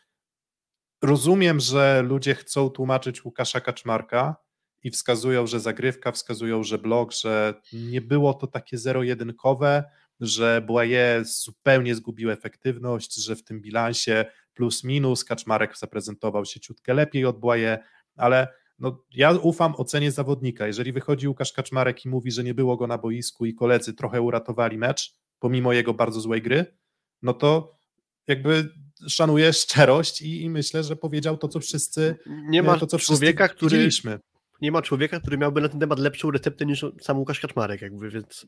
rozumiem, 1.01 1.59
że 1.59 2.01
ludzie 2.01 2.35
chcą 2.35 2.69
tłumaczyć 2.69 3.25
Łukasza 3.25 3.61
Kaczmarka 3.61 4.35
i 4.83 4.91
wskazują, 4.91 5.47
że 5.47 5.59
zagrywka, 5.59 6.11
wskazują, 6.11 6.63
że 6.63 6.77
blok, 6.77 7.11
że 7.11 7.53
nie 7.73 8.01
było 8.01 8.33
to 8.33 8.47
takie 8.47 8.77
zero-jedynkowe, 8.77 9.83
że 10.21 10.61
Błaje 10.67 11.21
zupełnie 11.25 11.95
zgubił 11.95 12.31
efektywność, 12.31 13.15
że 13.15 13.35
w 13.35 13.43
tym 13.43 13.61
bilansie 13.61 14.25
plus 14.53 14.83
minus 14.83 15.25
Kaczmarek 15.25 15.77
zaprezentował 15.77 16.45
się 16.45 16.59
ciutkę 16.59 16.93
lepiej 16.93 17.25
od 17.25 17.39
Błaje, 17.39 17.79
ale 18.15 18.47
no, 18.79 19.03
ja 19.11 19.31
ufam 19.31 19.73
ocenie 19.77 20.11
zawodnika. 20.11 20.67
Jeżeli 20.67 20.93
wychodzi 20.93 21.27
Łukasz 21.27 21.53
Kaczmarek 21.53 22.05
i 22.05 22.09
mówi, 22.09 22.31
że 22.31 22.43
nie 22.43 22.53
było 22.53 22.77
go 22.77 22.87
na 22.87 22.97
boisku 22.97 23.45
i 23.45 23.53
koledzy 23.53 23.93
trochę 23.93 24.21
uratowali 24.21 24.77
mecz, 24.77 25.15
pomimo 25.39 25.73
jego 25.73 25.93
bardzo 25.93 26.21
złej 26.21 26.41
gry, 26.41 26.65
no 27.21 27.33
to 27.33 27.77
jakby 28.27 28.69
szanuję 29.07 29.53
szczerość 29.63 30.21
i, 30.21 30.41
i 30.41 30.49
myślę, 30.49 30.83
że 30.83 30.95
powiedział 30.95 31.37
to, 31.37 31.47
co 31.47 31.59
wszyscy 31.59 32.15
nie 32.49 32.63
ma 32.63 32.77
to, 32.77 32.87
co 32.87 32.99
człowieka, 32.99 33.47
który 33.47 33.89
nie 34.61 34.71
ma 34.71 34.81
człowieka, 34.81 35.19
który 35.19 35.37
miałby 35.37 35.61
na 35.61 35.69
ten 35.69 35.79
temat 35.79 35.99
lepszą 35.99 36.31
receptę 36.31 36.65
niż 36.65 36.85
sam 37.01 37.19
Łukasz 37.19 37.39
Kaczmarek, 37.39 37.81
jakby, 37.81 38.09
więc 38.09 38.45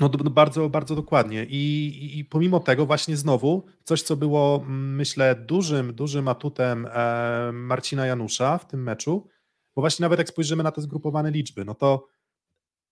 no, 0.00 0.10
no 0.24 0.30
bardzo, 0.30 0.68
bardzo 0.68 0.94
dokładnie. 0.94 1.46
I, 1.48 2.18
I, 2.18 2.24
pomimo 2.24 2.60
tego 2.60 2.86
właśnie 2.86 3.16
znowu 3.16 3.66
coś, 3.84 4.02
co 4.02 4.16
było 4.16 4.64
myślę 4.68 5.34
dużym, 5.34 5.94
dużym 5.94 6.28
atutem 6.28 6.86
e, 6.92 7.50
Marcina 7.52 8.06
Janusza 8.06 8.58
w 8.58 8.66
tym 8.66 8.82
meczu, 8.82 9.28
bo 9.76 9.82
właśnie 9.82 10.02
nawet 10.02 10.18
jak 10.18 10.28
spojrzymy 10.28 10.62
na 10.62 10.72
te 10.72 10.80
zgrupowane 10.80 11.30
liczby, 11.30 11.64
no 11.64 11.74
to 11.74 12.08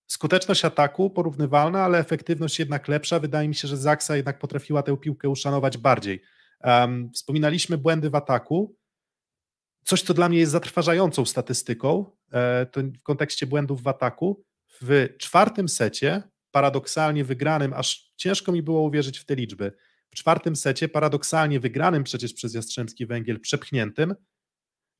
skuteczność 0.06 0.64
ataku 0.64 1.10
porównywalna, 1.10 1.82
ale 1.82 1.98
efektywność 1.98 2.58
jednak 2.58 2.88
lepsza. 2.88 3.18
Wydaje 3.18 3.48
mi 3.48 3.54
się, 3.54 3.68
że 3.68 3.76
Zaksa 3.76 4.16
jednak 4.16 4.38
potrafiła 4.38 4.82
tę 4.82 4.96
piłkę 4.96 5.28
uszanować 5.28 5.78
bardziej. 5.78 6.22
Um, 6.64 7.10
wspominaliśmy 7.14 7.78
błędy 7.78 8.10
w 8.10 8.14
ataku, 8.14 8.76
coś, 9.84 10.02
co 10.02 10.14
dla 10.14 10.28
mnie 10.28 10.38
jest 10.38 10.52
zatrważającą 10.52 11.24
statystyką 11.24 12.10
e, 12.32 12.66
to 12.66 12.80
w 12.80 13.02
kontekście 13.02 13.46
błędów 13.46 13.82
w 13.82 13.88
ataku. 13.88 14.44
W 14.80 15.08
czwartym 15.18 15.68
secie 15.68 16.22
paradoksalnie 16.54 17.24
wygranym, 17.24 17.72
aż 17.72 18.12
ciężko 18.16 18.52
mi 18.52 18.62
było 18.62 18.82
uwierzyć 18.82 19.18
w 19.18 19.24
te 19.24 19.34
liczby. 19.34 19.72
W 20.10 20.14
czwartym 20.14 20.56
secie, 20.56 20.88
paradoksalnie 20.88 21.60
wygranym 21.60 22.04
przecież 22.04 22.32
przez 22.32 22.54
Jastrzębski 22.54 23.06
Węgiel, 23.06 23.40
przepchniętym, 23.40 24.14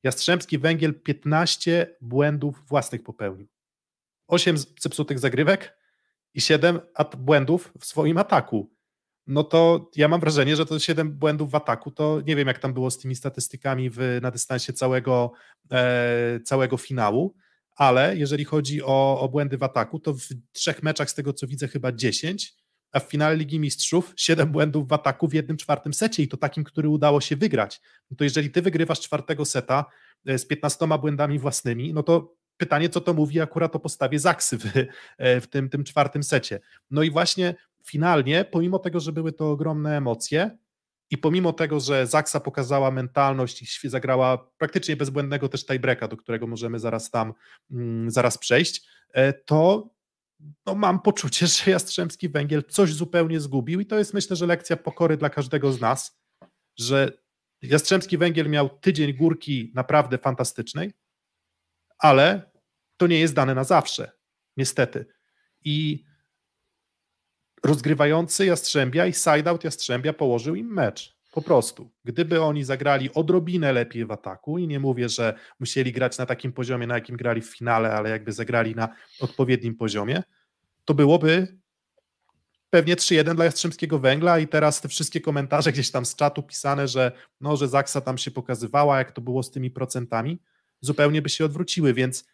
Jastrzębski 0.03 0.57
Węgiel 0.57 1.01
15 1.01 1.95
błędów 2.01 2.67
własnych 2.67 3.03
popełnił. 3.03 3.47
8 4.27 4.57
zepsutych 4.57 5.19
zagrywek 5.19 5.77
i 6.33 6.41
7 6.41 6.79
błędów 7.17 7.73
w 7.79 7.85
swoim 7.85 8.17
ataku. 8.17 8.71
No 9.27 9.43
to 9.43 9.91
ja 9.95 10.07
mam 10.07 10.19
wrażenie, 10.19 10.55
że 10.55 10.65
to 10.65 10.79
7 10.79 11.11
błędów 11.11 11.51
w 11.51 11.55
ataku, 11.55 11.91
to 11.91 12.21
nie 12.25 12.35
wiem 12.35 12.47
jak 12.47 12.59
tam 12.59 12.73
było 12.73 12.91
z 12.91 12.97
tymi 12.97 13.15
statystykami 13.15 13.89
w, 13.89 14.19
na 14.21 14.31
dystansie 14.31 14.73
całego, 14.73 15.31
e, 15.71 16.39
całego 16.39 16.77
finału, 16.77 17.35
ale 17.75 18.17
jeżeli 18.17 18.45
chodzi 18.45 18.83
o, 18.83 19.19
o 19.19 19.29
błędy 19.29 19.57
w 19.57 19.63
ataku, 19.63 19.99
to 19.99 20.13
w 20.13 20.27
trzech 20.51 20.83
meczach 20.83 21.09
z 21.09 21.13
tego 21.13 21.33
co 21.33 21.47
widzę 21.47 21.67
chyba 21.67 21.91
10, 21.91 22.53
a 22.91 22.99
w 22.99 23.03
finale 23.03 23.35
Ligi 23.35 23.59
Mistrzów 23.59 24.13
7 24.15 24.51
błędów 24.51 24.87
w 24.87 24.93
ataku 24.93 25.27
w 25.27 25.33
jednym 25.33 25.57
czwartym 25.57 25.93
secie 25.93 26.23
i 26.23 26.27
to 26.27 26.37
takim, 26.37 26.63
który 26.63 26.89
udało 26.89 27.21
się 27.21 27.35
wygrać. 27.35 27.81
No 28.11 28.17
to 28.17 28.23
jeżeli 28.23 28.51
ty 28.51 28.61
wygrywasz 28.61 28.99
czwartego 28.99 29.45
seta 29.45 29.85
e, 30.25 30.37
z 30.37 30.45
15 30.45 30.87
błędami 31.01 31.39
własnymi, 31.39 31.93
no 31.93 32.03
to 32.03 32.35
pytanie, 32.57 32.89
co 32.89 33.01
to 33.01 33.13
mówi 33.13 33.41
akurat 33.41 33.75
o 33.75 33.79
postawie 33.79 34.19
Zaksy 34.19 34.57
w, 34.57 34.65
e, 35.17 35.41
w 35.41 35.47
tym, 35.47 35.69
tym 35.69 35.83
czwartym 35.83 36.23
secie. 36.23 36.59
No 36.91 37.03
i 37.03 37.11
właśnie 37.11 37.55
finalnie, 37.85 38.45
pomimo 38.51 38.79
tego, 38.79 38.99
że 38.99 39.11
były 39.11 39.31
to 39.31 39.51
ogromne 39.51 39.97
emocje, 39.97 40.57
i 41.09 41.17
pomimo 41.17 41.53
tego, 41.53 41.79
że 41.79 42.07
Zaksa 42.07 42.39
pokazała 42.39 42.91
mentalność 42.91 43.83
i 43.83 43.89
zagrała 43.89 44.37
praktycznie 44.57 44.95
bezbłędnego 44.95 45.49
też 45.49 45.65
tiebreaka, 45.65 46.07
do 46.07 46.17
którego 46.17 46.47
możemy 46.47 46.79
zaraz 46.79 47.11
tam, 47.11 47.33
mm, 47.71 48.11
zaraz 48.11 48.37
przejść, 48.37 48.87
e, 49.13 49.33
to 49.33 49.89
no, 50.65 50.75
mam 50.75 51.01
poczucie, 51.01 51.47
że 51.53 51.71
Jastrzębski 51.71 52.29
Węgiel 52.29 52.63
coś 52.63 52.93
zupełnie 52.93 53.39
zgubił 53.39 53.79
i 53.79 53.85
to 53.85 53.97
jest 53.97 54.13
myślę, 54.13 54.35
że 54.35 54.45
lekcja 54.45 54.77
pokory 54.77 55.17
dla 55.17 55.29
każdego 55.29 55.71
z 55.71 55.81
nas, 55.81 56.19
że 56.77 57.11
Jastrzębski 57.61 58.17
Węgiel 58.17 58.49
miał 58.49 58.69
tydzień 58.69 59.13
górki 59.13 59.71
naprawdę 59.75 60.17
fantastycznej, 60.17 60.93
ale 61.97 62.51
to 62.97 63.07
nie 63.07 63.19
jest 63.19 63.33
dane 63.33 63.55
na 63.55 63.63
zawsze, 63.63 64.11
niestety. 64.57 65.05
I 65.61 66.05
rozgrywający 67.65 68.45
Jastrzębia 68.45 69.05
i 69.05 69.13
sideout 69.13 69.63
Jastrzębia 69.63 70.13
położył 70.13 70.55
im 70.55 70.73
mecz. 70.73 71.15
Po 71.31 71.41
prostu. 71.41 71.91
Gdyby 72.05 72.41
oni 72.41 72.63
zagrali 72.63 73.13
odrobinę 73.13 73.73
lepiej 73.73 74.05
w 74.05 74.11
ataku 74.11 74.57
i 74.57 74.67
nie 74.67 74.79
mówię, 74.79 75.09
że 75.09 75.33
musieli 75.59 75.91
grać 75.91 76.17
na 76.17 76.25
takim 76.25 76.53
poziomie, 76.53 76.87
na 76.87 76.95
jakim 76.95 77.17
grali 77.17 77.41
w 77.41 77.57
finale, 77.57 77.93
ale 77.93 78.09
jakby 78.09 78.31
zagrali 78.31 78.75
na 78.75 78.89
odpowiednim 79.19 79.75
poziomie, 79.75 80.23
to 80.85 80.93
byłoby 80.93 81.57
pewnie 82.69 82.95
3-1 82.95 83.35
dla 83.35 83.45
Jastrzębskiego 83.45 83.99
Węgla 83.99 84.39
i 84.39 84.47
teraz 84.47 84.81
te 84.81 84.87
wszystkie 84.87 85.21
komentarze 85.21 85.71
gdzieś 85.71 85.91
tam 85.91 86.05
z 86.05 86.15
czatu 86.15 86.43
pisane, 86.43 86.87
że 86.87 87.11
no, 87.41 87.57
że 87.57 87.67
Zaksa 87.67 88.01
tam 88.01 88.17
się 88.17 88.31
pokazywała, 88.31 88.97
jak 88.97 89.11
to 89.11 89.21
było 89.21 89.43
z 89.43 89.51
tymi 89.51 89.71
procentami, 89.71 90.41
zupełnie 90.81 91.21
by 91.21 91.29
się 91.29 91.45
odwróciły, 91.45 91.93
więc 91.93 92.25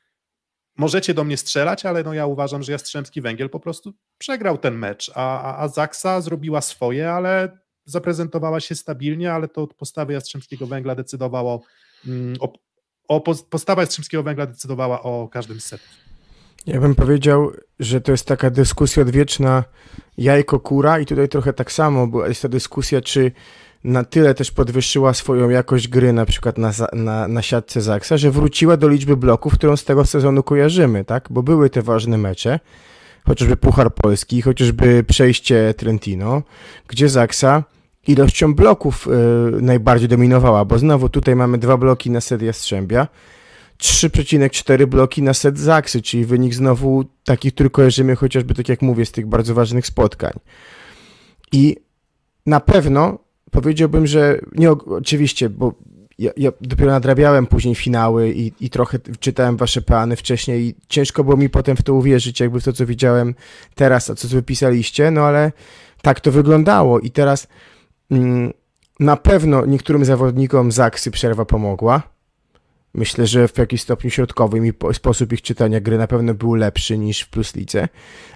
możecie 0.77 1.13
do 1.13 1.23
mnie 1.23 1.37
strzelać, 1.37 1.85
ale 1.85 2.03
no 2.03 2.13
ja 2.13 2.25
uważam, 2.25 2.63
że 2.63 2.71
Jastrzębski 2.71 3.21
Węgiel 3.21 3.49
po 3.49 3.59
prostu 3.59 3.93
przegrał 4.17 4.57
ten 4.57 4.75
mecz, 4.77 5.11
a, 5.15 5.41
a, 5.41 5.63
a 5.63 5.67
Zaksa 5.67 6.21
zrobiła 6.21 6.61
swoje, 6.61 7.11
ale 7.11 7.57
zaprezentowała 7.85 8.59
się 8.59 8.75
stabilnie, 8.75 9.33
ale 9.33 9.47
to 9.47 9.63
od 9.63 9.73
postawy 9.73 10.13
Jastrzębskiego 10.13 10.67
Węgla 10.67 10.95
decydowało 10.95 11.63
mm, 12.07 12.35
o, 12.39 12.53
o 13.07 13.21
postawa 13.49 13.81
Jastrzębskiego 13.81 14.23
Węgla 14.23 14.45
decydowała 14.45 15.03
o 15.03 15.27
każdym 15.27 15.61
setu. 15.61 15.83
Ja 16.65 16.79
bym 16.79 16.95
powiedział, 16.95 17.51
że 17.79 18.01
to 18.01 18.11
jest 18.11 18.25
taka 18.25 18.49
dyskusja 18.49 19.03
odwieczna 19.03 19.63
jajko-kura 20.17 20.99
i 20.99 21.05
tutaj 21.05 21.29
trochę 21.29 21.53
tak 21.53 21.71
samo, 21.71 22.07
bo 22.07 22.27
jest 22.27 22.41
ta 22.41 22.49
dyskusja, 22.49 23.01
czy 23.01 23.31
na 23.83 24.03
tyle 24.03 24.33
też 24.33 24.51
podwyższyła 24.51 25.13
swoją 25.13 25.49
jakość 25.49 25.87
gry, 25.87 26.13
na 26.13 26.25
przykład 26.25 26.57
na, 26.57 26.71
na, 26.93 27.27
na 27.27 27.41
siatce 27.41 27.81
Zaksa, 27.81 28.17
że 28.17 28.31
wróciła 28.31 28.77
do 28.77 28.87
liczby 28.87 29.17
bloków, 29.17 29.53
którą 29.53 29.77
z 29.77 29.85
tego 29.85 30.05
sezonu 30.05 30.43
kojarzymy, 30.43 31.05
tak? 31.05 31.27
Bo 31.29 31.43
były 31.43 31.69
te 31.69 31.81
ważne 31.81 32.17
mecze, 32.17 32.59
chociażby 33.25 33.57
Puchar 33.57 33.93
Polski, 33.93 34.41
chociażby 34.41 35.03
przejście 35.03 35.73
Trentino, 35.77 36.41
gdzie 36.87 37.09
Zaksa 37.09 37.63
ilością 38.07 38.55
bloków 38.55 39.07
yy, 39.53 39.61
najbardziej 39.61 40.07
dominowała, 40.07 40.65
bo 40.65 40.79
znowu 40.79 41.09
tutaj 41.09 41.35
mamy 41.35 41.57
dwa 41.57 41.77
bloki 41.77 42.11
na 42.11 42.21
set 42.21 42.41
Jastrzębia, 42.41 43.07
3,4 43.79 44.85
bloki 44.85 45.23
na 45.23 45.33
set 45.33 45.59
Zaksy, 45.59 46.01
czyli 46.01 46.25
wynik 46.25 46.53
znowu 46.53 47.05
taki, 47.23 47.51
który 47.51 47.69
kojarzymy 47.69 48.15
chociażby, 48.15 48.53
tak 48.53 48.69
jak 48.69 48.81
mówię, 48.81 49.05
z 49.05 49.11
tych 49.11 49.27
bardzo 49.27 49.53
ważnych 49.53 49.87
spotkań. 49.87 50.33
I 51.51 51.77
na 52.45 52.59
pewno 52.59 53.19
powiedziałbym, 53.51 54.07
że 54.07 54.39
nie 54.55 54.71
oczywiście, 54.71 55.49
bo 55.49 55.73
ja, 56.19 56.31
ja, 56.37 56.51
dopiero 56.61 56.91
nadrabiałem 56.91 57.47
później 57.47 57.75
finały 57.75 58.31
i, 58.31 58.51
i 58.59 58.69
trochę 58.69 58.99
czytałem 59.19 59.57
wasze 59.57 59.81
plany 59.81 60.15
wcześniej 60.15 60.61
i 60.65 60.75
ciężko 60.87 61.23
było 61.23 61.37
mi 61.37 61.49
potem 61.49 61.77
w 61.77 61.83
to 61.83 61.93
uwierzyć, 61.93 62.39
jakby 62.39 62.61
w 62.61 62.63
to, 62.63 62.73
co 62.73 62.85
widziałem 62.85 63.35
teraz, 63.75 64.09
a 64.09 64.15
co 64.15 64.27
wy 64.27 64.43
pisaliście, 64.43 65.11
no 65.11 65.21
ale 65.21 65.51
tak 66.01 66.19
to 66.19 66.31
wyglądało. 66.31 66.99
I 66.99 67.11
teraz 67.11 67.47
mm, 68.11 68.53
na 68.99 69.17
pewno 69.17 69.65
niektórym 69.65 70.05
zawodnikom 70.05 70.71
Zaksy 70.71 71.11
przerwa 71.11 71.45
pomogła, 71.45 72.11
Myślę, 72.93 73.27
że 73.27 73.47
w 73.47 73.57
jakimś 73.57 73.81
stopniu 73.81 74.09
środkowym 74.09 74.65
i 74.65 74.73
sposób 74.93 75.33
ich 75.33 75.41
czytania 75.41 75.81
gry 75.81 75.97
na 75.97 76.07
pewno 76.07 76.33
był 76.33 76.55
lepszy 76.55 76.97
niż 76.97 77.21
w 77.21 77.29
Plus 77.29 77.55
Lidze, 77.55 77.87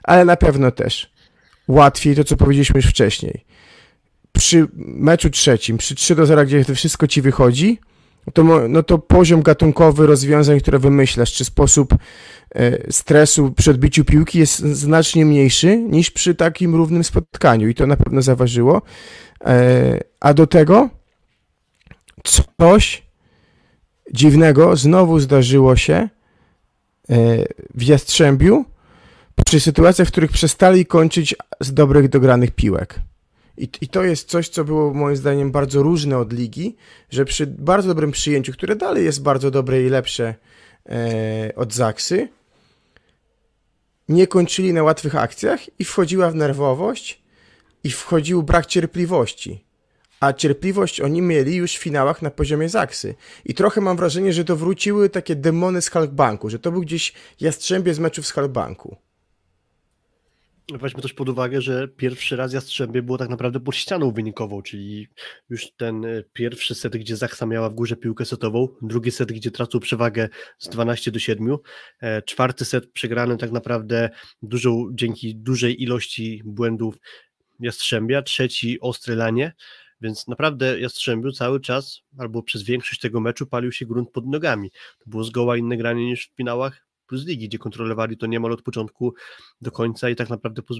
ale 0.03 0.25
na 0.25 0.35
pewno 0.37 0.71
też. 0.71 1.13
Łatwiej 1.67 2.15
to, 2.15 2.23
co 2.23 2.37
powiedzieliśmy 2.37 2.77
już 2.77 2.85
wcześniej. 2.85 3.45
Przy 4.35 4.67
meczu 4.77 5.29
trzecim, 5.29 5.77
przy 5.77 5.95
3 5.95 6.15
do 6.15 6.25
0, 6.25 6.45
gdzie 6.45 6.65
to 6.65 6.75
wszystko 6.75 7.07
ci 7.07 7.21
wychodzi, 7.21 7.79
to, 8.33 8.43
no 8.69 8.83
to 8.83 8.97
poziom 8.97 9.41
gatunkowy 9.41 10.07
rozwiązań, 10.07 10.59
które 10.59 10.79
wymyślasz, 10.79 11.33
czy 11.33 11.45
sposób 11.45 11.95
e, 12.55 12.91
stresu 12.91 13.51
przy 13.51 13.71
odbiciu 13.71 14.05
piłki 14.05 14.39
jest 14.39 14.59
znacznie 14.59 15.25
mniejszy 15.25 15.77
niż 15.77 16.11
przy 16.11 16.35
takim 16.35 16.75
równym 16.75 17.03
spotkaniu 17.03 17.67
i 17.67 17.75
to 17.75 17.87
na 17.87 17.97
pewno 17.97 18.21
zaważyło. 18.21 18.81
E, 19.45 19.99
a 20.19 20.33
do 20.33 20.47
tego 20.47 20.89
coś 22.57 23.03
dziwnego 24.13 24.75
znowu 24.75 25.19
zdarzyło 25.19 25.75
się 25.75 25.93
e, 25.93 26.09
w 27.73 27.83
Jastrzębiu 27.83 28.65
przy 29.45 29.59
sytuacjach, 29.59 30.07
w 30.07 30.11
których 30.11 30.31
przestali 30.31 30.85
kończyć 30.85 31.35
z 31.61 31.73
dobrych 31.73 32.09
dogranych 32.09 32.51
piłek. 32.51 32.99
I, 33.57 33.69
I 33.81 33.87
to 33.87 34.03
jest 34.03 34.29
coś, 34.29 34.49
co 34.49 34.63
było 34.63 34.93
moim 34.93 35.15
zdaniem 35.15 35.51
bardzo 35.51 35.83
różne 35.83 36.17
od 36.17 36.33
ligi, 36.33 36.75
że 37.09 37.25
przy 37.25 37.47
bardzo 37.47 37.87
dobrym 37.87 38.11
przyjęciu, 38.11 38.53
które 38.53 38.75
dalej 38.75 39.05
jest 39.05 39.21
bardzo 39.21 39.51
dobre 39.51 39.83
i 39.83 39.89
lepsze 39.89 40.35
e, 40.89 41.51
od 41.55 41.73
Zaksy, 41.73 42.27
nie 44.09 44.27
kończyli 44.27 44.73
na 44.73 44.83
łatwych 44.83 45.15
akcjach 45.15 45.79
i 45.79 45.85
wchodziła 45.85 46.31
w 46.31 46.35
nerwowość 46.35 47.21
i 47.83 47.91
wchodził 47.91 48.43
brak 48.43 48.65
cierpliwości. 48.65 49.65
A 50.19 50.33
cierpliwość 50.33 51.01
oni 51.01 51.21
mieli 51.21 51.55
już 51.55 51.75
w 51.75 51.81
finałach 51.81 52.21
na 52.21 52.29
poziomie 52.29 52.69
Zaksy. 52.69 53.15
I 53.45 53.53
trochę 53.53 53.81
mam 53.81 53.97
wrażenie, 53.97 54.33
że 54.33 54.45
to 54.45 54.55
wróciły 54.55 55.09
takie 55.09 55.35
demony 55.35 55.81
z 55.81 55.89
Halkbanku, 55.89 56.49
że 56.49 56.59
to 56.59 56.71
był 56.71 56.81
gdzieś 56.81 57.13
jastrzębie 57.39 57.93
z 57.93 57.99
meczów 57.99 58.27
z 58.27 58.31
Halkbanku. 58.31 58.97
Weźmy 60.73 61.01
też 61.01 61.13
pod 61.13 61.29
uwagę, 61.29 61.61
że 61.61 61.87
pierwszy 61.87 62.35
raz 62.35 62.53
Jastrzębie 62.53 63.01
było 63.01 63.17
tak 63.17 63.29
naprawdę 63.29 63.59
pod 63.59 63.75
ścianą 63.75 64.11
wynikową, 64.11 64.61
czyli 64.61 65.07
już 65.49 65.71
ten 65.71 66.05
e, 66.05 66.23
pierwszy 66.33 66.75
set, 66.75 66.97
gdzie 66.97 67.17
Zachsa 67.17 67.45
miała 67.45 67.69
w 67.69 67.73
górze 67.73 67.95
piłkę 67.95 68.25
setową, 68.25 68.67
drugi 68.81 69.11
set, 69.11 69.31
gdzie 69.31 69.51
tracił 69.51 69.79
przewagę 69.79 70.29
z 70.59 70.69
12 70.69 71.11
do 71.11 71.19
7, 71.19 71.57
e, 72.01 72.21
czwarty 72.21 72.65
set 72.65 72.91
przegrany 72.91 73.37
tak 73.37 73.51
naprawdę 73.51 74.09
dużą, 74.41 74.87
dzięki 74.93 75.35
dużej 75.35 75.83
ilości 75.83 76.41
błędów 76.45 76.95
Jastrzębia, 77.59 78.21
trzeci 78.21 78.79
ostry 78.79 79.15
lanie, 79.15 79.53
więc 80.01 80.27
naprawdę 80.27 80.79
Jastrzębiu 80.79 81.31
cały 81.31 81.59
czas, 81.59 82.01
albo 82.17 82.43
przez 82.43 82.63
większość 82.63 83.01
tego 83.01 83.19
meczu 83.19 83.47
palił 83.47 83.71
się 83.71 83.85
grunt 83.85 84.11
pod 84.11 84.27
nogami. 84.27 84.71
To 84.71 85.05
było 85.07 85.23
zgoła 85.23 85.57
inne 85.57 85.77
granie 85.77 86.05
niż 86.05 86.27
w 86.27 86.35
finałach 86.35 86.84
plus 87.05 87.25
ligi, 87.25 87.47
gdzie 87.47 87.57
kontrolowali 87.57 88.17
to 88.17 88.27
niemal 88.27 88.51
od 88.51 88.61
początku 88.61 89.13
do 89.61 89.71
końca 89.71 90.09
i 90.09 90.15
tak 90.15 90.29
naprawdę 90.29 90.61
poz 90.61 90.77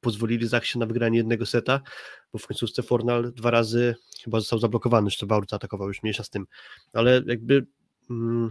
pozwolili 0.00 0.48
Zachsie 0.48 0.78
na 0.78 0.86
wygranie 0.86 1.18
jednego 1.18 1.46
seta, 1.46 1.80
bo 2.32 2.38
w 2.38 2.46
końcówce 2.46 2.82
Fornal 2.82 3.32
dwa 3.32 3.50
razy 3.50 3.94
chyba 4.24 4.40
został 4.40 4.58
zablokowany, 4.58 5.10
że 5.10 5.16
to 5.16 5.26
Baurca 5.26 5.56
atakował, 5.56 5.88
już 5.88 6.02
mniejsza 6.02 6.24
z 6.24 6.30
tym, 6.30 6.46
ale 6.92 7.22
jakby 7.26 7.66
mm, 8.10 8.50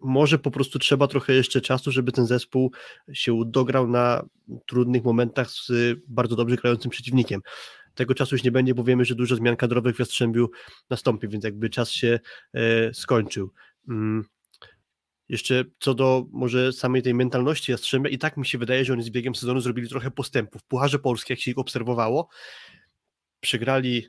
może 0.00 0.38
po 0.38 0.50
prostu 0.50 0.78
trzeba 0.78 1.06
trochę 1.06 1.32
jeszcze 1.32 1.60
czasu, 1.60 1.90
żeby 1.90 2.12
ten 2.12 2.26
zespół 2.26 2.72
się 3.12 3.42
dograł 3.46 3.88
na 3.88 4.24
trudnych 4.66 5.04
momentach 5.04 5.50
z 5.50 5.72
bardzo 6.08 6.36
dobrze 6.36 6.56
grającym 6.56 6.90
przeciwnikiem. 6.90 7.40
Tego 7.94 8.14
czasu 8.14 8.34
już 8.34 8.44
nie 8.44 8.52
będzie, 8.52 8.74
bo 8.74 8.84
wiemy, 8.84 9.04
że 9.04 9.14
dużo 9.14 9.36
zmian 9.36 9.56
kadrowych 9.56 9.96
w 9.96 9.98
Jastrzębiu 9.98 10.50
nastąpi, 10.90 11.28
więc 11.28 11.44
jakby 11.44 11.70
czas 11.70 11.90
się 11.90 12.20
e, 12.54 12.94
skończył. 12.94 13.52
Mm, 13.88 14.24
jeszcze 15.28 15.64
co 15.78 15.94
do 15.94 16.26
może 16.32 16.72
samej 16.72 17.02
tej 17.02 17.14
mentalności 17.14 17.72
Jastrzębia, 17.72 18.10
i 18.10 18.18
tak 18.18 18.36
mi 18.36 18.46
się 18.46 18.58
wydaje, 18.58 18.84
że 18.84 18.92
oni 18.92 19.02
z 19.02 19.10
biegiem 19.10 19.34
sezonu 19.34 19.60
zrobili 19.60 19.88
trochę 19.88 20.10
postępów. 20.10 20.62
Pucharze 20.62 20.98
Polski, 20.98 21.32
jak 21.32 21.40
się 21.40 21.50
ich 21.50 21.58
obserwowało, 21.58 22.28
przegrali 23.40 24.08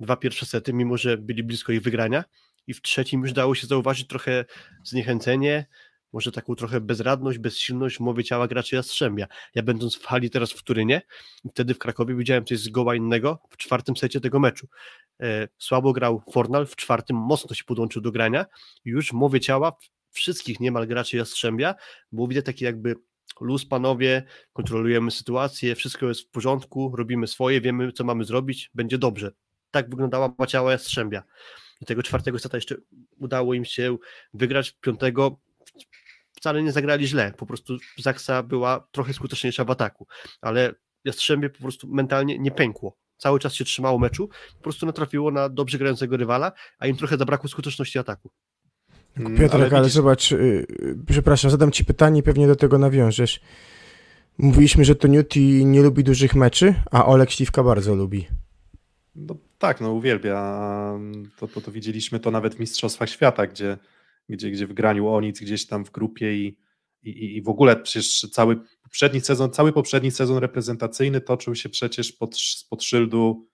dwa 0.00 0.16
pierwsze 0.16 0.46
sety, 0.46 0.72
mimo 0.72 0.96
że 0.96 1.18
byli 1.18 1.42
blisko 1.42 1.72
ich 1.72 1.82
wygrania 1.82 2.24
i 2.66 2.74
w 2.74 2.82
trzecim 2.82 3.22
już 3.22 3.32
dało 3.32 3.54
się 3.54 3.66
zauważyć 3.66 4.06
trochę 4.06 4.44
zniechęcenie, 4.84 5.66
może 6.12 6.32
taką 6.32 6.54
trochę 6.54 6.80
bezradność, 6.80 7.38
bezsilność 7.38 7.96
w 7.96 8.00
mowie 8.00 8.24
ciała 8.24 8.48
graczy 8.48 8.76
Jastrzębia. 8.76 9.26
Ja 9.54 9.62
będąc 9.62 9.96
w 9.96 10.06
hali 10.06 10.30
teraz 10.30 10.52
w 10.52 10.62
Turynie, 10.62 11.02
wtedy 11.50 11.74
w 11.74 11.78
Krakowie 11.78 12.14
widziałem 12.14 12.44
coś 12.44 12.58
zgoła 12.58 12.94
innego 12.94 13.38
w 13.50 13.56
czwartym 13.56 13.96
secie 13.96 14.20
tego 14.20 14.40
meczu. 14.40 14.68
E, 15.20 15.48
słabo 15.58 15.92
grał 15.92 16.22
Fornal, 16.32 16.66
w 16.66 16.76
czwartym 16.76 17.16
mocno 17.16 17.54
się 17.54 17.64
podłączył 17.64 18.02
do 18.02 18.12
grania, 18.12 18.46
już 18.84 19.08
w 19.08 19.12
mowie 19.12 19.40
ciała 19.40 19.76
wszystkich 20.14 20.60
niemal 20.60 20.86
graczy 20.86 21.16
Jastrzębia, 21.16 21.74
bo 22.12 22.28
widzę 22.28 22.42
taki 22.42 22.64
jakby 22.64 22.94
luz 23.40 23.66
panowie, 23.66 24.22
kontrolujemy 24.52 25.10
sytuację, 25.10 25.74
wszystko 25.74 26.08
jest 26.08 26.20
w 26.20 26.30
porządku, 26.30 26.92
robimy 26.96 27.26
swoje, 27.26 27.60
wiemy 27.60 27.92
co 27.92 28.04
mamy 28.04 28.24
zrobić, 28.24 28.70
będzie 28.74 28.98
dobrze. 28.98 29.32
Tak 29.70 29.90
wyglądała 29.90 30.34
ciała 30.48 30.72
Jastrzębia. 30.72 31.22
I 31.80 31.86
tego 31.86 32.02
czwartego 32.02 32.38
seta 32.38 32.56
jeszcze 32.56 32.76
udało 33.18 33.54
im 33.54 33.64
się 33.64 33.96
wygrać, 34.34 34.70
piątego 34.80 35.40
wcale 36.36 36.62
nie 36.62 36.72
zagrali 36.72 37.06
źle, 37.06 37.32
po 37.36 37.46
prostu 37.46 37.76
Zaksa 37.98 38.42
była 38.42 38.88
trochę 38.90 39.12
skuteczniejsza 39.12 39.64
w 39.64 39.70
ataku, 39.70 40.06
ale 40.40 40.74
Jastrzębie 41.04 41.50
po 41.50 41.58
prostu 41.58 41.88
mentalnie 41.88 42.38
nie 42.38 42.50
pękło. 42.50 42.96
Cały 43.16 43.38
czas 43.38 43.54
się 43.54 43.64
trzymało 43.64 43.98
meczu, 43.98 44.28
po 44.56 44.62
prostu 44.62 44.86
natrafiło 44.86 45.30
na 45.30 45.48
dobrze 45.48 45.78
grającego 45.78 46.16
rywala, 46.16 46.52
a 46.78 46.86
im 46.86 46.96
trochę 46.96 47.16
zabrakło 47.16 47.48
skuteczności 47.48 47.98
ataku. 47.98 48.30
Mm, 49.16 49.36
Piotrek, 49.36 49.72
ale, 49.72 49.78
ale 49.78 49.88
zobacz, 49.88 50.30
yy, 50.30 50.66
przepraszam, 51.06 51.50
zadam 51.50 51.70
ci 51.70 51.84
pytanie 51.84 52.20
i 52.20 52.22
pewnie 52.22 52.46
do 52.46 52.56
tego 52.56 52.78
nawiążesz. 52.78 53.40
Mówiliśmy, 54.38 54.84
że 54.84 54.94
to 54.94 55.08
Newty 55.08 55.40
nie 55.64 55.82
lubi 55.82 56.04
dużych 56.04 56.34
meczy, 56.34 56.74
a 56.90 57.06
Olek 57.06 57.30
Śliwka 57.30 57.62
bardzo 57.62 57.94
lubi. 57.94 58.26
No, 59.14 59.36
tak, 59.58 59.80
no 59.80 59.92
uwielbia. 59.92 60.34
To, 61.36 61.48
to, 61.48 61.60
to 61.60 61.72
widzieliśmy 61.72 62.20
to 62.20 62.30
nawet 62.30 62.54
w 62.54 62.60
Mistrzostwach 62.60 63.10
Świata, 63.10 63.46
gdzie, 63.46 63.78
gdzie, 64.28 64.50
gdzie 64.50 64.66
w 64.66 64.72
graniu 64.72 65.08
o 65.08 65.20
nic 65.20 65.40
gdzieś 65.40 65.66
tam 65.66 65.84
w 65.84 65.90
grupie 65.90 66.34
i, 66.34 66.58
i, 67.02 67.36
i 67.36 67.42
w 67.42 67.48
ogóle 67.48 67.76
przecież 67.76 68.20
cały 68.32 68.60
poprzedni 68.82 69.20
sezon, 69.20 69.50
cały 69.50 69.72
poprzedni 69.72 70.10
sezon 70.10 70.38
reprezentacyjny 70.38 71.20
toczył 71.20 71.54
się 71.54 71.68
przecież 71.68 72.12
pod, 72.12 72.36
pod 72.70 72.82
szyldu 72.82 73.48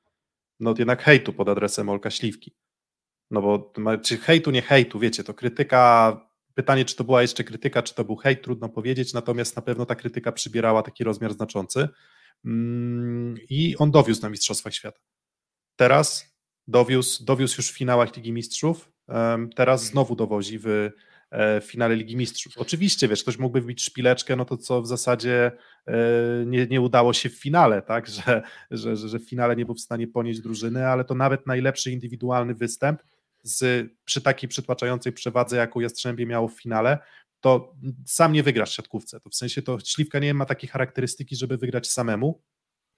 no 0.60 0.74
jednak 0.78 1.02
hejtu 1.02 1.32
pod 1.32 1.48
adresem 1.48 1.88
Olka 1.88 2.10
Śliwki. 2.10 2.52
No 3.30 3.42
bo 3.42 3.72
czy 4.02 4.16
hejtu, 4.16 4.50
nie 4.50 4.62
hejtu, 4.62 4.98
wiecie, 4.98 5.24
to 5.24 5.34
krytyka, 5.34 6.16
pytanie 6.54 6.84
czy 6.84 6.96
to 6.96 7.04
była 7.04 7.22
jeszcze 7.22 7.44
krytyka, 7.44 7.82
czy 7.82 7.94
to 7.94 8.04
był 8.04 8.16
hejt, 8.16 8.42
trudno 8.42 8.68
powiedzieć, 8.68 9.12
natomiast 9.12 9.56
na 9.56 9.62
pewno 9.62 9.86
ta 9.86 9.94
krytyka 9.94 10.32
przybierała 10.32 10.82
taki 10.82 11.04
rozmiar 11.04 11.32
znaczący 11.32 11.88
mm, 12.44 13.36
i 13.50 13.76
on 13.76 13.90
dowiózł 13.90 14.22
na 14.22 14.28
Mistrzostwach 14.30 14.74
Świata. 14.74 15.00
Teraz 15.76 16.36
dowiózł, 16.68 17.24
dowiózł 17.24 17.54
już 17.58 17.72
w 17.72 17.76
finałach 17.76 18.16
Ligi 18.16 18.32
Mistrzów, 18.32 18.92
teraz 19.56 19.84
znowu 19.84 20.16
dowozi 20.16 20.58
w 20.58 20.90
e, 21.30 21.60
w 21.60 21.64
finale 21.64 21.96
Ligi 21.96 22.16
Mistrzów. 22.16 22.58
Oczywiście, 22.58 23.08
wiesz, 23.08 23.22
ktoś 23.22 23.38
mógłby 23.38 23.60
wbić 23.60 23.82
szpileczkę, 23.82 24.36
no 24.36 24.44
to 24.44 24.56
co 24.56 24.82
w 24.82 24.86
zasadzie 24.86 25.52
e, 25.86 25.94
nie, 26.46 26.66
nie 26.66 26.80
udało 26.80 27.12
się 27.12 27.28
w 27.28 27.38
finale, 27.38 27.82
tak, 27.82 28.06
że, 28.08 28.42
że, 28.70 28.96
że 28.96 29.18
w 29.18 29.28
finale 29.28 29.56
nie 29.56 29.66
był 29.66 29.74
w 29.74 29.80
stanie 29.80 30.06
ponieść 30.08 30.40
drużyny, 30.40 30.86
ale 30.86 31.04
to 31.04 31.14
nawet 31.14 31.46
najlepszy 31.46 31.90
indywidualny 31.90 32.54
występ 32.54 33.02
z, 33.42 33.88
przy 34.04 34.20
takiej 34.20 34.48
przytłaczającej 34.48 35.12
przewadze, 35.12 35.56
jaką 35.56 35.80
Jastrzębie 35.80 36.26
miało 36.26 36.48
w 36.48 36.60
finale, 36.60 36.98
to 37.40 37.74
sam 38.06 38.32
nie 38.32 38.42
wygrasz 38.42 38.70
w 38.70 38.74
siatkówce. 38.74 39.20
To 39.20 39.30
w 39.30 39.34
sensie 39.34 39.62
to 39.62 39.78
Śliwka 39.84 40.18
nie 40.18 40.34
ma 40.34 40.46
takiej 40.46 40.68
charakterystyki, 40.68 41.36
żeby 41.36 41.56
wygrać 41.56 41.90
samemu, 41.90 42.42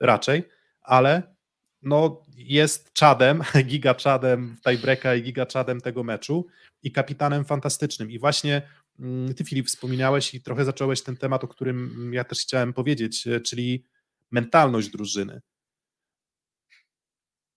raczej, 0.00 0.48
ale 0.80 1.34
no, 1.82 2.22
jest 2.36 2.92
czadem, 2.92 3.42
giga 3.64 3.94
czadem 3.94 4.56
tiebreaka 4.64 5.14
i 5.14 5.22
giga 5.22 5.46
czadem 5.46 5.80
tego 5.80 6.04
meczu 6.04 6.46
i 6.82 6.92
kapitanem 6.92 7.44
fantastycznym. 7.44 8.10
I 8.10 8.18
właśnie 8.18 8.62
mm, 8.98 9.34
ty 9.34 9.44
Filip 9.44 9.66
wspominałeś 9.66 10.34
i 10.34 10.42
trochę 10.42 10.64
zacząłeś 10.64 11.02
ten 11.02 11.16
temat, 11.16 11.44
o 11.44 11.48
którym 11.48 12.10
ja 12.14 12.24
też 12.24 12.40
chciałem 12.40 12.72
powiedzieć, 12.72 13.26
e, 13.26 13.40
czyli 13.40 13.84
mentalność 14.30 14.88
drużyny. 14.88 15.40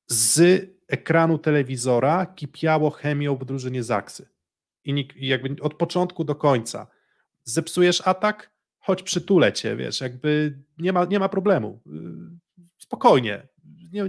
Z 0.08 0.41
ekranu 0.88 1.38
telewizora 1.38 2.26
kipiało 2.26 2.89
chemią 2.89 3.36
w 3.36 3.45
drużynie 3.45 3.84
Zaksy. 3.84 4.30
I 4.86 5.08
jakby 5.16 5.56
od 5.62 5.74
początku 5.74 6.24
do 6.24 6.36
końca. 6.36 6.88
Zepsujesz 7.43 8.08
atak, 8.08 8.51
choć 8.80 9.03
przytulę 9.03 9.53
cię, 9.53 9.76
wiesz, 9.76 10.01
jakby 10.01 10.60
nie 10.78 10.93
ma, 10.93 11.06
nie 11.06 11.20
ma 11.20 11.30
problemu. 11.30 11.82
Y, 11.88 12.62
spokojnie, 12.78 13.47
nie, 13.91 14.03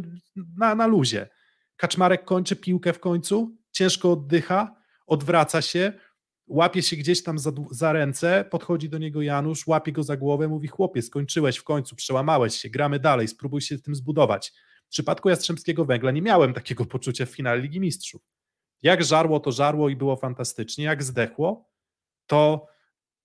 na, 0.57 0.75
na 0.75 0.87
luzie. 0.87 1.29
Kaczmarek 1.77 2.25
kończy 2.25 2.57
piłkę 2.57 2.93
w 2.93 3.01
końcu, 3.01 3.57
ciężko 3.71 4.13
oddycha, 4.13 4.77
odwraca 5.07 5.63
się, 5.63 5.93
łapie 6.47 6.83
się 6.83 6.97
gdzieś 6.97 7.23
tam 7.23 7.39
za, 7.39 7.53
za, 7.71 7.93
ręce, 7.93 8.45
podchodzi 8.51 8.89
do 8.89 8.99
niego 8.99 9.23
Janusz, 9.23 9.67
łapie 9.67 9.93
go 9.93 10.03
za 10.03 10.17
głowę, 10.17 10.49
mówi 10.49 10.69
chłopie, 10.69 11.03
skończyłeś 11.03 11.57
w 11.57 11.65
końcu, 11.65 11.97
przełamałeś 11.97 12.57
się, 12.57 12.71
gramy 12.71 12.99
dalej, 12.99 13.29
spróbuj 13.29 13.61
się 13.61 13.79
tym 13.79 13.95
zbudować. 13.95 14.53
W 14.87 14.89
przypadku 14.89 15.29
Jastrzębskiego 15.29 15.85
Węgla 15.85 16.11
nie 16.11 16.23
miałem 16.23 16.55
takiego 16.55 16.85
poczucia 16.95 17.27
w 17.27 17.31
finale 17.31 17.61
Ligi 17.61 17.81
Mistrzów. 17.81 18.23
Jak 18.83 19.05
żarło, 19.05 19.41
to 19.41 19.53
żarło 19.53 19.89
i 19.89 19.97
było 19.97 20.17
fantastycznie. 20.17 20.85
Jak 20.85 21.03
zdechło, 21.03 21.71
to 22.27 22.67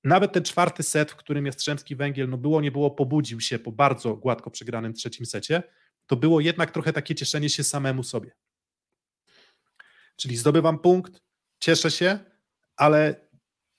nawet 0.04 0.34
ten 0.34 0.44
czwarty 0.44 0.84
set, 0.84 1.12
w 1.12 1.16
którym 1.16 1.46
Jastrzębski 1.46 1.96
Węgiel, 1.96 2.30
no 2.30 2.38
było, 2.38 2.62
nie 2.62 2.72
było, 2.72 2.92
pobudził 2.92 3.42
się 3.42 3.60
po 3.60 3.72
bardzo 3.72 4.16
gładko 4.16 4.52
przegranym 4.52 4.94
trzecim 4.94 5.26
secie, 5.26 5.64
to 6.06 6.16
było 6.16 6.40
jednak 6.40 6.72
trochę 6.72 6.94
takie 6.94 7.16
cieszenie 7.16 7.50
się 7.50 7.64
samemu 7.64 8.04
sobie. 8.04 8.32
Czyli 10.16 10.38
zdobywam 10.38 10.80
punkt, 10.80 11.22
cieszę 11.60 11.92
się, 11.92 12.20
ale 12.76 13.28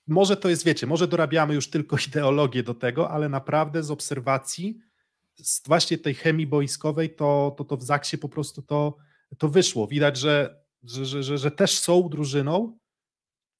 może 0.07 0.37
to 0.37 0.49
jest, 0.49 0.65
wiecie, 0.65 0.87
może 0.87 1.07
dorabiamy 1.07 1.53
już 1.53 1.69
tylko 1.69 1.97
ideologię 2.07 2.63
do 2.63 2.73
tego, 2.73 3.09
ale 3.09 3.29
naprawdę 3.29 3.83
z 3.83 3.91
obserwacji, 3.91 4.79
z 5.37 5.67
właśnie 5.67 5.97
tej 5.97 6.13
chemii 6.13 6.47
boiskowej, 6.47 7.15
to, 7.15 7.55
to, 7.57 7.63
to 7.63 7.77
w 7.77 7.83
Zaksie 7.83 8.17
po 8.17 8.29
prostu 8.29 8.61
to, 8.61 8.97
to 9.37 9.49
wyszło. 9.49 9.87
Widać, 9.87 10.17
że, 10.17 10.63
że, 10.83 11.23
że, 11.23 11.37
że, 11.37 11.51
też 11.51 11.79
są 11.79 12.09
drużyną 12.09 12.77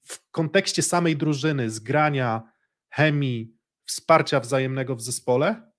w 0.03 0.32
kontekście 0.32 0.82
samej 0.82 1.17
drużyny, 1.17 1.69
zgrania, 1.69 2.43
chemii, 2.89 3.57
wsparcia 3.86 4.39
wzajemnego 4.39 4.95
w 4.95 5.01
zespole. 5.01 5.71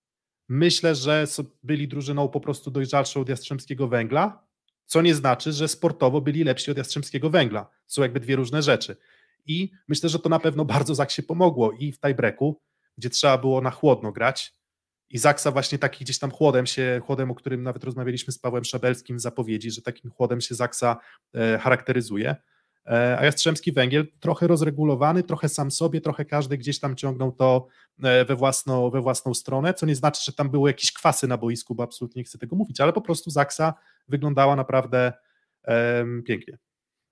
Myślę, 0.49 0.95
że 0.95 1.27
byli 1.63 1.89
drużyną 1.89 2.29
po 2.29 2.41
prostu 2.41 2.71
dojrzalszą 2.71 3.21
od 3.21 3.29
Jastrzębskiego 3.29 3.89
Węgla, 3.89 4.47
co 4.87 5.03
nie 5.03 5.15
znaczy, 5.15 5.53
że 5.53 5.69
sportowo 5.69 6.21
byli 6.21 6.45
lepsi 6.45 6.71
od 6.71 6.77
Jastrzębskiego 6.77 7.31
Węgla. 7.31 7.71
Są 7.87 8.03
jakby 8.03 8.21
dwie 8.21 8.37
różne 8.37 8.63
rzeczy. 8.63 8.97
I 9.47 9.71
myślę, 9.89 10.09
że 10.09 10.19
to 10.19 10.29
na 10.29 10.39
pewno 10.39 10.65
bardzo 10.65 10.95
Zak 10.95 11.11
się 11.11 11.23
pomogło 11.23 11.73
i 11.73 11.93
w 11.93 12.01
tiebreaku, 12.01 12.61
gdzie 12.99 13.11
trzeba 13.11 13.39
było 13.39 13.61
na 13.61 13.71
chłodno 13.71 14.13
grać. 14.13 14.55
I 15.11 15.19
Zaksa 15.19 15.51
właśnie 15.51 15.79
taki 15.79 16.05
gdzieś 16.05 16.19
tam 16.19 16.31
chłodem 16.31 16.67
się, 16.67 17.01
chłodem, 17.07 17.31
o 17.31 17.35
którym 17.35 17.63
nawet 17.63 17.85
rozmawialiśmy 17.85 18.33
z 18.33 18.39
Pawłem 18.39 18.65
Szabelskim 18.65 19.17
w 19.17 19.21
zapowiedzi, 19.21 19.71
że 19.71 19.83
takim 19.83 20.11
chłodem 20.11 20.41
się 20.41 20.55
Zaksa 20.55 20.97
e, 21.35 21.59
charakteryzuje. 21.59 22.37
E, 22.87 23.19
a 23.19 23.25
Jastrzębski 23.25 23.73
Węgiel 23.73 24.07
trochę 24.21 24.47
rozregulowany, 24.47 25.23
trochę 25.23 25.49
sam 25.49 25.71
sobie, 25.71 26.01
trochę 26.01 26.25
każdy 26.25 26.59
gdzieś 26.59 26.79
tam 26.81 26.97
ciągnął 26.97 27.33
to 27.33 27.67
e, 28.03 28.25
we 28.25 28.37
własną, 28.37 28.91
we 28.91 29.01
własną 29.01 29.35
stronę, 29.35 29.75
co 29.75 29.87
nie 29.87 29.95
znaczy, 29.95 30.25
że 30.25 30.33
tam 30.33 30.51
były 30.51 30.71
jakieś 30.71 30.93
kwasy 30.93 31.29
na 31.29 31.39
boisku, 31.39 31.75
bo 31.75 31.83
absolutnie 31.83 32.21
nie 32.21 32.25
chcę 32.25 32.39
tego 32.39 32.57
mówić, 32.57 32.81
ale 32.81 32.93
po 32.93 33.01
prostu 33.01 33.31
Zaksa 33.31 33.75
wyglądała 34.09 34.57
naprawdę 34.57 35.13
um, 35.67 36.23
pięknie. 36.23 36.59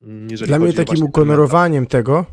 Mm, 0.02 0.28
Dla 0.28 0.58
mnie 0.58 0.72
takim 0.72 1.02
ukonorowaniem 1.02 1.86
tego 1.86 2.26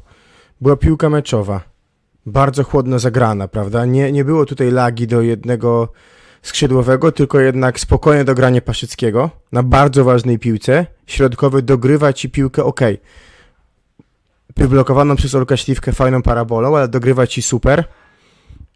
była 0.61 0.75
piłka 0.75 1.09
meczowa. 1.09 1.78
Bardzo 2.25 2.63
chłodno 2.63 2.99
zagrana, 2.99 3.47
prawda? 3.47 3.85
Nie, 3.85 4.11
nie 4.11 4.25
było 4.25 4.45
tutaj 4.45 4.71
lagi 4.71 5.07
do 5.07 5.21
jednego 5.21 5.91
skrzydłowego, 6.41 7.11
tylko 7.11 7.39
jednak 7.39 7.79
spokojne 7.79 8.25
dogranie 8.25 8.61
Paszyckiego 8.61 9.29
na 9.51 9.63
bardzo 9.63 10.03
ważnej 10.03 10.39
piłce. 10.39 10.85
Środkowy 11.07 11.61
dogrywa 11.61 12.13
ci 12.13 12.29
piłkę 12.29 12.63
ok. 12.63 12.79
Wyblokowaną 14.57 15.15
przez 15.15 15.35
Olka 15.35 15.57
Śliwkę 15.57 15.91
fajną 15.91 16.21
parabolą, 16.21 16.77
ale 16.77 16.87
dogrywa 16.87 17.27
ci 17.27 17.41
super. 17.41 17.83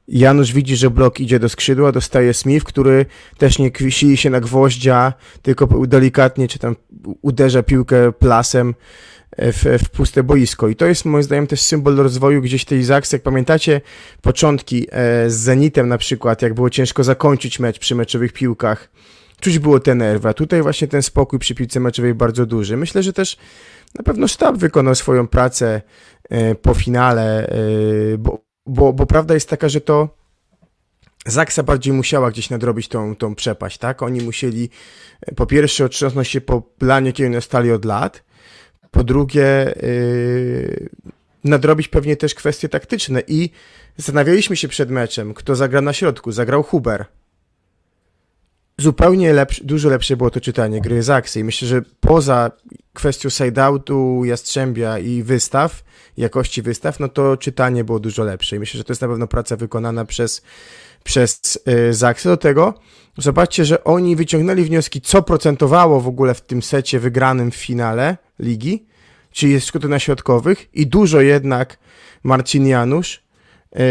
Janusz 0.08 0.54
widzi, 0.54 0.76
że 0.76 0.90
blok 0.90 1.20
idzie 1.20 1.40
do 1.40 1.50
skrzydła, 1.50 1.92
dostaje 1.92 2.34
Smith, 2.34 2.66
który 2.66 3.06
też 3.38 3.60
nie 3.60 3.72
kwisili 3.72 4.18
się 4.18 4.30
na 4.30 4.40
gwoździa, 4.40 5.14
tylko 5.42 5.68
delikatnie 5.88 6.48
czy 6.48 6.60
tam 6.60 6.76
uderza 7.22 7.64
piłkę 7.64 8.12
plasem 8.12 8.74
w, 9.38 9.84
w, 9.84 9.90
puste 9.90 10.24
boisko. 10.24 10.68
I 10.68 10.76
to 10.76 10.86
jest 10.86 11.06
moim 11.06 11.24
zdaniem 11.24 11.48
też 11.48 11.62
symbol 11.62 11.96
rozwoju 11.96 12.42
gdzieś 12.42 12.66
tej 12.66 12.84
Zaks. 12.84 13.12
Jak 13.12 13.22
pamiętacie 13.22 13.82
początki 14.22 14.88
e, 14.92 15.30
z 15.30 15.34
Zenitem 15.34 15.88
na 15.88 15.98
przykład, 15.98 16.42
jak 16.42 16.54
było 16.54 16.70
ciężko 16.70 17.04
zakończyć 17.04 17.60
mecz 17.60 17.80
przy 17.80 17.96
meczowych 17.96 18.34
piłkach, 18.34 18.90
czuć 19.40 19.60
było 19.60 19.80
te 19.80 19.96
nerwy, 19.96 20.30
a 20.30 20.34
tutaj 20.34 20.62
właśnie 20.62 20.88
ten 20.88 21.04
spokój 21.04 21.40
przy 21.40 21.56
piłce 21.56 21.80
meczowej 21.80 22.14
bardzo 22.14 22.46
duży. 22.46 22.78
Myślę, 22.78 23.04
że 23.04 23.14
też 23.14 23.38
na 23.98 24.04
pewno 24.04 24.28
sztab 24.28 24.58
wykonał 24.58 24.96
swoją 24.96 25.28
pracę 25.28 25.82
e, 26.30 26.56
po 26.56 26.74
finale, 26.74 27.48
e, 27.48 27.58
bo, 28.18 28.46
bo, 28.66 28.94
bo 28.94 29.06
prawda 29.06 29.34
jest 29.34 29.50
taka, 29.50 29.70
że 29.70 29.82
to 29.82 30.24
Zaksa 31.26 31.64
bardziej 31.64 31.94
musiała 31.94 32.32
gdzieś 32.32 32.50
nadrobić 32.50 32.88
tą, 32.88 33.16
tą 33.16 33.36
przepaść, 33.36 33.78
tak? 33.78 34.02
Oni 34.02 34.22
musieli 34.22 34.70
po 35.36 35.46
pierwsze 35.46 35.86
otrząsnąć 35.86 36.28
się 36.28 36.42
po 36.42 36.62
planie, 36.62 37.14
kiedy 37.14 37.42
stali 37.42 37.72
od 37.72 37.86
lat, 37.86 38.24
po 38.94 39.04
drugie, 39.04 39.74
yy, 39.82 40.90
nadrobić 41.44 41.88
pewnie 41.88 42.18
też 42.18 42.36
kwestie 42.36 42.70
taktyczne 42.70 43.22
i 43.28 43.50
zastanawialiśmy 43.98 44.56
się 44.56 44.68
przed 44.68 44.90
meczem, 44.90 45.34
kto 45.34 45.56
zagra 45.56 45.82
na 45.82 45.94
środku. 45.94 46.32
Zagrał 46.32 46.64
Huber. 46.64 47.06
Zupełnie 48.78 49.46
dużo 49.64 49.90
lepsze 49.90 50.18
było 50.18 50.30
to 50.30 50.42
czytanie 50.42 50.82
gry 50.82 51.04
z 51.04 51.10
Aksy 51.10 51.40
i 51.40 51.44
myślę, 51.44 51.68
że 51.68 51.82
poza 52.00 52.52
kwestią 52.94 53.30
side-outu, 53.30 54.26
Jastrzębia 54.26 55.00
i 55.00 55.24
wystaw, 55.24 55.84
jakości 56.18 56.62
wystaw, 56.62 57.00
no 57.00 57.10
to 57.10 57.38
czytanie 57.38 57.84
było 57.84 58.00
dużo 58.00 58.24
lepsze 58.24 58.56
i 58.56 58.60
myślę, 58.60 58.78
że 58.78 58.84
to 58.84 58.92
jest 58.92 59.02
na 59.02 59.08
pewno 59.08 59.28
praca 59.28 59.56
wykonana 59.56 60.06
przez, 60.06 60.42
przez 61.04 61.60
yy, 61.66 61.94
Zaksy. 61.94 62.30
Do 62.30 62.38
tego 62.38 62.74
zobaczcie, 63.18 63.66
że 63.66 63.84
oni 63.84 64.16
wyciągnęli 64.16 64.64
wnioski, 64.64 65.02
co 65.02 65.24
procentowało 65.24 66.00
w 66.00 66.08
ogóle 66.08 66.34
w 66.34 66.42
tym 66.42 66.62
secie 66.62 67.00
wygranym 67.00 67.52
w 67.52 67.56
finale 67.56 68.18
ligi, 68.40 68.86
czyli 69.32 69.52
jest 69.52 69.68
szkoda 69.68 69.88
na 69.88 70.00
środkowych 70.00 70.70
i 70.74 70.88
dużo 70.88 71.22
jednak 71.22 71.78
Marcin 72.24 72.68
Janusz 72.68 73.24
yy, 73.76 73.82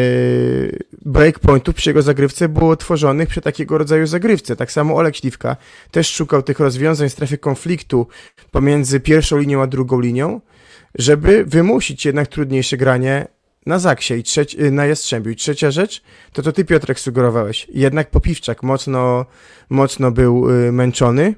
breakpointów 1.02 1.74
przy 1.74 1.90
jego 1.90 2.02
zagrywce 2.02 2.48
było 2.48 2.76
tworzonych 2.76 3.28
przy 3.28 3.40
takiego 3.40 3.78
rodzaju 3.78 4.06
zagrywce. 4.06 4.56
Tak 4.56 4.72
samo 4.72 4.96
Olek 4.96 5.16
Śliwka 5.16 5.56
też 5.90 6.10
szukał 6.14 6.42
tych 6.42 6.60
rozwiązań 6.60 7.08
w 7.08 7.12
strefie 7.12 7.38
konfliktu 7.38 8.06
pomiędzy 8.50 9.00
pierwszą 9.00 9.38
linią 9.38 9.62
a 9.62 9.66
drugą 9.66 10.00
linią, 10.00 10.40
żeby 10.94 11.44
wymusić 11.44 12.04
jednak 12.04 12.28
trudniejsze 12.28 12.76
granie 12.76 13.26
na 13.66 13.78
Zaksie 13.78 14.14
i 14.14 14.22
trzeci, 14.22 14.58
yy, 14.58 14.70
na 14.70 14.86
Jastrzębiu. 14.86 15.30
I 15.30 15.36
trzecia 15.36 15.70
rzecz, 15.70 16.02
to 16.32 16.42
to 16.42 16.52
ty 16.52 16.64
Piotrek 16.64 17.00
sugerowałeś. 17.00 17.66
Jednak 17.74 18.10
Popiwczak 18.10 18.62
mocno, 18.62 19.26
mocno 19.70 20.10
był 20.10 20.50
yy, 20.50 20.72
męczony. 20.72 21.34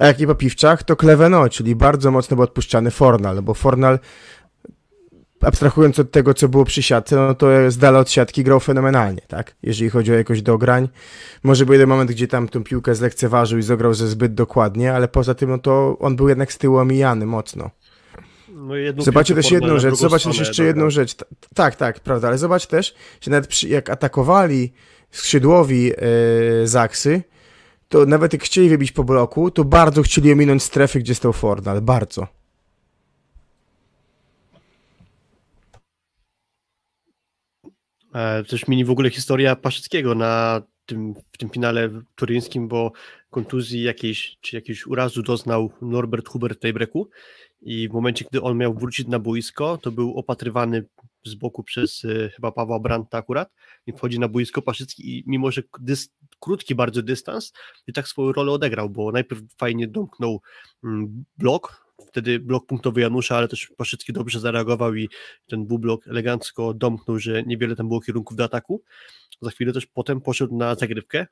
A 0.00 0.06
jak 0.06 0.18
nie 0.18 0.26
po 0.26 0.34
piwczach, 0.34 0.82
to 0.82 0.96
Kleveno, 0.96 1.48
czyli 1.48 1.76
bardzo 1.76 2.10
mocno 2.10 2.36
był 2.36 2.44
odpuszczany 2.44 2.90
Fornal, 2.90 3.42
bo 3.42 3.54
Fornal 3.54 3.98
abstrahując 5.40 5.98
od 5.98 6.10
tego, 6.10 6.34
co 6.34 6.48
było 6.48 6.64
przy 6.64 6.82
siatce, 6.82 7.16
no 7.16 7.34
to 7.34 7.70
z 7.70 7.78
dala 7.78 7.98
od 7.98 8.10
siatki 8.10 8.44
grał 8.44 8.60
fenomenalnie, 8.60 9.20
tak? 9.28 9.54
Jeżeli 9.62 9.90
chodzi 9.90 10.12
o 10.12 10.14
jakość 10.14 10.42
dograń. 10.42 10.88
Może 11.42 11.66
był 11.66 11.72
jeden 11.72 11.88
moment, 11.88 12.10
gdzie 12.10 12.28
tam 12.28 12.48
tą 12.48 12.64
piłkę 12.64 12.94
zlekceważył 12.94 13.58
i 13.58 13.62
zagrał 13.62 13.94
ze 13.94 14.08
zbyt 14.08 14.34
dokładnie, 14.34 14.92
ale 14.92 15.08
poza 15.08 15.34
tym, 15.34 15.50
no 15.50 15.58
to 15.58 15.96
on 15.98 16.16
był 16.16 16.28
jednak 16.28 16.52
z 16.52 16.58
tyłu 16.58 16.78
omijany 16.78 17.26
mocno. 17.26 17.70
No 18.66 19.02
zobaczcie 19.02 19.34
też 19.34 19.50
jedną 19.50 19.78
rzecz, 19.78 19.94
zobaczcie 19.94 20.30
jeszcze 20.38 20.64
jedną 20.64 20.90
rzecz. 20.90 21.14
Tak, 21.54 21.76
tak, 21.76 22.00
prawda, 22.00 22.28
ale 22.28 22.38
zobacz 22.38 22.66
też, 22.66 22.94
że 23.20 23.30
nawet 23.30 23.46
przy, 23.46 23.68
jak 23.68 23.90
atakowali 23.90 24.72
skrzydłowi 25.10 25.84
yy, 25.84 25.94
Zaksy, 26.64 27.22
to 27.88 28.06
nawet 28.06 28.32
jak 28.32 28.42
chcieli 28.42 28.68
wybić 28.68 28.92
po 28.92 29.04
bloku, 29.04 29.50
to 29.50 29.64
bardzo 29.64 30.02
chcieli 30.02 30.32
ominąć 30.32 30.62
strefy, 30.62 30.98
gdzie 30.98 31.14
stał 31.14 31.32
Fornal. 31.32 31.80
Bardzo. 31.82 32.26
E, 38.14 38.44
też 38.44 38.68
mini 38.68 38.84
w 38.84 38.90
ogóle 38.90 39.10
historia 39.10 39.56
Paszyckiego 39.56 40.14
na 40.14 40.62
tym, 40.86 41.14
w 41.32 41.38
tym 41.38 41.50
finale 41.50 41.90
turyńskim, 42.14 42.68
bo 42.68 42.92
kontuzji 43.30 43.82
jakiejś, 43.82 44.36
czy 44.40 44.56
jakiegoś 44.56 44.86
urazu 44.86 45.22
doznał 45.22 45.70
Norbert 45.82 46.28
Hubert 46.28 46.58
w 46.58 46.60
tej 46.60 46.72
breku 46.72 47.10
i 47.62 47.88
w 47.88 47.92
momencie, 47.92 48.24
gdy 48.30 48.42
on 48.42 48.58
miał 48.58 48.74
wrócić 48.74 49.06
na 49.06 49.18
boisko, 49.18 49.78
to 49.78 49.92
był 49.92 50.18
opatrywany 50.18 50.84
z 51.24 51.34
boku 51.34 51.62
przez 51.62 52.04
y, 52.04 52.30
chyba 52.36 52.52
Pawła 52.52 52.80
Branta 52.80 53.18
akurat 53.18 53.52
i 53.86 53.92
wchodzi 53.92 54.18
na 54.18 54.28
boisko 54.28 54.62
Paszycki 54.62 55.18
i 55.18 55.24
mimo, 55.26 55.50
że 55.50 55.62
dys, 55.80 56.08
krótki 56.40 56.74
bardzo 56.74 57.02
dystans 57.02 57.52
i 57.86 57.92
tak 57.92 58.08
swoją 58.08 58.32
rolę 58.32 58.52
odegrał, 58.52 58.90
bo 58.90 59.12
najpierw 59.12 59.42
fajnie 59.58 59.88
domknął 59.88 60.40
mm, 60.84 61.24
blok, 61.38 61.86
wtedy 62.08 62.40
blok 62.40 62.66
punktowy 62.66 63.00
Janusza, 63.00 63.36
ale 63.36 63.48
też 63.48 63.72
Paszycki 63.76 64.12
dobrze 64.12 64.40
zareagował 64.40 64.94
i 64.94 65.08
ten 65.46 65.66
blok 65.66 66.08
elegancko 66.08 66.74
domknął, 66.74 67.18
że 67.18 67.42
niewiele 67.42 67.76
tam 67.76 67.88
było 67.88 68.00
kierunków 68.00 68.36
do 68.36 68.44
ataku. 68.44 68.82
Za 69.42 69.50
chwilę 69.50 69.72
też 69.72 69.86
potem 69.86 70.20
poszedł 70.20 70.56
na 70.56 70.74
zagrywkę, 70.74 71.26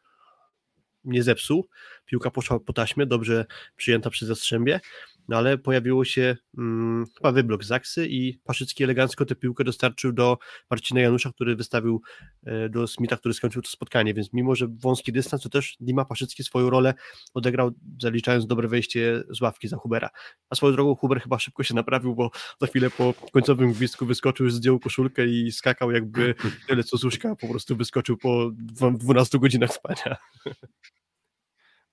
nie 1.05 1.23
zepsuł, 1.23 1.69
piłka 2.07 2.31
poszła 2.31 2.61
po 2.61 2.73
taśmie, 2.73 3.07
dobrze 3.07 3.47
przyjęta 3.77 4.11
przez 4.11 4.29
Jastrzębie, 4.29 4.81
no 5.29 5.37
ale 5.37 5.59
pojawiło 5.59 6.05
się 6.05 6.37
hmm, 6.57 7.07
chyba 7.17 7.33
wyblok 7.33 7.65
Zaksy 7.65 8.07
i 8.09 8.39
Paszycki 8.45 8.85
elegancko 8.85 9.25
tę 9.25 9.35
piłkę 9.35 9.65
dostarczył 9.65 10.13
do 10.13 10.39
Marcina 10.71 11.01
Janusza, 11.01 11.31
który 11.33 11.57
wystawił 11.57 12.03
e, 12.47 12.69
do 12.69 12.87
Smita, 12.87 13.17
który 13.17 13.35
skończył 13.35 13.63
to 13.63 13.71
spotkanie, 13.71 14.15
więc 14.15 14.33
mimo, 14.33 14.55
że 14.55 14.69
wąski 14.69 15.13
dystans, 15.13 15.43
to 15.43 15.49
też 15.49 15.77
Dima 15.81 16.05
Paszycki 16.05 16.45
swoją 16.45 16.71
rolę 16.71 16.95
odegrał, 17.35 17.71
zaliczając 18.03 18.47
dobre 18.47 18.69
wejście 18.69 19.23
z 19.31 19.41
ławki 19.41 19.69
za 19.69 19.77
Hubera. 19.77 20.09
A 20.51 20.55
swoją 20.55 20.73
drogą 20.73 20.95
Huber 20.95 21.21
chyba 21.21 21.39
szybko 21.39 21.63
się 21.63 21.75
naprawił, 21.75 22.15
bo 22.15 22.31
za 22.61 22.67
chwilę 22.67 22.91
po 22.91 23.15
końcowym 23.33 23.73
gwizdku 23.73 24.07
wyskoczył, 24.07 24.51
zdjął 24.51 24.81
koszulkę 24.81 25.27
i 25.27 25.53
skakał 25.53 25.91
jakby 25.91 26.35
tyle 26.69 26.85
co 26.85 26.97
Zuszka, 26.97 27.37
po 27.37 27.49
prostu 27.49 27.77
wyskoczył 27.77 28.17
po 28.17 28.51
12 28.99 29.39
godzinach 29.39 29.73
spania. 29.73 30.17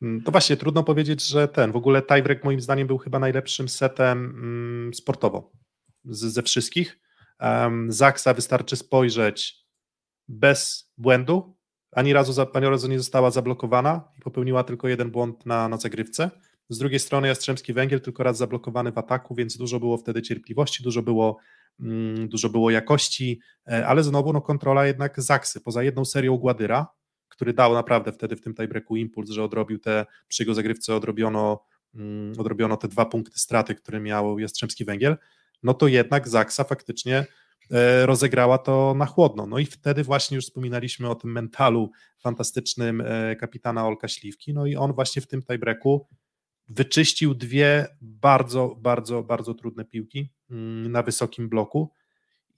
Mm, 0.01 0.23
To 0.23 0.31
właśnie 0.31 0.57
trudno 0.57 0.83
powiedzieć, 0.83 1.27
że 1.27 1.47
ten, 1.47 1.71
w 1.71 1.75
ogóle 1.75 2.01
tiebreak 2.01 2.43
moim 2.43 2.61
zdaniem 2.61 2.87
był 2.87 2.97
chyba 2.97 3.19
najlepszym 3.19 3.69
setem 3.69 4.17
mm, 4.25 4.93
sportowo 4.93 5.51
z, 6.05 6.19
ze 6.33 6.41
wszystkich. 6.43 6.99
Um, 7.41 7.91
Zaksa 7.91 8.33
wystarczy 8.33 8.75
spojrzeć 8.75 9.65
bez 10.27 10.91
błędu, 10.97 11.57
ani 11.91 12.13
razu, 12.13 12.33
za- 12.33 12.47
razu 12.53 12.87
nie 12.87 12.97
została 12.97 13.31
zablokowana 13.31 14.11
i 14.17 14.21
popełniła 14.21 14.63
tylko 14.63 14.87
jeden 14.87 15.11
błąd 15.11 15.45
na, 15.45 15.69
na 15.69 15.77
zagrywce. 15.77 16.31
Z 16.69 16.77
drugiej 16.77 16.99
strony 16.99 17.27
Jastrzębski 17.27 17.73
Węgiel 17.73 18.01
tylko 18.01 18.23
raz 18.23 18.37
zablokowany 18.37 18.91
w 18.91 18.97
ataku, 18.97 19.35
więc 19.35 19.57
dużo 19.57 19.79
było 19.79 19.97
wtedy 19.97 20.21
cierpliwości, 20.21 20.83
dużo 20.83 21.01
było, 21.01 21.37
mm, 21.79 22.29
dużo 22.29 22.49
było 22.49 22.71
jakości, 22.71 23.39
e, 23.67 23.87
ale 23.87 24.03
znowu 24.03 24.33
no, 24.33 24.41
kontrola 24.41 24.85
jednak 24.85 25.21
Zaksy. 25.21 25.61
Poza 25.61 25.83
jedną 25.83 26.05
serią 26.05 26.37
Gładyra, 26.37 26.87
który 27.41 27.53
dał 27.53 27.73
naprawdę 27.73 28.11
wtedy 28.11 28.35
w 28.35 28.41
tym 28.41 28.53
tiebreaku 28.53 28.95
impuls, 28.95 29.29
że 29.29 29.43
odrobił 29.43 29.79
te, 29.79 30.05
przy 30.27 30.43
jego 30.43 30.53
zagrywce 30.53 30.95
odrobiono, 30.95 31.65
mm, 31.95 32.33
odrobiono 32.37 32.77
te 32.77 32.87
dwa 32.87 33.05
punkty 33.05 33.39
straty, 33.39 33.75
które 33.75 33.99
miał 33.99 34.39
Jastrzębski 34.39 34.85
Węgiel, 34.85 35.17
no 35.63 35.73
to 35.73 35.87
jednak 35.87 36.27
Zaksa 36.27 36.63
faktycznie 36.63 37.25
e, 37.71 38.05
rozegrała 38.05 38.57
to 38.57 38.93
na 38.97 39.05
chłodno. 39.05 39.47
No 39.47 39.59
i 39.59 39.65
wtedy 39.65 40.03
właśnie 40.03 40.35
już 40.35 40.45
wspominaliśmy 40.45 41.09
o 41.09 41.15
tym 41.15 41.31
mentalu 41.31 41.91
fantastycznym 42.19 43.01
e, 43.05 43.35
kapitana 43.35 43.87
Olka 43.87 44.07
Śliwki, 44.07 44.53
no 44.53 44.65
i 44.65 44.75
on 44.75 44.93
właśnie 44.93 45.21
w 45.21 45.27
tym 45.27 45.41
tiebreaku 45.41 46.07
wyczyścił 46.69 47.33
dwie 47.33 47.87
bardzo, 48.01 48.75
bardzo, 48.79 49.23
bardzo 49.23 49.53
trudne 49.53 49.85
piłki 49.85 50.29
mm, 50.51 50.91
na 50.91 51.03
wysokim 51.03 51.49
bloku 51.49 51.91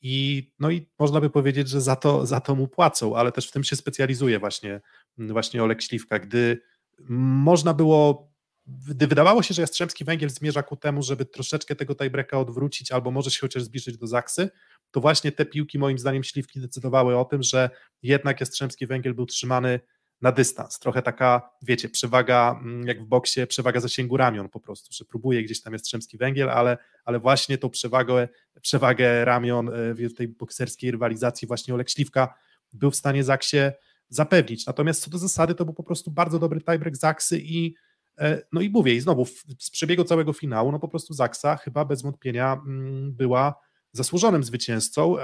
i 0.04 0.52
no 0.60 0.72
i 0.72 0.90
można 1.00 1.22
by 1.22 1.30
powiedzieć, 1.30 1.70
że 1.70 1.82
za 1.82 1.96
to, 1.96 2.26
za 2.26 2.40
to 2.40 2.56
mu 2.56 2.68
płacą, 2.68 3.16
ale 3.16 3.32
też 3.32 3.48
w 3.48 3.52
tym 3.52 3.64
się 3.64 3.76
specjalizuje 3.76 4.40
właśnie, 4.40 4.82
właśnie 5.18 5.64
Olek 5.64 5.82
Śliwka, 5.82 6.20
gdy 6.20 6.62
można 7.10 7.74
było 7.74 8.34
gdy 8.68 9.08
wydawało 9.08 9.44
się, 9.44 9.54
że 9.54 9.62
Jastrzębski 9.62 10.06
Węgiel 10.06 10.30
zmierza 10.30 10.64
ku 10.64 10.76
temu, 10.76 11.04
żeby 11.04 11.26
troszeczkę 11.26 11.76
tego 11.76 11.96
tiebreaka 11.96 12.40
odwrócić 12.40 12.92
albo 12.92 13.12
może 13.12 13.32
się 13.32 13.40
chociaż 13.42 13.64
zbliżyć 13.64 13.98
do 13.98 14.08
Zaksy, 14.08 14.50
to 14.92 15.02
właśnie 15.02 15.32
te 15.32 15.46
piłki 15.46 15.80
moim 15.80 16.00
zdaniem 16.00 16.24
Śliwki 16.24 16.60
decydowały 16.60 17.18
o 17.18 17.26
tym, 17.26 17.44
że 17.44 17.70
jednak 18.02 18.40
Jastrzębski 18.40 18.88
Węgiel 18.88 19.14
był 19.14 19.26
trzymany 19.26 19.80
na 20.24 20.32
dystans. 20.32 20.80
Trochę 20.80 21.02
taka, 21.02 21.50
wiecie, 21.62 21.90
przewaga, 21.90 22.60
mm, 22.62 22.88
jak 22.88 23.04
w 23.04 23.06
boksie, 23.06 23.48
przewaga 23.48 23.80
zasięgu 23.80 24.18
ramion 24.18 24.50
po 24.50 24.60
prostu, 24.60 24.94
że 24.94 25.06
próbuje 25.06 25.44
gdzieś 25.44 25.62
tam 25.62 25.74
Jastrzębski 25.74 26.18
Węgiel, 26.18 26.50
ale, 26.50 26.78
ale 27.06 27.20
właśnie 27.20 27.58
tą 27.58 27.70
przewagę, 27.70 28.28
przewagę 28.62 29.26
ramion 29.26 29.70
e, 29.70 29.94
w 29.94 30.14
tej 30.14 30.28
bokserskiej 30.28 30.92
rywalizacji 30.92 31.48
właśnie 31.48 31.74
Olek 31.74 31.90
Śliwka 31.90 32.34
był 32.74 32.92
w 32.92 32.96
stanie 32.96 33.24
Zaksie 33.24 33.58
zapewnić. 34.10 34.66
Natomiast 34.66 35.04
co 35.04 35.12
do 35.12 35.18
zasady 35.18 35.56
to 35.56 35.66
był 35.66 35.74
po 35.74 35.84
prostu 35.84 36.12
bardzo 36.12 36.40
dobry 36.40 36.62
tiebreak 36.62 36.98
Zaksy 36.98 37.40
i 37.40 37.76
e, 38.18 38.42
no 38.52 38.62
i 38.62 38.70
mówię, 38.70 38.96
i 38.96 39.00
znowu 39.00 39.26
z 39.60 39.72
przebiegu 39.72 40.04
całego 40.04 40.34
finału, 40.34 40.72
no 40.72 40.80
po 40.80 40.88
prostu 40.88 41.14
Zaksa 41.14 41.56
chyba 41.56 41.86
bez 41.86 42.02
wątpienia 42.02 42.54
mm, 42.54 43.14
była 43.14 43.56
zasłużonym 43.92 44.44
zwycięzcą. 44.44 45.16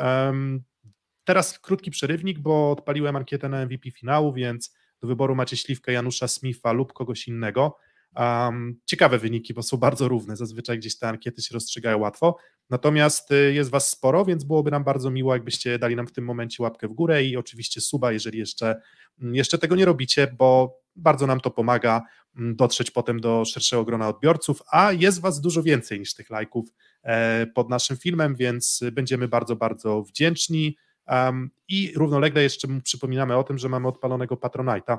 Teraz 1.23 1.59
krótki 1.59 1.91
przerywnik, 1.91 2.39
bo 2.39 2.71
odpaliłem 2.71 3.15
ankietę 3.15 3.49
na 3.49 3.65
MVP 3.65 3.91
finału, 3.91 4.33
więc 4.33 4.78
do 5.01 5.07
wyboru 5.07 5.35
macie 5.35 5.57
Śliwkę, 5.57 5.91
Janusza 5.91 6.27
Smitha 6.27 6.71
lub 6.71 6.93
kogoś 6.93 7.27
innego. 7.27 7.77
Um, 8.15 8.79
ciekawe 8.85 9.17
wyniki, 9.17 9.53
bo 9.53 9.63
są 9.63 9.77
bardzo 9.77 10.07
równe. 10.07 10.35
Zazwyczaj 10.35 10.77
gdzieś 10.77 10.97
te 10.97 11.07
ankiety 11.07 11.41
się 11.41 11.53
rozstrzygają 11.53 11.97
łatwo. 11.97 12.37
Natomiast 12.69 13.31
y, 13.31 13.53
jest 13.53 13.69
Was 13.69 13.89
sporo, 13.89 14.25
więc 14.25 14.43
byłoby 14.43 14.71
nam 14.71 14.83
bardzo 14.83 15.11
miło, 15.11 15.33
jakbyście 15.33 15.79
dali 15.79 15.95
nam 15.95 16.07
w 16.07 16.11
tym 16.11 16.25
momencie 16.25 16.63
łapkę 16.63 16.87
w 16.87 16.93
górę 16.93 17.23
i 17.23 17.37
oczywiście 17.37 17.81
suba, 17.81 18.11
jeżeli 18.11 18.39
jeszcze, 18.39 18.81
mm, 19.21 19.35
jeszcze 19.35 19.57
tego 19.57 19.75
nie 19.75 19.85
robicie, 19.85 20.35
bo 20.37 20.79
bardzo 20.95 21.27
nam 21.27 21.39
to 21.39 21.51
pomaga 21.51 22.01
mm, 22.37 22.55
dotrzeć 22.55 22.91
potem 22.91 23.19
do 23.19 23.45
szerszego 23.45 23.85
grona 23.85 24.09
odbiorców, 24.09 24.61
a 24.71 24.91
jest 24.91 25.21
Was 25.21 25.41
dużo 25.41 25.63
więcej 25.63 25.99
niż 25.99 26.13
tych 26.13 26.29
lajków 26.29 26.69
e, 27.03 27.47
pod 27.47 27.69
naszym 27.69 27.97
filmem, 27.97 28.35
więc 28.35 28.83
będziemy 28.91 29.27
bardzo, 29.27 29.55
bardzo 29.55 30.03
wdzięczni. 30.03 30.77
Um, 31.09 31.49
I 31.67 31.93
równolegle 31.95 32.43
jeszcze 32.43 32.67
przypominamy 32.83 33.37
o 33.37 33.43
tym, 33.43 33.57
że 33.57 33.69
mamy 33.69 33.87
odpalonego 33.87 34.35
Patronite'a. 34.35 34.97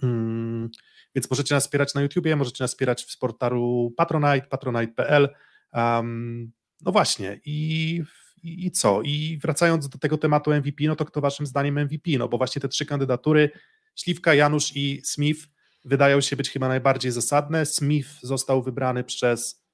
Hmm, 0.00 0.70
więc 1.14 1.30
możecie 1.30 1.54
nas 1.54 1.64
wspierać 1.64 1.94
na 1.94 2.02
YouTubie, 2.02 2.36
możecie 2.36 2.64
nas 2.64 2.70
wspierać 2.70 3.04
w 3.04 3.10
sportaru 3.10 3.94
Patronite, 3.96 4.46
patronite.pl. 4.46 5.28
Um, 5.72 6.52
no 6.80 6.92
właśnie, 6.92 7.40
i, 7.44 8.02
i, 8.42 8.66
i 8.66 8.70
co? 8.70 9.02
I 9.02 9.38
wracając 9.42 9.88
do 9.88 9.98
tego 9.98 10.18
tematu 10.18 10.54
MVP, 10.54 10.84
no 10.86 10.96
to 10.96 11.04
kto 11.04 11.20
waszym 11.20 11.46
zdaniem 11.46 11.78
MVP? 11.78 12.10
No 12.18 12.28
bo 12.28 12.38
właśnie 12.38 12.62
te 12.62 12.68
trzy 12.68 12.86
kandydatury, 12.86 13.50
Śliwka, 13.96 14.34
Janusz 14.34 14.76
i 14.76 15.02
Smith, 15.04 15.40
wydają 15.84 16.20
się 16.20 16.36
być 16.36 16.50
chyba 16.50 16.68
najbardziej 16.68 17.12
zasadne. 17.12 17.66
Smith 17.66 18.08
został 18.22 18.62
wybrany 18.62 19.04
przez 19.04 19.64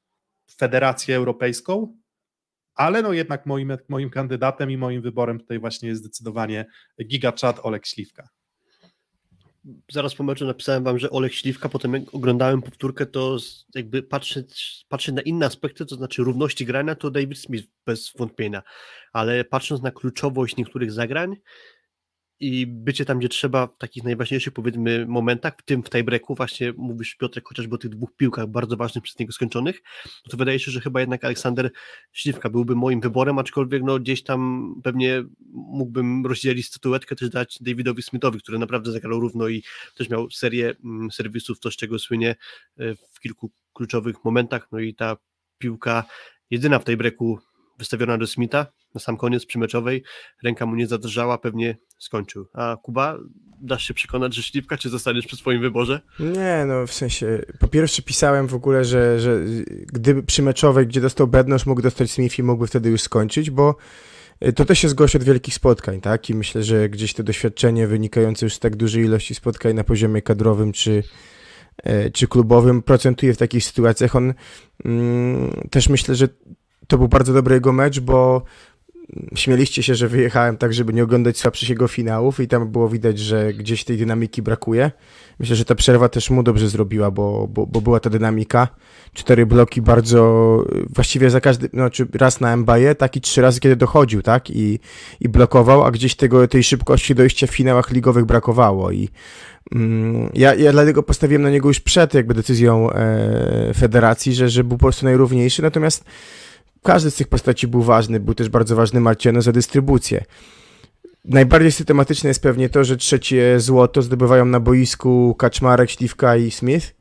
Federację 0.56 1.16
Europejską, 1.16 1.96
ale 2.80 3.02
no 3.02 3.12
jednak 3.12 3.46
moim, 3.46 3.72
moim 3.88 4.10
kandydatem 4.10 4.70
i 4.70 4.76
moim 4.76 5.02
wyborem 5.02 5.40
tutaj 5.40 5.58
właśnie 5.58 5.88
jest 5.88 6.00
zdecydowanie 6.00 6.66
gigachat 7.04 7.60
Olek 7.62 7.86
Śliwka. 7.86 8.28
Zaraz 9.92 10.14
po 10.14 10.24
meczu 10.24 10.46
napisałem 10.46 10.84
wam, 10.84 10.98
że 10.98 11.10
Olek 11.10 11.32
Śliwka, 11.32 11.68
potem 11.68 11.94
jak 11.94 12.14
oglądałem 12.14 12.62
powtórkę, 12.62 13.06
to 13.06 13.36
jakby 13.74 14.02
patrzeć, 14.02 14.84
patrzeć 14.88 15.14
na 15.14 15.22
inne 15.22 15.46
aspekty, 15.46 15.86
to 15.86 15.96
znaczy 15.96 16.22
równości 16.22 16.66
grania, 16.66 16.94
to 16.94 17.10
David 17.10 17.38
Smith 17.38 17.68
bez 17.86 18.12
wątpienia, 18.18 18.62
ale 19.12 19.44
patrząc 19.44 19.82
na 19.82 19.90
kluczowość 19.90 20.56
niektórych 20.56 20.92
zagrań 20.92 21.36
i 22.40 22.66
bycie 22.66 23.04
tam, 23.04 23.18
gdzie 23.18 23.28
trzeba 23.28 23.66
w 23.66 23.78
takich 23.78 24.04
najważniejszych 24.04 24.52
powiedzmy 24.52 25.06
momentach, 25.06 25.54
w 25.58 25.62
tym 25.62 25.82
w 25.82 25.90
tiebreaku, 25.90 26.34
właśnie 26.34 26.72
mówisz 26.76 27.14
Piotrek 27.14 27.48
chociażby 27.48 27.74
o 27.74 27.78
tych 27.78 27.90
dwóch 27.90 28.16
piłkach 28.16 28.46
bardzo 28.46 28.76
ważnych 28.76 29.04
przez 29.04 29.18
niego 29.18 29.32
skończonych, 29.32 29.82
no 30.04 30.30
to 30.30 30.36
wydaje 30.36 30.58
się, 30.58 30.70
że 30.70 30.80
chyba 30.80 31.00
jednak 31.00 31.24
Aleksander 31.24 31.70
Śliwka 32.12 32.50
byłby 32.50 32.76
moim 32.76 33.00
wyborem, 33.00 33.38
aczkolwiek 33.38 33.82
no 33.82 33.98
gdzieś 33.98 34.22
tam 34.22 34.74
pewnie 34.84 35.24
mógłbym 35.52 36.26
rozdzielić 36.26 36.66
statuetkę, 36.66 37.16
też 37.16 37.28
dać 37.28 37.58
Davidowi 37.60 38.02
Smithowi, 38.02 38.38
który 38.38 38.58
naprawdę 38.58 38.92
zagrał 38.92 39.20
równo 39.20 39.48
i 39.48 39.62
też 39.96 40.08
miał 40.08 40.30
serię 40.30 40.74
mm, 40.84 41.10
serwisów, 41.10 41.60
to 41.60 41.70
z 41.70 41.76
czego 41.76 41.98
słynie 41.98 42.36
e, 42.78 42.94
w 42.94 43.20
kilku 43.20 43.50
kluczowych 43.72 44.24
momentach, 44.24 44.68
no 44.72 44.78
i 44.78 44.94
ta 44.94 45.16
piłka 45.58 46.04
jedyna 46.50 46.78
w 46.78 46.84
tej 46.84 46.96
breku 46.96 47.38
wystawiona 47.80 48.18
do 48.18 48.26
Smitha 48.26 48.66
na 48.94 49.00
sam 49.00 49.16
koniec 49.16 49.46
przymeczowej, 49.46 50.02
ręka 50.44 50.66
mu 50.66 50.76
nie 50.76 50.86
zadrżała, 50.86 51.38
pewnie 51.38 51.76
skończył. 51.98 52.46
A 52.54 52.76
Kuba, 52.82 53.18
dasz 53.60 53.84
się 53.84 53.94
przekonać, 53.94 54.34
że 54.34 54.42
Śliwka, 54.42 54.76
czy 54.76 54.88
zostaniesz 54.88 55.26
przy 55.26 55.36
swoim 55.36 55.60
wyborze? 55.60 56.00
Nie, 56.20 56.64
no 56.66 56.86
w 56.86 56.92
sensie, 56.92 57.42
po 57.58 57.68
pierwsze 57.68 58.02
pisałem 58.02 58.46
w 58.46 58.54
ogóle, 58.54 58.84
że, 58.84 59.20
że 59.20 59.40
gdyby 59.92 60.22
przy 60.22 60.42
meczowej, 60.42 60.86
gdzie 60.86 61.00
dostał 61.00 61.26
Bednosz, 61.26 61.66
mógł 61.66 61.82
dostać 61.82 62.10
Smith 62.10 62.38
i 62.38 62.42
mógłby 62.42 62.66
wtedy 62.66 62.90
już 62.90 63.00
skończyć, 63.00 63.50
bo 63.50 63.76
y, 64.46 64.52
to 64.52 64.64
też 64.64 64.82
jest 64.82 64.94
gość 64.94 65.16
od 65.16 65.22
wielkich 65.22 65.54
spotkań, 65.54 66.00
tak? 66.00 66.30
I 66.30 66.34
myślę, 66.34 66.62
że 66.62 66.88
gdzieś 66.88 67.14
to 67.14 67.22
doświadczenie 67.22 67.86
wynikające 67.86 68.46
już 68.46 68.54
z 68.54 68.58
tak 68.58 68.76
dużej 68.76 69.04
ilości 69.04 69.34
spotkań 69.34 69.74
na 69.74 69.84
poziomie 69.84 70.22
kadrowym 70.22 70.72
czy, 70.72 71.02
e, 71.76 72.10
czy 72.10 72.28
klubowym 72.28 72.82
procentuje 72.82 73.34
w 73.34 73.38
takich 73.38 73.64
sytuacjach. 73.64 74.16
On 74.16 74.34
mm, 74.84 75.68
też 75.70 75.88
myślę, 75.88 76.14
że 76.14 76.28
to 76.90 76.98
był 76.98 77.08
bardzo 77.08 77.32
dobry 77.32 77.54
jego 77.54 77.72
mecz, 77.72 78.00
bo 78.00 78.42
śmieliście 79.34 79.82
się, 79.82 79.94
że 79.94 80.08
wyjechałem 80.08 80.56
tak, 80.56 80.74
żeby 80.74 80.92
nie 80.92 81.04
oglądać 81.04 81.38
słabszych 81.38 81.68
jego 81.68 81.88
finałów 81.88 82.40
i 82.40 82.48
tam 82.48 82.68
było 82.68 82.88
widać, 82.88 83.18
że 83.18 83.52
gdzieś 83.54 83.84
tej 83.84 83.96
dynamiki 83.96 84.42
brakuje. 84.42 84.90
Myślę, 85.40 85.56
że 85.56 85.64
ta 85.64 85.74
przerwa 85.74 86.08
też 86.08 86.30
mu 86.30 86.42
dobrze 86.42 86.68
zrobiła, 86.68 87.10
bo, 87.10 87.48
bo, 87.48 87.66
bo 87.66 87.80
była 87.80 88.00
ta 88.00 88.10
dynamika. 88.10 88.68
Cztery 89.12 89.46
bloki 89.46 89.82
bardzo, 89.82 90.64
właściwie 90.94 91.30
za 91.30 91.40
każdy, 91.40 91.68
znaczy 91.68 92.06
raz 92.14 92.40
na 92.40 92.56
Mbaye, 92.56 92.94
tak 92.94 93.16
i 93.16 93.20
trzy 93.20 93.42
razy, 93.42 93.60
kiedy 93.60 93.76
dochodził, 93.76 94.22
tak, 94.22 94.50
i, 94.50 94.78
i 95.20 95.28
blokował, 95.28 95.84
a 95.84 95.90
gdzieś 95.90 96.14
tego, 96.14 96.48
tej 96.48 96.62
szybkości 96.62 97.14
dojścia 97.14 97.46
w 97.46 97.50
finałach 97.50 97.90
ligowych 97.90 98.24
brakowało 98.24 98.90
i 98.90 99.08
mm, 99.74 100.30
ja, 100.34 100.54
ja 100.54 100.72
dlatego 100.72 101.02
postawiłem 101.02 101.42
na 101.42 101.50
niego 101.50 101.68
już 101.68 101.80
przed 101.80 102.14
jakby 102.14 102.34
decyzją 102.34 102.92
e, 102.92 103.74
federacji, 103.74 104.34
że, 104.34 104.48
że 104.48 104.64
był 104.64 104.78
po 104.78 104.82
prostu 104.82 105.04
najrówniejszy, 105.04 105.62
natomiast 105.62 106.04
każdy 106.82 107.10
z 107.10 107.14
tych 107.14 107.28
postaci 107.28 107.66
był 107.68 107.82
ważny, 107.82 108.20
był 108.20 108.34
też 108.34 108.48
bardzo 108.48 108.76
ważny 108.76 109.00
Marciano 109.00 109.42
za 109.42 109.52
dystrybucję. 109.52 110.24
Najbardziej 111.24 111.72
systematyczne 111.72 112.28
jest 112.28 112.42
pewnie 112.42 112.68
to, 112.68 112.84
że 112.84 112.96
trzecie 112.96 113.60
złoto 113.60 114.02
zdobywają 114.02 114.44
na 114.44 114.60
boisku 114.60 115.34
Kaczmarek, 115.38 115.90
Śliwka 115.90 116.36
i 116.36 116.50
Smith. 116.50 116.94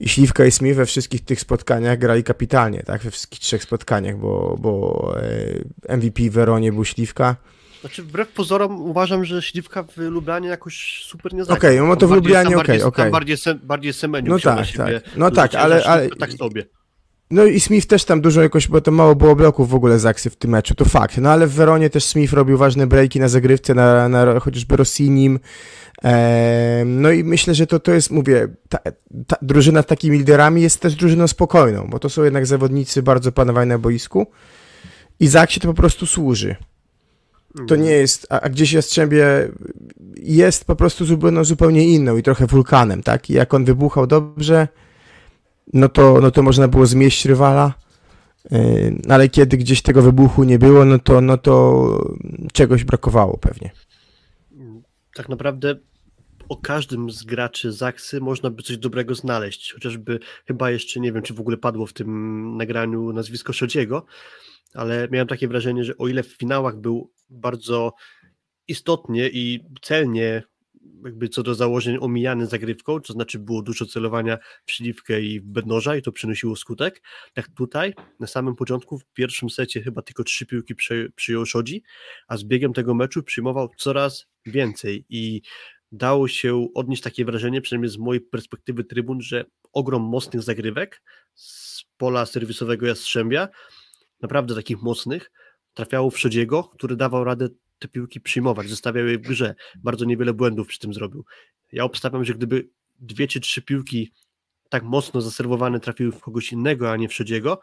I 0.00 0.08
Śliwka 0.08 0.44
i 0.44 0.50
Smith 0.50 0.76
we 0.76 0.86
wszystkich 0.86 1.24
tych 1.24 1.40
spotkaniach 1.40 1.98
grali 1.98 2.24
kapitalnie, 2.24 2.82
tak? 2.82 3.02
We 3.02 3.10
wszystkich 3.10 3.40
trzech 3.40 3.62
spotkaniach, 3.62 4.16
bo, 4.18 4.56
bo 4.60 5.12
e, 5.88 5.96
MVP 5.96 6.22
w 6.22 6.32
Weronie 6.32 6.72
był 6.72 6.84
Śliwka. 6.84 7.36
Znaczy, 7.80 8.02
wbrew 8.02 8.28
pozorom 8.28 8.80
uważam, 8.82 9.24
że 9.24 9.42
Śliwka 9.42 9.82
w 9.82 9.96
Lublanie 9.96 10.48
jakoś 10.48 11.04
super 11.06 11.34
nie 11.34 11.44
zagrał. 11.44 11.58
Okej, 11.58 11.80
no 11.88 11.96
to 11.96 12.08
w 12.08 12.10
Lublanie 12.10 12.46
okej, 12.46 12.56
bardziej- 12.56 12.82
okej. 12.82 13.04
Tam 13.04 13.12
bardziej, 13.12 13.36
se, 13.36 13.54
bardziej 13.54 13.92
Semeniu 13.92 14.30
No 14.30 14.38
tak, 14.38 14.66
siebie 14.66 15.00
tak. 15.00 15.16
No 15.16 15.30
tak, 15.30 15.54
ale- 15.54 15.84
ale- 15.84 16.08
tak 16.08 16.32
sobie. 16.32 16.64
No 17.32 17.44
i 17.44 17.60
Smith 17.60 17.86
też 17.86 18.04
tam 18.04 18.20
dużo 18.20 18.42
jakoś, 18.42 18.68
bo 18.68 18.80
to 18.80 18.90
mało 18.90 19.14
było 19.14 19.36
bloków 19.36 19.68
w 19.68 19.74
ogóle 19.74 19.98
z 19.98 20.06
akcji 20.06 20.30
w 20.30 20.36
tym 20.36 20.50
meczu, 20.50 20.74
to 20.74 20.84
fakt. 20.84 21.18
No 21.18 21.30
ale 21.30 21.46
w 21.46 21.52
Weronie 21.52 21.90
też 21.90 22.04
Smith 22.04 22.32
robił 22.32 22.58
ważne 22.58 22.86
breaki 22.86 23.20
na 23.20 23.28
zagrywce, 23.28 23.74
na, 23.74 24.08
na 24.08 24.40
chociażby 24.40 24.76
Rossinim. 24.76 25.40
No 26.86 27.10
i 27.10 27.24
myślę, 27.24 27.54
że 27.54 27.66
to, 27.66 27.80
to 27.80 27.92
jest, 27.92 28.10
mówię, 28.10 28.48
ta, 28.68 28.78
ta 29.26 29.36
drużyna 29.42 29.82
z 29.82 29.86
takimi 29.86 30.18
liderami 30.18 30.62
jest 30.62 30.80
też 30.80 30.94
drużyną 30.94 31.28
spokojną, 31.28 31.86
bo 31.90 31.98
to 31.98 32.08
są 32.08 32.22
jednak 32.22 32.46
zawodnicy 32.46 33.02
bardzo 33.02 33.32
panowani 33.32 33.68
na 33.68 33.78
boisku 33.78 34.26
i 35.20 35.28
Zaksie 35.28 35.60
to 35.60 35.68
po 35.68 35.74
prostu 35.74 36.06
służy. 36.06 36.56
To 37.68 37.76
nie 37.76 37.90
jest, 37.90 38.26
a, 38.30 38.48
gdzieś 38.48 38.72
Jastrzębie 38.72 39.48
jest 40.16 40.64
po 40.64 40.76
prostu 40.76 41.04
zupełnie, 41.04 41.44
zupełnie 41.44 41.88
inną 41.88 42.16
i 42.16 42.22
trochę 42.22 42.46
wulkanem, 42.46 43.02
tak? 43.02 43.30
I 43.30 43.32
jak 43.32 43.54
on 43.54 43.64
wybuchał 43.64 44.06
dobrze, 44.06 44.68
no 45.72 45.88
to, 45.88 46.20
no 46.20 46.30
to 46.30 46.42
można 46.42 46.68
było 46.68 46.86
zmieść 46.86 47.24
rywala, 47.24 47.74
yy, 48.50 48.60
ale 49.08 49.28
kiedy 49.28 49.56
gdzieś 49.56 49.82
tego 49.82 50.02
wybuchu 50.02 50.44
nie 50.44 50.58
było, 50.58 50.84
no 50.84 50.98
to, 50.98 51.20
no 51.20 51.38
to 51.38 51.84
czegoś 52.52 52.84
brakowało 52.84 53.38
pewnie. 53.38 53.70
Tak 55.14 55.28
naprawdę 55.28 55.76
o 56.48 56.56
każdym 56.56 57.10
z 57.10 57.22
graczy 57.22 57.72
Zaksy 57.72 58.20
można 58.20 58.50
by 58.50 58.62
coś 58.62 58.78
dobrego 58.78 59.14
znaleźć, 59.14 59.72
chociażby 59.72 60.18
chyba 60.46 60.70
jeszcze 60.70 61.00
nie 61.00 61.12
wiem, 61.12 61.22
czy 61.22 61.34
w 61.34 61.40
ogóle 61.40 61.56
padło 61.56 61.86
w 61.86 61.92
tym 61.92 62.56
nagraniu 62.56 63.12
nazwisko 63.12 63.52
Szodziego, 63.52 64.04
ale 64.74 65.08
miałem 65.10 65.28
takie 65.28 65.48
wrażenie, 65.48 65.84
że 65.84 65.96
o 65.98 66.08
ile 66.08 66.22
w 66.22 66.36
finałach 66.36 66.76
był 66.76 67.12
bardzo 67.30 67.92
istotnie 68.68 69.28
i 69.28 69.64
celnie 69.82 70.42
jakby 71.04 71.28
co 71.28 71.42
do 71.42 71.54
założeń 71.54 71.98
omijany 72.00 72.46
zagrywką, 72.46 73.00
to 73.00 73.12
znaczy 73.12 73.38
było 73.38 73.62
dużo 73.62 73.86
celowania 73.86 74.38
w 74.64 74.72
śliwkę 74.72 75.22
i 75.22 75.40
w 75.40 75.44
bednoża 75.44 75.96
i 75.96 76.02
to 76.02 76.12
przynosiło 76.12 76.56
skutek. 76.56 77.02
Tak 77.32 77.48
tutaj 77.48 77.94
na 78.20 78.26
samym 78.26 78.56
początku 78.56 78.98
w 78.98 79.04
pierwszym 79.04 79.50
secie 79.50 79.82
chyba 79.82 80.02
tylko 80.02 80.24
trzy 80.24 80.46
piłki 80.46 80.74
przy, 80.74 81.12
przyjął 81.16 81.46
Szodzi, 81.46 81.82
a 82.28 82.36
z 82.36 82.44
biegiem 82.44 82.72
tego 82.72 82.94
meczu 82.94 83.22
przyjmował 83.22 83.68
coraz 83.76 84.26
więcej 84.46 85.04
i 85.08 85.42
dało 85.92 86.28
się 86.28 86.68
odnieść 86.74 87.02
takie 87.02 87.24
wrażenie, 87.24 87.60
przynajmniej 87.60 87.90
z 87.90 87.98
mojej 87.98 88.20
perspektywy 88.20 88.84
trybun, 88.84 89.20
że 89.20 89.44
ogrom 89.72 90.02
mocnych 90.02 90.42
zagrywek 90.42 91.02
z 91.34 91.84
pola 91.96 92.26
serwisowego 92.26 92.86
Jastrzębia, 92.86 93.48
naprawdę 94.20 94.54
takich 94.54 94.82
mocnych, 94.82 95.30
trafiało 95.74 96.10
w 96.10 96.18
Szodziego, 96.18 96.64
który 96.64 96.96
dawał 96.96 97.24
radę 97.24 97.48
te 97.82 97.88
piłki 97.88 98.20
przyjmować, 98.20 98.68
zostawiał 98.68 99.06
je 99.06 99.18
w 99.18 99.22
grze. 99.22 99.54
Bardzo 99.82 100.04
niewiele 100.04 100.34
błędów 100.34 100.68
przy 100.68 100.78
tym 100.78 100.94
zrobił. 100.94 101.24
Ja 101.72 101.84
obstawiam, 101.84 102.24
że 102.24 102.34
gdyby 102.34 102.68
dwie 103.00 103.28
czy 103.28 103.40
trzy 103.40 103.62
piłki 103.62 104.12
tak 104.68 104.82
mocno 104.82 105.20
zaserwowane 105.20 105.80
trafiły 105.80 106.12
w 106.12 106.20
kogoś 106.20 106.52
innego, 106.52 106.92
a 106.92 106.96
nie 106.96 107.08
w 107.08 107.14
Szodziego, 107.14 107.60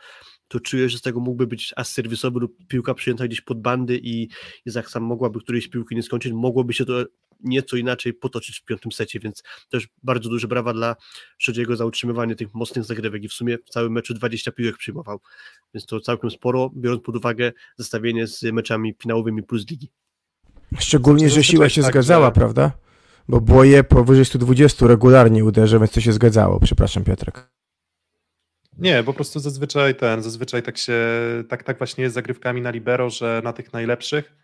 to 0.48 0.60
czuję, 0.60 0.90
że 0.90 0.98
z 0.98 1.02
tego 1.02 1.20
mógłby 1.20 1.48
być 1.48 1.74
as 1.76 1.92
serwisowy 1.92 2.40
lub 2.40 2.68
piłka 2.68 2.94
przyjęta 2.94 3.28
gdzieś 3.28 3.42
pod 3.42 3.62
bandy 3.62 4.00
i, 4.04 4.30
i 4.66 4.72
sam 4.88 5.04
mogłaby 5.04 5.40
którejś 5.40 5.68
piłki 5.68 5.96
nie 5.96 6.04
skończyć, 6.04 6.34
mogłoby 6.34 6.74
się 6.74 6.86
to 6.86 7.06
nieco 7.40 7.78
inaczej 7.78 8.14
potoczyć 8.14 8.60
w 8.60 8.66
piątym 8.66 8.92
secie, 8.92 9.20
więc 9.20 9.44
też 9.70 9.88
bardzo 10.04 10.30
duże 10.30 10.48
brawa 10.48 10.74
dla 10.74 10.96
Szodziego 11.38 11.76
za 11.76 11.86
utrzymywanie 11.86 12.36
tych 12.36 12.54
mocnych 12.54 12.86
zagrywek 12.86 13.24
i 13.24 13.28
w 13.28 13.34
sumie 13.34 13.58
w 13.58 13.70
całym 13.70 13.92
meczu 13.92 14.14
20 14.14 14.52
piłek 14.52 14.78
przyjmował, 14.78 15.20
więc 15.74 15.86
to 15.86 16.00
całkiem 16.00 16.32
sporo, 16.32 16.72
biorąc 16.76 17.04
pod 17.04 17.16
uwagę 17.16 17.52
zestawienie 17.78 18.28
z 18.28 18.44
meczami 18.44 18.96
finałowymi 19.00 19.44
plus 19.44 19.70
ligi. 19.70 19.90
Szczególnie, 20.80 21.30
że 21.30 21.44
siła 21.44 21.70
się 21.70 21.82
tak, 21.82 21.92
zgadzała, 21.92 22.26
że... 22.26 22.32
prawda? 22.32 22.72
Bo 23.28 23.42
było 23.42 23.64
je 23.64 23.84
powyżej 23.84 24.26
120 24.26 24.88
regularnie 24.88 25.46
uderza, 25.46 25.80
więc 25.80 25.92
to 25.92 26.02
się 26.02 26.14
zgadzało. 26.14 26.60
Przepraszam, 26.60 27.04
Piotrek. 27.04 27.50
Nie, 28.78 29.04
po 29.04 29.14
prostu 29.14 29.40
zazwyczaj 29.40 29.96
ten, 29.96 30.24
zazwyczaj 30.24 30.64
tak 30.64 30.78
się, 30.78 30.98
tak, 31.50 31.64
tak 31.64 31.78
właśnie 31.78 32.04
jest 32.04 32.14
z 32.14 32.16
zagrywkami 32.16 32.62
na 32.62 32.72
libero, 32.72 33.10
że 33.10 33.42
na 33.44 33.54
tych 33.54 33.74
najlepszych 33.74 34.40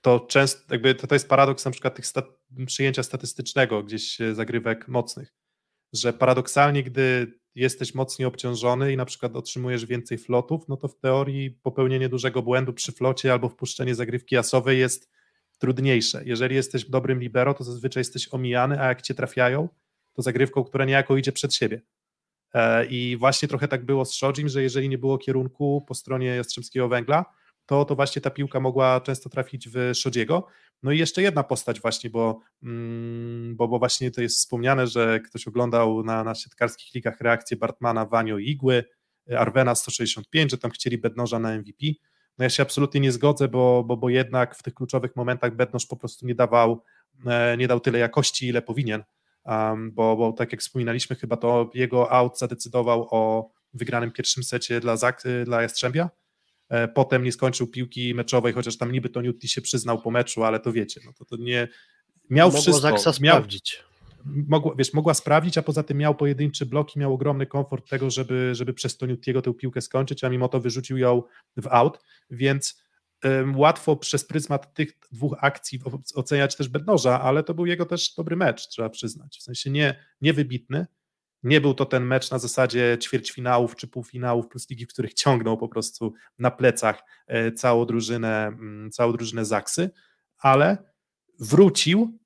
to 0.00 0.20
często, 0.20 0.60
jakby 0.70 0.94
to, 0.94 1.06
to 1.06 1.14
jest 1.14 1.28
paradoks 1.28 1.64
na 1.64 1.70
przykład 1.70 1.94
tych 1.94 2.06
stat, 2.06 2.26
przyjęcia 2.66 3.02
statystycznego 3.02 3.82
gdzieś 3.82 4.18
zagrywek 4.32 4.88
mocnych, 4.88 5.34
że 5.92 6.12
paradoksalnie, 6.12 6.82
gdy 6.82 7.40
jesteś 7.54 7.94
mocniej 7.94 8.26
obciążony 8.26 8.92
i 8.92 8.96
na 8.96 9.04
przykład 9.04 9.36
otrzymujesz 9.36 9.86
więcej 9.86 10.18
flotów, 10.18 10.68
no 10.68 10.76
to 10.76 10.88
w 10.88 10.98
teorii 10.98 11.50
popełnienie 11.50 12.08
dużego 12.08 12.42
błędu 12.42 12.72
przy 12.72 12.92
flocie 12.92 13.32
albo 13.32 13.48
wpuszczenie 13.48 13.94
zagrywki 13.94 14.34
jasowej 14.34 14.78
jest 14.78 15.09
trudniejsze. 15.60 16.22
Jeżeli 16.24 16.56
jesteś 16.56 16.84
dobrym 16.84 17.20
libero, 17.20 17.54
to 17.54 17.64
zazwyczaj 17.64 18.00
jesteś 18.00 18.28
omijany, 18.34 18.80
a 18.80 18.88
jak 18.88 19.02
cię 19.02 19.14
trafiają, 19.14 19.68
to 20.12 20.22
zagrywką, 20.22 20.64
która 20.64 20.84
niejako 20.84 21.16
idzie 21.16 21.32
przed 21.32 21.54
siebie. 21.54 21.80
E, 22.54 22.86
I 22.86 23.16
właśnie 23.16 23.48
trochę 23.48 23.68
tak 23.68 23.84
było 23.84 24.04
z 24.04 24.14
Shodzim, 24.14 24.48
że 24.48 24.62
jeżeli 24.62 24.88
nie 24.88 24.98
było 24.98 25.18
kierunku 25.18 25.84
po 25.88 25.94
stronie 25.94 26.26
Jastrzębskiego 26.26 26.88
Węgla, 26.88 27.24
to, 27.66 27.84
to 27.84 27.96
właśnie 27.96 28.22
ta 28.22 28.30
piłka 28.30 28.60
mogła 28.60 29.00
często 29.00 29.30
trafić 29.30 29.68
w 29.68 29.90
Szodziego. 29.94 30.46
No 30.82 30.92
i 30.92 30.98
jeszcze 30.98 31.22
jedna 31.22 31.42
postać 31.42 31.80
właśnie, 31.80 32.10
bo, 32.10 32.40
mm, 32.62 33.56
bo, 33.56 33.68
bo 33.68 33.78
właśnie 33.78 34.10
to 34.10 34.22
jest 34.22 34.36
wspomniane, 34.36 34.86
że 34.86 35.20
ktoś 35.20 35.48
oglądał 35.48 36.04
na, 36.04 36.24
na 36.24 36.34
siatkarskich 36.34 36.94
ligach 36.94 37.20
reakcję 37.20 37.56
Bartmana, 37.56 38.06
Wanio 38.06 38.38
Igły, 38.38 38.84
Arwena 39.36 39.74
165, 39.74 40.50
że 40.50 40.58
tam 40.58 40.70
chcieli 40.70 40.98
Bednoża 40.98 41.38
na 41.38 41.58
MVP. 41.58 41.86
No 42.40 42.44
ja 42.44 42.50
się 42.50 42.62
absolutnie 42.62 43.00
nie 43.00 43.12
zgodzę, 43.12 43.48
bo, 43.48 43.84
bo, 43.84 43.96
bo 43.96 44.08
jednak 44.08 44.54
w 44.54 44.62
tych 44.62 44.74
kluczowych 44.74 45.16
momentach 45.16 45.56
Bednoż 45.56 45.86
po 45.86 45.96
prostu 45.96 46.26
nie 46.26 46.34
dawał, 46.34 46.82
e, 47.26 47.56
nie 47.56 47.68
dał 47.68 47.80
tyle 47.80 47.98
jakości, 47.98 48.48
ile 48.48 48.62
powinien, 48.62 49.04
um, 49.44 49.92
bo, 49.92 50.16
bo 50.16 50.32
tak 50.32 50.52
jak 50.52 50.60
wspominaliśmy, 50.60 51.16
chyba 51.16 51.36
to 51.36 51.70
jego 51.74 52.12
out 52.12 52.38
zadecydował 52.38 53.08
o 53.10 53.50
wygranym 53.74 54.12
pierwszym 54.12 54.44
secie 54.44 54.80
dla, 54.80 54.96
dla 55.44 55.62
Jastrzębia, 55.62 56.10
e, 56.68 56.88
potem 56.88 57.24
nie 57.24 57.32
skończył 57.32 57.66
piłki 57.66 58.14
meczowej, 58.14 58.52
chociaż 58.52 58.78
tam 58.78 58.92
niby 58.92 59.08
to 59.08 59.22
Newty 59.22 59.48
się 59.48 59.60
przyznał 59.60 60.02
po 60.02 60.10
meczu, 60.10 60.44
ale 60.44 60.60
to 60.60 60.72
wiecie, 60.72 61.00
no 61.04 61.12
to, 61.12 61.24
to 61.24 61.36
nie, 61.36 61.68
miał 62.30 62.48
Mogło 62.48 62.62
wszystko. 62.62 62.80
Zaksa 62.80 63.12
miał, 63.20 63.36
sprawdzić 63.36 63.84
mogła, 64.24 64.74
wiesz, 64.78 64.94
mogła 64.94 65.14
sprawdzić, 65.14 65.58
a 65.58 65.62
poza 65.62 65.82
tym 65.82 65.98
miał 65.98 66.14
pojedyncze 66.14 66.66
bloki, 66.66 66.98
miał 66.98 67.14
ogromny 67.14 67.46
komfort 67.46 67.90
tego, 67.90 68.10
żeby, 68.10 68.50
żeby 68.54 68.74
przez 68.74 68.96
Toniutiego 68.96 69.42
tę 69.42 69.54
piłkę 69.54 69.80
skończyć, 69.80 70.24
a 70.24 70.28
mimo 70.28 70.48
to 70.48 70.60
wyrzucił 70.60 70.98
ją 70.98 71.22
w 71.56 71.66
out, 71.66 72.04
więc 72.30 72.82
um, 73.24 73.58
łatwo 73.58 73.96
przez 73.96 74.24
pryzmat 74.24 74.74
tych 74.74 74.98
dwóch 75.12 75.36
akcji 75.40 75.80
oceniać 76.14 76.56
też 76.56 76.68
Bednoża, 76.68 77.20
ale 77.20 77.42
to 77.42 77.54
był 77.54 77.66
jego 77.66 77.86
też 77.86 78.14
dobry 78.14 78.36
mecz, 78.36 78.68
trzeba 78.68 78.90
przyznać, 78.90 79.38
w 79.38 79.42
sensie 79.42 79.70
nie, 79.70 80.04
niewybitny, 80.20 80.86
nie 81.42 81.60
był 81.60 81.74
to 81.74 81.86
ten 81.86 82.04
mecz 82.04 82.30
na 82.30 82.38
zasadzie 82.38 82.98
ćwierćfinałów 83.02 83.76
czy 83.76 83.88
półfinałów 83.88 84.48
plus 84.48 84.70
ligi, 84.70 84.86
w 84.86 84.88
których 84.88 85.14
ciągnął 85.14 85.56
po 85.56 85.68
prostu 85.68 86.14
na 86.38 86.50
plecach 86.50 87.02
e, 87.26 87.52
całą 87.52 87.86
drużynę, 87.86 88.52
całą 88.92 89.12
drużynę 89.12 89.44
Zaksy, 89.44 89.90
ale 90.38 90.90
wrócił 91.38 92.19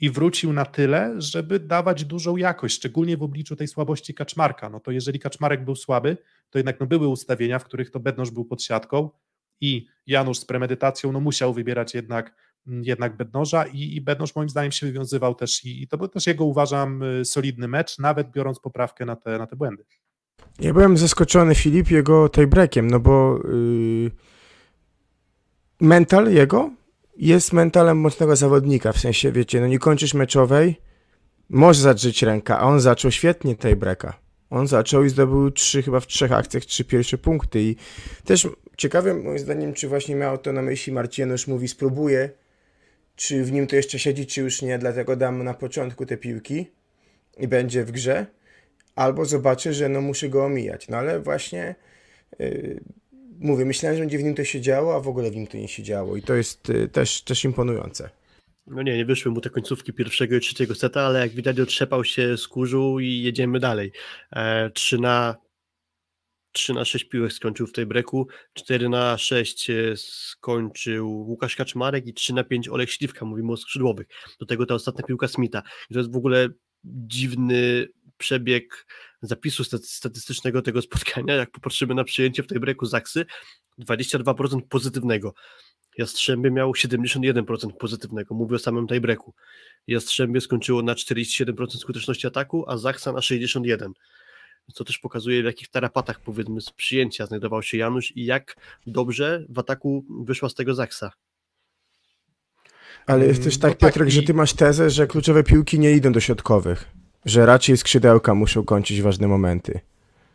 i 0.00 0.10
wrócił 0.10 0.52
na 0.52 0.64
tyle, 0.64 1.14
żeby 1.18 1.60
dawać 1.60 2.04
dużą 2.04 2.36
jakość, 2.36 2.76
szczególnie 2.76 3.16
w 3.16 3.22
obliczu 3.22 3.56
tej 3.56 3.68
słabości 3.68 4.14
Kaczmarka. 4.14 4.70
No 4.70 4.80
to 4.80 4.90
jeżeli 4.90 5.18
Kaczmarek 5.18 5.64
był 5.64 5.76
słaby, 5.76 6.16
to 6.50 6.58
jednak 6.58 6.80
no 6.80 6.86
były 6.86 7.08
ustawienia, 7.08 7.58
w 7.58 7.64
których 7.64 7.90
to 7.90 8.00
Bednosz 8.00 8.30
był 8.30 8.44
pod 8.44 8.62
siatką 8.62 9.10
i 9.60 9.86
Janusz 10.06 10.38
z 10.38 10.44
premedytacją 10.44 11.12
no 11.12 11.20
musiał 11.20 11.54
wybierać 11.54 11.94
jednak, 11.94 12.34
mm, 12.66 12.84
jednak 12.84 13.16
Bednoża 13.16 13.66
i, 13.66 13.96
i 13.96 14.00
Bednosz 14.00 14.36
moim 14.36 14.48
zdaniem 14.48 14.72
się 14.72 14.86
wywiązywał 14.86 15.34
też 15.34 15.64
i, 15.64 15.82
i 15.82 15.88
to 15.88 15.98
był 15.98 16.08
też 16.08 16.26
jego 16.26 16.44
uważam 16.44 17.02
y, 17.02 17.24
solidny 17.24 17.68
mecz, 17.68 17.98
nawet 17.98 18.30
biorąc 18.30 18.60
poprawkę 18.60 19.04
na 19.04 19.16
te, 19.16 19.38
na 19.38 19.46
te 19.46 19.56
błędy. 19.56 19.84
Ja 20.60 20.72
byłem 20.72 20.96
zaskoczony 20.96 21.54
Filip 21.54 21.90
jego 21.90 22.30
breakiem, 22.48 22.90
no 22.90 23.00
bo 23.00 23.40
yy, 23.44 24.10
mental 25.80 26.32
jego 26.32 26.70
jest 27.18 27.52
mentalem 27.52 27.98
mocnego 27.98 28.36
zawodnika, 28.36 28.92
w 28.92 28.98
sensie, 28.98 29.32
wiecie, 29.32 29.60
no 29.60 29.66
nie 29.66 29.78
kończysz 29.78 30.14
meczowej, 30.14 30.80
może 31.48 31.82
zadrzeć 31.82 32.22
ręka, 32.22 32.58
a 32.58 32.62
on 32.62 32.80
zaczął 32.80 33.10
świetnie 33.10 33.56
tej 33.56 33.76
breka. 33.76 34.18
On 34.50 34.66
zaczął 34.66 35.04
i 35.04 35.08
zdobył 35.08 35.50
trzy, 35.50 35.82
chyba 35.82 36.00
w 36.00 36.06
trzech 36.06 36.32
akcjach, 36.32 36.64
trzy 36.64 36.84
pierwsze 36.84 37.18
punkty 37.18 37.62
i 37.62 37.76
też 38.24 38.48
ciekawe 38.76 39.14
moim 39.14 39.38
zdaniem, 39.38 39.74
czy 39.74 39.88
właśnie 39.88 40.14
miał 40.14 40.38
to 40.38 40.52
na 40.52 40.62
myśli 40.62 40.92
Marcienusz, 40.92 41.46
mówi 41.46 41.68
spróbuję, 41.68 42.30
czy 43.16 43.44
w 43.44 43.52
nim 43.52 43.66
to 43.66 43.76
jeszcze 43.76 43.98
siedzi, 43.98 44.26
czy 44.26 44.40
już 44.40 44.62
nie, 44.62 44.78
dlatego 44.78 45.16
dam 45.16 45.44
na 45.44 45.54
początku 45.54 46.06
te 46.06 46.16
piłki 46.16 46.70
i 47.38 47.48
będzie 47.48 47.84
w 47.84 47.92
grze, 47.92 48.26
albo 48.94 49.24
zobaczę, 49.24 49.72
że 49.72 49.88
no 49.88 50.00
muszę 50.00 50.28
go 50.28 50.44
omijać, 50.44 50.88
no 50.88 50.96
ale 50.96 51.20
właśnie 51.20 51.74
yy, 52.38 52.80
mówię, 53.40 53.64
myślałem, 53.64 53.96
że 53.96 54.02
będzie 54.02 54.18
w 54.18 54.22
nim 54.22 54.34
to 54.34 54.44
się 54.44 54.60
działo, 54.60 54.96
a 54.96 55.00
w 55.00 55.08
ogóle 55.08 55.30
w 55.30 55.36
nim 55.36 55.46
to 55.46 55.56
nie 55.56 55.68
się 55.68 55.82
działo 55.82 56.16
i 56.16 56.22
to 56.22 56.34
jest 56.34 56.70
y, 56.70 56.88
też, 56.88 57.22
też 57.22 57.44
imponujące. 57.44 58.10
No 58.66 58.82
nie, 58.82 58.96
nie 58.96 59.04
wyszły 59.04 59.32
mu 59.32 59.40
te 59.40 59.50
końcówki 59.50 59.92
pierwszego 59.92 60.36
i 60.36 60.40
trzeciego 60.40 60.74
seta, 60.74 61.00
ale 61.00 61.20
jak 61.20 61.30
widać 61.30 61.60
otrzepał 61.60 62.04
się, 62.04 62.36
skurzył 62.36 63.00
i 63.00 63.22
jedziemy 63.22 63.60
dalej. 63.60 63.92
E, 64.32 64.70
3 64.70 64.98
na 64.98 65.36
3 66.52 66.74
na 66.74 66.84
6 66.84 67.04
piłek 67.04 67.32
skończył 67.32 67.66
w 67.66 67.72
tej 67.72 67.86
breku, 67.86 68.28
4 68.54 68.88
na 68.88 69.18
6 69.18 69.70
e, 69.70 69.74
skończył 69.96 71.10
Łukasz 71.10 71.56
Kaczmarek 71.56 72.06
i 72.06 72.14
3 72.14 72.34
na 72.34 72.44
5 72.44 72.68
Olek 72.68 72.90
Śliwka, 72.90 73.24
mówimy 73.24 73.52
o 73.52 73.56
skrzydłowych. 73.56 74.06
Do 74.40 74.46
tego 74.46 74.66
ta 74.66 74.74
ostatnia 74.74 75.04
piłka 75.04 75.28
Smitha. 75.28 75.62
I 75.90 75.94
to 75.94 76.00
jest 76.00 76.12
w 76.12 76.16
ogóle 76.16 76.48
dziwny 76.84 77.88
przebieg 78.16 78.86
zapisu 79.22 79.64
statystycznego 79.82 80.62
tego 80.62 80.82
spotkania, 80.82 81.34
jak 81.34 81.50
popatrzymy 81.50 81.94
na 81.94 82.04
przyjęcie 82.04 82.42
w 82.42 82.46
tej 82.46 82.60
breaku 82.60 82.86
Zaksy, 82.86 83.26
22% 83.78 84.60
pozytywnego. 84.68 85.34
Jastrzębie 85.98 86.50
miał 86.50 86.72
71% 86.72 87.72
pozytywnego, 87.78 88.34
mówię 88.34 88.56
o 88.56 88.58
samym 88.58 88.86
tiebreaku. 88.86 89.34
Jastrzębie 89.86 90.40
skończyło 90.40 90.82
na 90.82 90.94
47% 90.94 91.76
skuteczności 91.76 92.26
ataku, 92.26 92.64
a 92.68 92.76
Zaksa 92.76 93.12
na 93.12 93.18
61%. 93.18 93.92
Co 94.74 94.84
też 94.84 94.98
pokazuje, 94.98 95.42
w 95.42 95.44
jakich 95.44 95.68
tarapatach, 95.68 96.20
powiedzmy, 96.20 96.60
z 96.60 96.70
przyjęcia 96.70 97.26
znajdował 97.26 97.62
się 97.62 97.78
Janusz 97.78 98.16
i 98.16 98.24
jak 98.24 98.56
dobrze 98.86 99.46
w 99.48 99.58
ataku 99.58 100.04
wyszła 100.24 100.48
z 100.48 100.54
tego 100.54 100.74
Zaksa. 100.74 101.10
Ale 103.06 103.26
jest 103.26 103.44
też 103.44 103.58
tak, 103.58 103.70
no 103.70 103.76
tak 103.76 103.92
Piotrek, 103.92 104.08
i... 104.08 104.12
że 104.12 104.22
ty 104.22 104.34
masz 104.34 104.52
tezę, 104.52 104.90
że 104.90 105.06
kluczowe 105.06 105.42
piłki 105.42 105.78
nie 105.78 105.92
idą 105.92 106.12
do 106.12 106.20
środkowych, 106.20 106.84
że 107.28 107.46
raczej 107.46 107.76
skrzydełka 107.76 108.34
muszą 108.34 108.64
kończyć 108.64 109.02
ważne 109.02 109.28
momenty. 109.28 109.80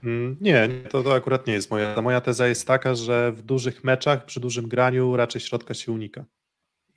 Mm, 0.03 0.37
nie, 0.41 0.69
to, 0.89 1.03
to 1.03 1.13
akurat 1.13 1.47
nie 1.47 1.53
jest 1.53 1.71
moja. 1.71 2.01
Moja 2.01 2.21
teza 2.21 2.47
jest 2.47 2.67
taka, 2.67 2.95
że 2.95 3.31
w 3.31 3.41
dużych 3.41 3.83
meczach, 3.83 4.25
przy 4.25 4.39
dużym 4.39 4.67
graniu 4.67 5.15
raczej 5.15 5.41
środka 5.41 5.73
się 5.73 5.91
unika. 5.91 6.25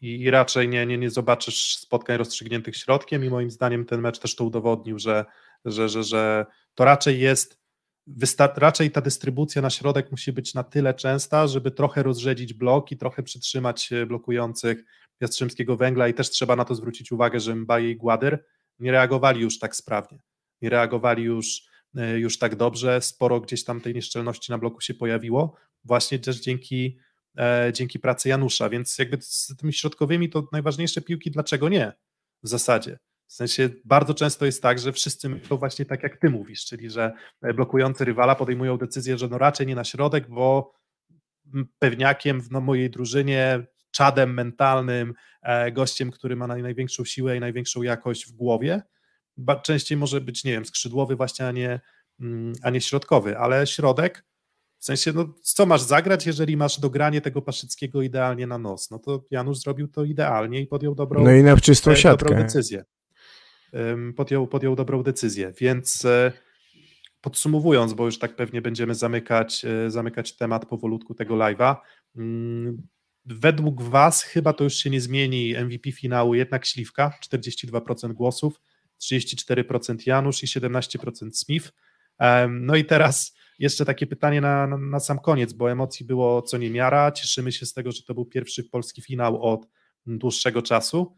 I, 0.03 0.21
i 0.21 0.31
raczej 0.31 0.69
nie, 0.69 0.87
nie, 0.87 0.99
nie 0.99 1.11
zobaczysz 1.11 1.77
spotkań 1.77 2.17
rozstrzygniętych 2.17 2.77
środkiem 2.77 3.25
i 3.25 3.31
moim 3.31 3.51
zdaniem 3.51 3.85
ten 3.85 4.01
mecz 4.01 4.19
też 4.19 4.37
to 4.37 4.45
udowodnił, 4.45 4.99
że, 4.99 5.25
że, 5.65 5.89
że, 5.89 6.05
że 6.05 6.47
to 6.75 6.85
raczej 6.85 7.21
jest 7.21 7.59
raczej 8.57 8.91
ta 8.91 9.01
dystrybucja 9.01 9.63
na 9.63 9.71
środek 9.71 10.11
musi 10.11 10.33
być 10.33 10.55
na 10.55 10.65
tyle 10.65 10.95
częsta, 10.95 11.47
żeby 11.47 11.71
trochę 11.71 12.03
rozrzedzić 12.03 12.55
blok 12.55 12.93
i 12.93 12.97
trochę 12.97 13.23
przytrzymać 13.23 13.91
blokujących 14.07 14.85
Jastrzębskiego 15.21 15.77
Węgla 15.77 16.09
i 16.09 16.15
też 16.15 16.31
trzeba 16.31 16.57
na 16.57 16.65
to 16.65 16.75
zwrócić 16.75 17.13
uwagę, 17.13 17.41
że 17.41 17.55
Mbaye 17.55 17.91
i 17.91 17.97
Gładyr 17.97 18.45
nie 18.79 18.93
reagowali 18.93 19.41
już 19.41 19.59
tak 19.59 19.77
sprawnie, 19.77 20.19
nie 20.63 20.71
reagowali 20.71 21.23
już, 21.23 21.63
e, 21.97 22.19
już 22.19 22.39
tak 22.39 22.57
dobrze, 22.57 23.01
sporo 23.01 23.41
gdzieś 23.41 23.65
tam 23.65 23.81
tej 23.81 23.95
nieszczelności 23.95 24.53
na 24.53 24.59
bloku 24.59 24.81
się 24.81 24.95
pojawiło, 24.95 25.57
właśnie 25.85 26.19
też 26.19 26.41
dzięki, 26.41 26.99
e, 27.39 27.71
dzięki 27.75 27.99
pracy 27.99 28.29
Janusza, 28.29 28.69
więc 28.69 28.99
jakby 28.99 29.17
z 29.21 29.55
tymi 29.59 29.73
środkowymi 29.73 30.31
to 30.31 30.49
najważniejsze 30.53 31.01
piłki, 31.01 31.31
dlaczego 31.31 31.69
nie? 31.69 31.93
W 32.43 32.49
zasadzie. 32.49 32.99
W 33.27 33.33
sensie 33.33 33.71
bardzo 33.85 34.15
często 34.15 34.47
jest 34.47 34.63
tak, 34.63 34.79
że 34.79 34.93
wszyscy 34.93 35.29
myślą 35.29 35.57
właśnie 35.57 35.85
tak, 35.85 36.03
jak 36.03 36.17
ty 36.17 36.31
mówisz, 36.31 36.65
czyli 36.65 36.91
że 36.91 37.13
e, 37.43 37.55
blokujący 37.55 38.05
rywala 38.05 38.35
podejmują 38.35 38.79
decyzję, 38.79 39.19
że 39.19 39.29
no 39.29 39.39
raczej 39.39 39.67
nie 39.67 39.75
na 39.75 39.85
środek, 39.85 40.29
bo 40.29 40.73
pewniakiem 41.79 42.41
w 42.41 42.51
no, 42.51 42.61
mojej 42.61 42.91
drużynie 42.91 43.67
czadem 43.97 44.35
mentalnym, 44.35 45.15
e, 45.43 45.73
gościem, 45.73 46.11
który 46.11 46.37
ma 46.37 46.47
największą 46.47 47.05
siłę 47.05 47.37
i 47.37 47.41
największą 47.41 47.83
jakość 47.83 48.27
w 48.27 48.33
głowie. 48.33 48.83
Częściej 49.63 49.99
może 49.99 50.21
być, 50.21 50.45
nie 50.45 50.53
wiem, 50.53 50.65
skrzydłowy 50.65 51.17
właśnie, 51.17 51.47
a 51.47 51.53
nie, 51.53 51.81
mm, 52.21 52.53
a 52.63 52.71
nie 52.71 52.81
środkowy, 52.81 53.39
ale 53.39 53.67
środek, 53.67 54.25
w 54.79 54.85
sensie, 54.85 55.13
no 55.13 55.35
co 55.43 55.67
masz 55.67 55.83
zagrać, 55.83 56.27
jeżeli 56.27 56.57
masz 56.57 56.81
dogranie 56.81 57.21
tego 57.21 57.43
Paszyckiego 57.43 58.03
idealnie 58.03 58.47
na 58.47 58.59
nos? 58.59 58.91
No 58.91 58.99
to 58.99 59.25
Janusz 59.31 59.59
zrobił 59.59 59.89
to 59.89 60.05
idealnie 60.05 60.61
i 60.61 60.67
podjął 60.67 60.95
dobrą, 60.95 61.25
no 61.25 61.33
i 61.33 61.43
na 61.43 61.57
czystą 61.57 61.91
e, 61.91 61.97
siatkę. 61.97 62.25
dobrą 62.25 62.43
decyzję. 62.43 62.85
Podjął, 64.17 64.47
podjął 64.47 64.77
dobrą 64.77 65.03
decyzję, 65.03 65.53
więc 65.61 66.05
e, 66.05 66.33
podsumowując, 67.21 67.95
bo 67.95 68.07
już 68.07 68.19
tak 68.19 68.37
pewnie 68.37 68.63
będziemy 68.63 68.95
zamykać, 68.95 69.67
zamykać 69.89 70.37
temat 70.37 70.67
powolutku 70.67 71.15
tego 71.15 71.35
live'a, 71.35 71.77
mm, 72.17 72.83
według 73.27 73.83
Was 73.83 74.23
chyba 74.23 74.53
to 74.53 74.65
już 74.65 74.75
się 74.75 74.91
nie 74.91 75.01
zmieni. 75.01 75.55
MVP 75.65 75.93
finału 75.93 76.35
jednak 76.35 76.67
Śliwka, 76.67 77.13
42% 77.25 78.13
głosów, 78.13 78.61
34% 79.03 79.97
Janusz 80.07 80.43
i 80.43 80.47
17% 80.47 81.31
Smith. 81.33 81.73
No 82.49 82.77
i 82.77 82.85
teraz 82.85 83.37
jeszcze 83.59 83.85
takie 83.85 84.07
pytanie 84.07 84.41
na, 84.41 84.67
na, 84.67 84.79
na, 84.79 85.01
sam 85.01 85.19
koniec, 85.19 85.53
bo 85.53 85.71
emocji 85.71 86.07
było 86.07 86.43
co 86.43 86.59
niemiara. 86.59 87.13
Cieszymy 87.13 87.53
się 87.53 87.67
z 87.67 87.73
tego, 87.73 87.93
że 87.93 88.03
to 88.03 88.15
był 88.15 88.25
pierwszy 88.25 88.65
polski 88.65 89.03
finał 89.03 89.43
od 89.43 89.69
dłuższego 90.07 90.63
czasu. 90.63 91.17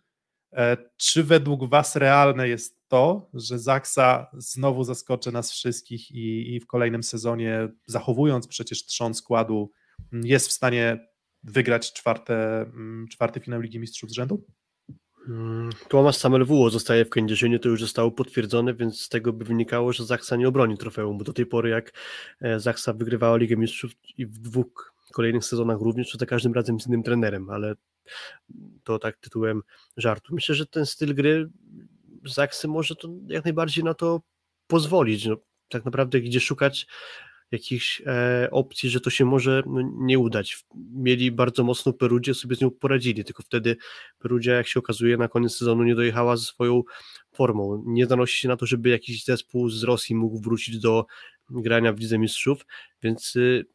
E, 0.52 0.76
czy 0.96 1.24
według 1.24 1.70
Was 1.70 1.96
realne 1.96 2.48
jest 2.48 2.88
to, 2.88 3.30
że 3.34 3.59
Zaksa 3.59 4.26
znowu 4.38 4.84
zaskoczy 4.84 5.32
nas 5.32 5.52
wszystkich 5.52 6.11
i, 6.11 6.54
i 6.54 6.61
w 6.61 6.66
kolejnym 6.66 7.02
sezonie, 7.02 7.68
zachowując 7.86 8.46
przecież 8.46 8.86
trzon 8.86 9.14
składu, 9.14 9.70
jest 10.12 10.48
w 10.48 10.52
stanie 10.52 11.09
wygrać 11.49 11.92
czwarte, 11.92 12.61
mm, 12.61 13.09
czwarty 13.09 13.40
finał 13.40 13.61
Ligi 13.61 13.78
Mistrzów 13.78 14.11
z 14.11 14.14
rzędu? 14.14 14.44
Hmm, 15.26 15.70
Tomasz 15.88 16.16
Samelwuło 16.16 16.70
zostaje 16.70 17.05
w 17.05 17.11
Kędzierzynie, 17.11 17.59
to 17.59 17.68
już 17.68 17.80
zostało 17.80 18.11
potwierdzone, 18.11 18.74
więc 18.74 19.01
z 19.01 19.09
tego 19.09 19.32
by 19.32 19.44
wynikało, 19.44 19.92
że 19.92 20.05
Zaksa 20.05 20.36
nie 20.36 20.49
obroni 20.49 20.78
trofeum, 20.78 21.18
bo 21.18 21.24
do 21.24 21.32
tej 21.32 21.46
pory 21.46 21.70
jak 21.70 21.92
e, 22.40 22.61
Zaksa 22.61 22.92
wygrywała 22.92 23.36
Ligę 23.36 23.57
Mistrzów 23.57 23.92
i 24.18 24.26
w 24.26 24.38
dwóch 24.38 24.94
kolejnych 25.12 25.44
sezonach 25.44 25.80
również, 25.80 26.12
to 26.12 26.18
za 26.18 26.26
każdym 26.26 26.53
razem 26.53 26.80
z 26.80 26.86
innym 26.86 27.03
trenerem, 27.03 27.51
ale 27.51 27.74
to 28.84 28.99
tak 28.99 29.16
tytułem 29.16 29.62
żartu. 29.96 30.34
Myślę, 30.34 30.55
że 30.55 30.66
ten 30.66 30.86
styl 30.86 31.14
gry 31.14 31.49
Zaksy 32.24 32.68
może 32.68 32.96
to 32.96 33.09
jak 33.26 33.44
najbardziej 33.44 33.84
na 33.84 33.94
to 33.94 34.20
pozwolić. 34.66 35.26
No, 35.26 35.36
tak 35.68 35.84
naprawdę 35.84 36.20
gdzie 36.20 36.40
szukać 36.40 36.86
jakichś 37.51 38.03
e, 38.07 38.49
opcji, 38.51 38.90
że 38.90 39.01
to 39.01 39.11
się 39.11 39.24
może 39.24 39.62
no, 39.66 39.80
nie 39.94 40.18
udać. 40.18 40.64
Mieli 40.92 41.32
bardzo 41.32 41.64
mocną 41.64 41.92
Perudzie, 41.92 42.34
sobie 42.34 42.57
z 42.57 42.61
nią 42.61 42.70
poradzili, 42.70 43.24
tylko 43.24 43.42
wtedy 43.42 43.76
Perugia, 44.18 44.55
jak 44.55 44.68
się 44.68 44.80
okazuje, 44.80 45.16
na 45.16 45.28
koniec 45.28 45.57
sezonu 45.57 45.84
nie 45.84 45.94
dojechała 45.94 46.36
ze 46.36 46.44
swoją 46.44 46.82
formą. 47.32 47.82
Nie 47.86 48.07
zanosi 48.07 48.38
się 48.38 48.49
na 48.49 48.57
to, 48.57 48.66
żeby 48.66 48.88
jakiś 48.88 49.24
zespół 49.24 49.68
z 49.68 49.82
Rosji 49.82 50.14
mógł 50.14 50.40
wrócić 50.40 50.78
do 50.78 51.07
grania 51.51 51.92
w 51.92 51.99
Lidze 51.99 52.18
Mistrzów, 52.18 52.66
więc 53.03 53.36
y, 53.36 53.66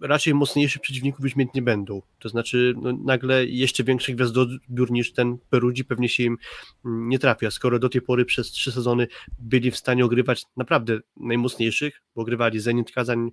raczej 0.00 0.34
mocniejszych 0.34 0.82
przeciwników 0.82 1.24
już 1.24 1.36
mieć 1.36 1.48
nie 1.54 1.62
będą. 1.62 2.02
To 2.18 2.28
znaczy, 2.28 2.74
no, 2.76 2.92
nagle 2.92 3.46
jeszcze 3.46 3.84
większy 3.84 4.14
gwiazdodbiór 4.14 4.90
niż 4.90 5.12
ten 5.12 5.38
Perudzi 5.50 5.84
pewnie 5.84 6.08
się 6.08 6.22
im 6.22 6.36
mm, 6.84 7.08
nie 7.08 7.18
trafia. 7.18 7.50
Skoro 7.50 7.78
do 7.78 7.88
tej 7.88 8.02
pory 8.02 8.24
przez 8.24 8.50
trzy 8.50 8.72
sezony 8.72 9.06
byli 9.38 9.70
w 9.70 9.76
stanie 9.76 10.04
ogrywać 10.04 10.44
naprawdę 10.56 10.98
najmocniejszych, 11.16 12.02
bo 12.14 12.22
ogrywali 12.22 12.60
Zenit 12.60 12.92
Kazań, 12.92 13.30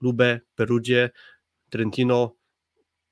Lubę, 0.00 0.40
Perudzie, 0.54 1.10
Trentino 1.70 2.36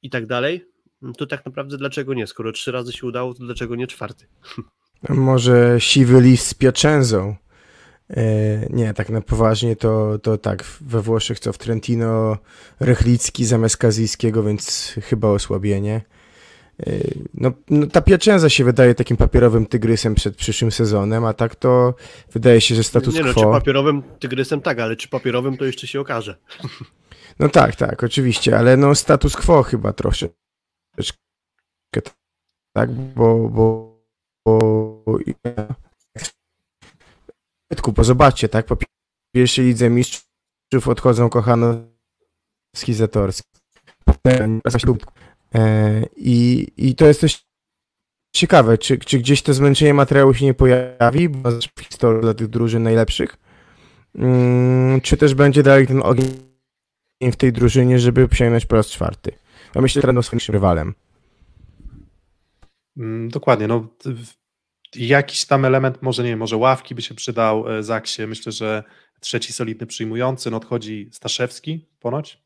i 0.02 0.10
tak 0.10 0.26
dalej, 0.26 0.64
no 1.02 1.12
to 1.12 1.26
tak 1.26 1.46
naprawdę 1.46 1.76
dlaczego 1.76 2.14
nie? 2.14 2.26
Skoro 2.26 2.52
trzy 2.52 2.72
razy 2.72 2.92
się 2.92 3.06
udało, 3.06 3.34
to 3.34 3.44
dlaczego 3.44 3.76
nie 3.76 3.86
czwarty? 3.86 4.26
Może 5.08 5.76
siwy 5.78 6.36
z 6.36 6.54
Piaczenzą 6.54 7.36
E, 7.36 7.43
nie, 8.70 8.94
tak 8.94 9.10
na 9.10 9.20
poważnie 9.20 9.76
to, 9.76 10.18
to 10.18 10.38
tak, 10.38 10.64
we 10.80 11.02
Włoszech 11.02 11.40
co 11.40 11.52
w 11.52 11.58
Trentino 11.58 12.38
Rychlicki 12.80 13.44
zamiast 13.44 13.76
Kazijskiego, 13.76 14.42
więc 14.42 14.94
chyba 15.02 15.28
osłabienie. 15.28 16.00
E, 16.86 16.92
no, 17.34 17.52
no, 17.70 17.86
ta 17.86 18.00
Piacenza 18.00 18.48
się 18.48 18.64
wydaje 18.64 18.94
takim 18.94 19.16
papierowym 19.16 19.66
tygrysem 19.66 20.14
przed 20.14 20.36
przyszłym 20.36 20.72
sezonem, 20.72 21.24
a 21.24 21.32
tak 21.32 21.56
to 21.56 21.94
wydaje 22.32 22.60
się, 22.60 22.74
że 22.74 22.84
status 22.84 23.14
nie, 23.14 23.20
quo... 23.20 23.28
Nie 23.28 23.34
no, 23.34 23.52
czy 23.52 23.60
papierowym 23.60 24.02
tygrysem 24.02 24.60
tak, 24.60 24.78
ale 24.78 24.96
czy 24.96 25.08
papierowym 25.08 25.56
to 25.56 25.64
jeszcze 25.64 25.86
się 25.86 26.00
okaże. 26.00 26.36
No 27.38 27.48
tak, 27.48 27.76
tak, 27.76 28.02
oczywiście, 28.02 28.58
ale 28.58 28.76
no 28.76 28.94
status 28.94 29.36
quo 29.36 29.62
chyba 29.62 29.92
troszeczkę 29.92 30.34
tak, 32.72 32.90
bo, 32.92 33.48
bo, 33.48 33.98
bo 34.46 35.18
bo 37.92 38.04
zobaczcie, 38.04 38.48
tak, 38.48 38.66
po 38.66 38.76
pierwszej 39.34 39.64
lidze 39.64 39.90
mistrzów 39.90 40.88
odchodzą 40.88 41.28
Kochanowski 41.28 42.94
Zatorski. 42.94 43.48
E, 45.54 46.06
I, 46.16 46.66
I 46.76 46.94
to 46.94 47.06
jest 47.06 47.20
coś 47.20 47.46
ciekawe, 48.34 48.78
czy, 48.78 48.98
czy 48.98 49.18
gdzieś 49.18 49.42
to 49.42 49.54
zmęczenie 49.54 49.94
materiału 49.94 50.34
się 50.34 50.44
nie 50.44 50.54
pojawi, 50.54 51.28
bo 51.28 51.50
w 51.50 51.80
historii 51.80 52.20
dla 52.20 52.34
tych 52.34 52.48
drużyn 52.48 52.82
najlepszych, 52.82 53.36
mm, 54.14 55.00
czy 55.00 55.16
też 55.16 55.34
będzie 55.34 55.62
dalej 55.62 55.86
ten 55.86 56.02
ogień 56.02 56.30
w 57.32 57.36
tej 57.36 57.52
drużynie, 57.52 57.98
żeby 57.98 58.28
przejmować 58.28 58.66
po 58.66 58.76
raz 58.76 58.86
czwarty. 58.86 59.32
Ja 59.74 59.80
myślę, 59.80 60.02
że 60.02 60.06
będą 60.06 60.22
swoim 60.22 60.40
rywalem. 60.48 60.94
Mm, 62.96 63.28
dokładnie, 63.28 63.68
no 63.68 63.88
jakiś 64.96 65.44
tam 65.44 65.64
element, 65.64 66.02
może 66.02 66.22
nie 66.22 66.28
wiem, 66.28 66.38
może 66.38 66.56
ławki 66.56 66.94
by 66.94 67.02
się 67.02 67.14
przydał 67.14 67.72
e, 67.72 67.82
Zaksie. 67.82 68.26
Myślę, 68.26 68.52
że 68.52 68.84
trzeci 69.20 69.52
solidny 69.52 69.86
przyjmujący, 69.86 70.50
no 70.50 70.56
odchodzi 70.56 71.08
Staszewski 71.12 71.86
ponoć. 72.00 72.44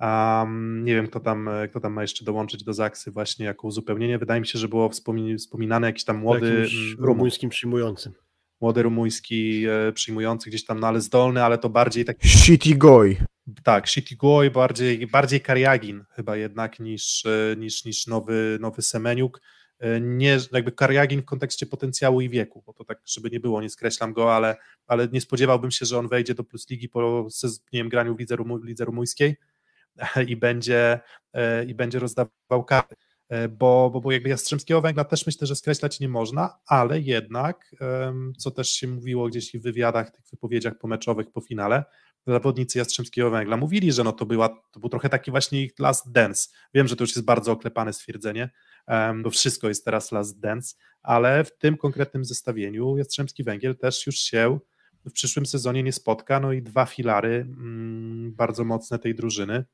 Um, 0.00 0.84
nie 0.84 0.94
wiem, 0.94 1.06
kto 1.06 1.20
tam, 1.20 1.48
e, 1.48 1.68
kto 1.68 1.80
tam 1.80 1.92
ma 1.92 2.02
jeszcze 2.02 2.24
dołączyć 2.24 2.64
do 2.64 2.72
Zaksy 2.72 3.10
właśnie 3.10 3.46
jako 3.46 3.66
uzupełnienie. 3.66 4.18
Wydaje 4.18 4.40
mi 4.40 4.46
się, 4.46 4.58
że 4.58 4.68
było 4.68 4.90
wspominane 5.36 5.86
jakiś 5.86 6.04
tam 6.04 6.18
młody... 6.18 6.66
Rumuńskim 6.98 7.50
przyjmującym. 7.50 8.12
Młody 8.60 8.82
rumuński 8.82 9.64
e, 9.66 9.92
przyjmujący 9.92 10.50
gdzieś 10.50 10.64
tam, 10.64 10.80
no 10.80 10.86
ale 10.86 11.00
zdolny, 11.00 11.44
ale 11.44 11.58
to 11.58 11.68
bardziej 11.68 12.04
taki... 12.04 12.28
Shitty 12.28 12.74
Goy. 12.74 13.16
Tak, 13.62 13.88
Shitty 13.88 14.16
Goy, 14.16 14.50
bardziej, 14.50 15.06
bardziej 15.06 15.40
Kariagin 15.40 16.04
chyba 16.10 16.36
jednak 16.36 16.80
niż, 16.80 17.24
niż, 17.56 17.84
niż 17.84 18.06
nowy, 18.06 18.58
nowy 18.60 18.82
Semeniuk 18.82 19.40
nie, 20.00 20.38
jakby 20.52 20.72
Kariagin 20.72 21.22
w 21.22 21.24
kontekście 21.24 21.66
potencjału 21.66 22.20
i 22.20 22.28
wieku, 22.28 22.62
bo 22.66 22.72
to 22.72 22.84
tak, 22.84 23.00
żeby 23.04 23.30
nie 23.30 23.40
było, 23.40 23.62
nie 23.62 23.70
skreślam 23.70 24.12
go, 24.12 24.34
ale, 24.34 24.56
ale 24.86 25.08
nie 25.08 25.20
spodziewałbym 25.20 25.70
się, 25.70 25.86
że 25.86 25.98
on 25.98 26.08
wejdzie 26.08 26.34
do 26.34 26.44
Plus 26.44 26.70
Ligi 26.70 26.88
po 26.88 27.28
nie 27.72 27.80
wiem, 27.80 27.88
graniu 27.88 28.16
w 28.16 28.18
lidze, 28.18 28.36
Rumu, 28.36 28.56
lidze 28.56 28.84
rumuńskiej 28.84 29.36
i 30.28 30.36
będzie, 30.36 31.00
e, 31.32 31.64
i 31.64 31.74
będzie 31.74 31.98
rozdawał 31.98 32.64
karty. 32.66 32.94
E, 33.28 33.48
bo, 33.48 33.90
bo, 33.92 34.00
bo 34.00 34.12
jakby 34.12 34.28
Jastrzębskiego 34.28 34.80
Węgla 34.80 35.04
też 35.04 35.26
myślę, 35.26 35.46
że 35.46 35.56
skreślać 35.56 36.00
nie 36.00 36.08
można, 36.08 36.58
ale 36.66 37.00
jednak, 37.00 37.74
co 38.38 38.50
też 38.50 38.70
się 38.70 38.88
mówiło 38.88 39.28
gdzieś 39.28 39.52
w 39.52 39.62
wywiadach, 39.62 40.10
tych 40.10 40.24
wypowiedziach 40.30 40.78
pomeczowych 40.78 41.30
po 41.32 41.40
finale, 41.40 41.84
zawodnicy 42.26 42.78
Jastrzębskiego 42.78 43.30
Węgla 43.30 43.56
mówili, 43.56 43.92
że 43.92 44.04
no 44.04 44.12
to, 44.12 44.26
była, 44.26 44.48
to 44.48 44.80
był 44.80 44.88
trochę 44.88 45.08
taki 45.08 45.30
właśnie 45.30 45.62
ich 45.62 45.78
last 45.78 46.12
dance. 46.12 46.48
Wiem, 46.74 46.88
że 46.88 46.96
to 46.96 47.04
już 47.04 47.16
jest 47.16 47.24
bardzo 47.26 47.52
oklepane 47.52 47.92
stwierdzenie, 47.92 48.50
bo 49.22 49.30
wszystko 49.30 49.68
jest 49.68 49.84
teraz 49.84 50.12
last 50.12 50.40
dance, 50.40 50.74
ale 51.02 51.44
w 51.44 51.58
tym 51.58 51.76
konkretnym 51.76 52.24
zestawieniu 52.24 52.96
Jastrzębski 52.96 53.44
Węgiel 53.44 53.76
też 53.76 54.06
już 54.06 54.16
się 54.16 54.58
w 55.06 55.12
przyszłym 55.12 55.46
sezonie 55.46 55.82
nie 55.82 55.92
spotka, 55.92 56.40
no 56.40 56.52
i 56.52 56.62
dwa 56.62 56.86
filary 56.86 57.34
mm, 57.34 58.34
bardzo 58.34 58.64
mocne 58.64 58.98
tej 58.98 59.14
drużyny 59.14 59.64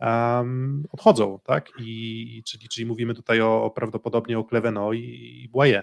um, 0.00 0.84
odchodzą, 0.92 1.38
tak? 1.44 1.70
I, 1.78 2.42
czyli, 2.46 2.68
czyli 2.68 2.86
mówimy 2.86 3.14
tutaj 3.14 3.40
o, 3.40 3.64
o 3.64 3.70
prawdopodobnie 3.70 4.38
o 4.38 4.44
Kleveno 4.44 4.92
i, 4.92 5.00
i 5.44 5.48
Błaje. 5.48 5.82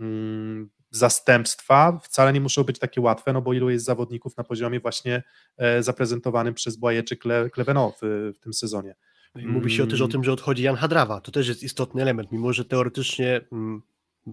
Um, 0.00 0.70
zastępstwa 0.90 1.98
wcale 2.02 2.32
nie 2.32 2.40
muszą 2.40 2.64
być 2.64 2.78
takie 2.78 3.00
łatwe, 3.00 3.32
no 3.32 3.42
bo 3.42 3.52
ilu 3.52 3.70
jest 3.70 3.84
zawodników 3.84 4.36
na 4.36 4.44
poziomie 4.44 4.80
właśnie 4.80 5.22
e, 5.56 5.82
zaprezentowanym 5.82 6.54
przez 6.54 6.76
Błaje 6.76 7.02
czy 7.02 7.16
Kle, 7.16 7.50
Kleveno 7.50 7.94
w, 8.02 8.32
w 8.36 8.40
tym 8.40 8.52
sezonie. 8.52 8.94
No 9.34 9.52
mówi 9.52 9.70
się 9.70 9.86
też 9.86 10.00
o 10.00 10.04
mm. 10.04 10.12
tym, 10.12 10.24
że 10.24 10.32
odchodzi 10.32 10.62
Jan 10.62 10.76
Hadrawa. 10.76 11.20
To 11.20 11.32
też 11.32 11.48
jest 11.48 11.62
istotny 11.62 12.02
element, 12.02 12.32
mimo 12.32 12.52
że 12.52 12.64
teoretycznie 12.64 13.40
mm, 13.52 13.82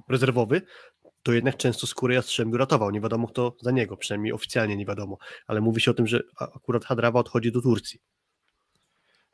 rezerwowy, 0.10 0.62
to 1.24 1.34
jednak 1.34 1.58
często 1.58 1.88
skórę 1.88 2.16
Jastrzębiu 2.16 2.58
ratował. 2.58 2.92
Nie 2.92 3.02
wiadomo 3.02 3.28
kto 3.28 3.56
za 3.62 3.72
niego, 3.72 3.98
przynajmniej 3.98 4.34
oficjalnie 4.34 4.78
nie 4.78 4.86
wiadomo, 4.86 5.18
ale 5.48 5.62
mówi 5.62 5.82
się 5.82 5.92
o 5.92 5.94
tym, 5.94 6.08
że 6.08 6.20
akurat 6.40 6.86
Hadrawa 6.86 7.20
odchodzi 7.20 7.52
do 7.52 7.62
Turcji. 7.62 8.00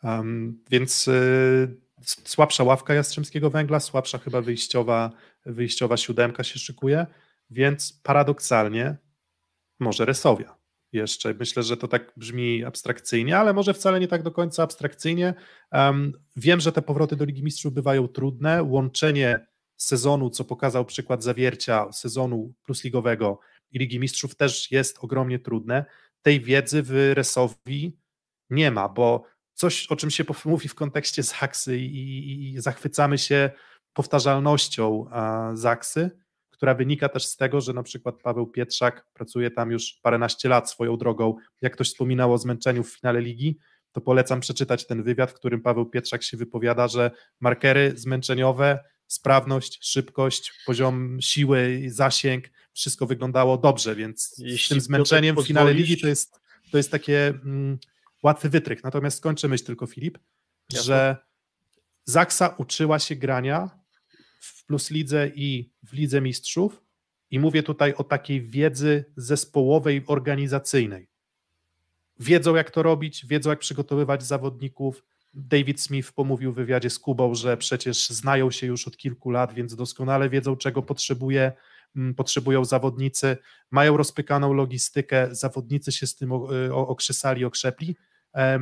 Um, 0.03 0.64
więc 0.70 1.07
y, 1.07 1.78
słabsza 2.03 2.64
ławka 2.64 2.93
Jastrzębskiego 2.93 3.49
Węgla, 3.49 3.80
słabsza 3.80 4.18
chyba 4.18 4.41
wyjściowa, 4.41 5.12
wyjściowa 5.45 5.97
siódemka 5.97 6.43
się 6.43 6.59
szykuje, 6.59 7.05
więc 7.49 7.99
paradoksalnie 8.03 8.97
może 9.80 10.05
Resowia 10.05 10.61
jeszcze. 10.94 11.34
Myślę, 11.34 11.64
że 11.64 11.78
to 11.78 11.88
tak 11.88 12.14
brzmi 12.18 12.64
abstrakcyjnie, 12.64 13.38
ale 13.38 13.54
może 13.54 13.74
wcale 13.74 14.00
nie 14.00 14.08
tak 14.08 14.24
do 14.24 14.32
końca 14.32 14.64
abstrakcyjnie. 14.64 15.34
Um, 15.72 16.14
wiem, 16.36 16.60
że 16.60 16.72
te 16.72 16.82
powroty 16.82 17.16
do 17.16 17.26
Ligi 17.26 17.44
Mistrzów 17.44 17.74
bywają 17.74 18.08
trudne. 18.08 18.64
Łączenie 18.64 19.48
sezonu, 19.78 20.30
co 20.30 20.44
pokazał 20.46 20.86
przykład 20.86 21.24
zawiercia 21.24 21.92
sezonu 21.92 22.54
plusligowego 22.64 23.39
i 23.72 23.80
Ligi 23.80 24.00
Mistrzów 24.00 24.36
też 24.36 24.72
jest 24.72 24.98
ogromnie 25.02 25.39
trudne. 25.39 25.86
Tej 26.22 26.42
wiedzy 26.42 26.84
w 26.84 27.12
Resowi 27.14 27.98
nie 28.50 28.72
ma, 28.72 28.89
bo 28.89 29.24
coś, 29.54 29.88
o 29.88 29.96
czym 29.96 30.12
się 30.12 30.24
mówi 30.46 30.68
w 30.68 30.76
kontekście 30.76 31.24
Zaksy 31.24 31.78
i, 31.78 32.54
i 32.54 32.62
zachwycamy 32.62 33.18
się 33.18 33.50
powtarzalnością 33.94 35.06
Zaksy, 35.54 36.12
która 36.62 36.74
wynika 36.74 37.09
też 37.09 37.26
z 37.26 37.38
tego, 37.38 37.62
że 37.62 37.74
na 37.74 37.84
przykład 37.84 38.16
Paweł 38.24 38.47
Pietrzak 38.47 39.07
pracuje 39.14 39.51
tam 39.51 39.72
już 39.72 39.99
paręnaście 40.01 40.49
lat 40.49 40.72
swoją 40.72 40.97
drogą. 40.97 41.36
Jak 41.62 41.74
ktoś 41.74 41.88
wspominał 41.88 42.34
o 42.34 42.38
zmęczeniu 42.38 42.84
w 42.84 42.93
finale 42.93 43.22
ligi, 43.22 43.57
to 43.91 44.01
polecam 44.01 44.39
przeczytać 44.39 44.88
ten 44.88 45.03
wywiad, 45.03 45.32
w 45.32 45.34
którym 45.34 45.62
Paweł 45.62 45.86
Pietrzak 45.86 46.24
się 46.24 46.38
wypowiada, 46.38 46.88
że 46.88 47.12
markery 47.39 47.93
zmęczeniowe, 47.95 48.80
sprawność, 49.07 49.80
szybkość, 49.82 50.53
poziom 50.66 51.18
siły, 51.22 51.82
zasięg, 51.88 52.49
wszystko 52.74 53.05
wyglądało 53.05 53.57
dobrze, 53.57 53.95
więc 53.95 54.36
Jeśli 54.38 54.66
z 54.66 54.70
tym 54.70 54.82
zmęczeniem 54.82 55.36
w 55.36 55.47
finale 55.47 55.74
ligi 55.74 56.01
to 56.01 56.07
jest, 56.07 56.39
to 56.72 56.78
jest 56.78 56.91
takie 56.91 57.28
mm, 57.28 57.78
łatwy 58.24 58.49
wytrych. 58.49 58.84
Natomiast 58.84 59.18
skończę 59.18 59.47
myśl 59.47 59.66
tylko, 59.66 59.88
Filip, 59.88 60.18
Jasne. 60.72 60.86
że 60.86 61.18
Zaksa 62.05 62.55
uczyła 62.57 62.99
się 62.99 63.16
grania 63.16 63.81
w 64.42 64.66
Plus 64.66 64.92
Lidze 64.92 65.32
i 65.36 65.72
w 65.84 65.94
Lidze 65.94 66.22
Mistrzów 66.22 66.82
i 67.32 67.39
mówię 67.39 67.64
tutaj 67.64 67.94
o 67.94 68.04
takiej 68.04 68.42
wiedzy 68.42 69.06
zespołowej, 69.16 70.04
organizacyjnej. 70.08 71.08
Wiedzą 72.20 72.56
jak 72.56 72.72
to 72.72 72.84
robić, 72.84 73.26
wiedzą 73.26 73.50
jak 73.50 73.60
przygotowywać 73.60 74.24
zawodników. 74.24 75.04
David 75.34 75.82
Smith 75.82 76.12
pomówił 76.12 76.52
w 76.52 76.56
wywiadzie 76.56 76.89
z 76.89 77.00
Kubą, 77.00 77.36
że 77.36 77.58
przecież 77.58 78.10
znają 78.10 78.52
się 78.52 78.68
już 78.68 78.88
od 78.88 78.98
kilku 78.98 79.30
lat, 79.30 79.54
więc 79.54 79.76
doskonale 79.76 80.30
wiedzą 80.30 80.56
czego 80.56 80.82
potrzebuje, 80.82 81.52
mm, 81.96 82.16
potrzebują 82.16 82.66
zawodnicy, 82.66 83.38
mają 83.72 83.98
rozpykaną 83.98 84.54
logistykę, 84.54 85.28
zawodnicy 85.32 85.92
się 85.92 86.08
z 86.08 86.16
tym 86.16 86.32
y, 86.32 86.74
okrzesali, 86.74 87.46
okrzepli 87.46 87.96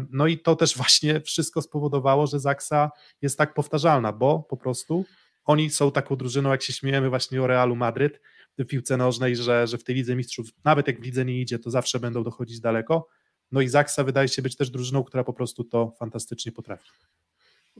no 0.09 0.27
i 0.27 0.37
to 0.37 0.55
też 0.55 0.77
właśnie 0.77 1.21
wszystko 1.21 1.61
spowodowało, 1.61 2.27
że 2.27 2.39
Zaksa 2.39 2.91
jest 3.21 3.37
tak 3.37 3.53
powtarzalna, 3.53 4.13
bo 4.13 4.39
po 4.39 4.57
prostu 4.57 5.05
oni 5.45 5.69
są 5.69 5.91
taką 5.91 6.15
drużyną, 6.15 6.51
jak 6.51 6.61
się 6.61 6.73
śmiejemy 6.73 7.09
właśnie 7.09 7.41
o 7.41 7.47
Realu 7.47 7.75
Madryt 7.75 8.21
w 8.57 8.65
piłce 8.65 8.97
nożnej, 8.97 9.35
że, 9.35 9.67
że 9.67 9.77
w 9.77 9.83
tej 9.83 9.95
Lidze 9.95 10.15
Mistrzów, 10.15 10.47
nawet 10.65 10.87
jak 10.87 10.99
w 11.01 11.03
Lidze 11.03 11.25
nie 11.25 11.41
idzie, 11.41 11.59
to 11.59 11.71
zawsze 11.71 11.99
będą 11.99 12.23
dochodzić 12.23 12.59
daleko. 12.59 13.07
No 13.51 13.61
i 13.61 13.67
Zaksa 13.67 14.03
wydaje 14.03 14.27
się 14.27 14.41
być 14.41 14.55
też 14.55 14.69
drużyną, 14.69 15.03
która 15.03 15.23
po 15.23 15.33
prostu 15.33 15.63
to 15.63 15.93
fantastycznie 15.99 16.51
potrafi. 16.51 16.89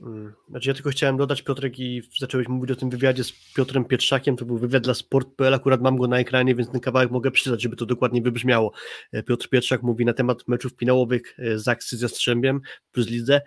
Mm, 0.02 0.32
znaczy 0.48 0.68
ja 0.68 0.74
tylko 0.74 0.90
chciałem 0.90 1.16
dodać 1.16 1.42
Piotrek 1.42 1.78
i 1.78 2.02
zacząłeś 2.18 2.48
mówić 2.48 2.70
o 2.70 2.76
tym 2.76 2.90
wywiadzie 2.90 3.24
z 3.24 3.32
Piotrem 3.54 3.84
Pietrzakiem, 3.84 4.36
to 4.36 4.44
był 4.44 4.58
wywiad 4.58 4.82
dla 4.82 4.94
Sport.pl, 4.94 5.54
akurat 5.54 5.80
mam 5.80 5.96
go 5.96 6.06
na 6.06 6.18
ekranie, 6.18 6.54
więc 6.54 6.70
ten 6.70 6.80
kawałek 6.80 7.10
mogę 7.10 7.30
przeczytać, 7.30 7.62
żeby 7.62 7.76
to 7.76 7.86
dokładnie 7.86 8.22
wybrzmiało. 8.22 8.72
E, 9.12 9.22
Piotr 9.22 9.48
Pietrzak 9.48 9.82
mówi 9.82 10.04
na 10.04 10.12
temat 10.12 10.48
meczów 10.48 10.72
finałowych 10.78 11.36
e, 11.38 11.58
z 11.58 11.68
Aksy 11.68 11.96
z 11.96 12.00
Jastrzębiem 12.00 12.60
plus 12.92 13.08
Lidze, 13.08 13.40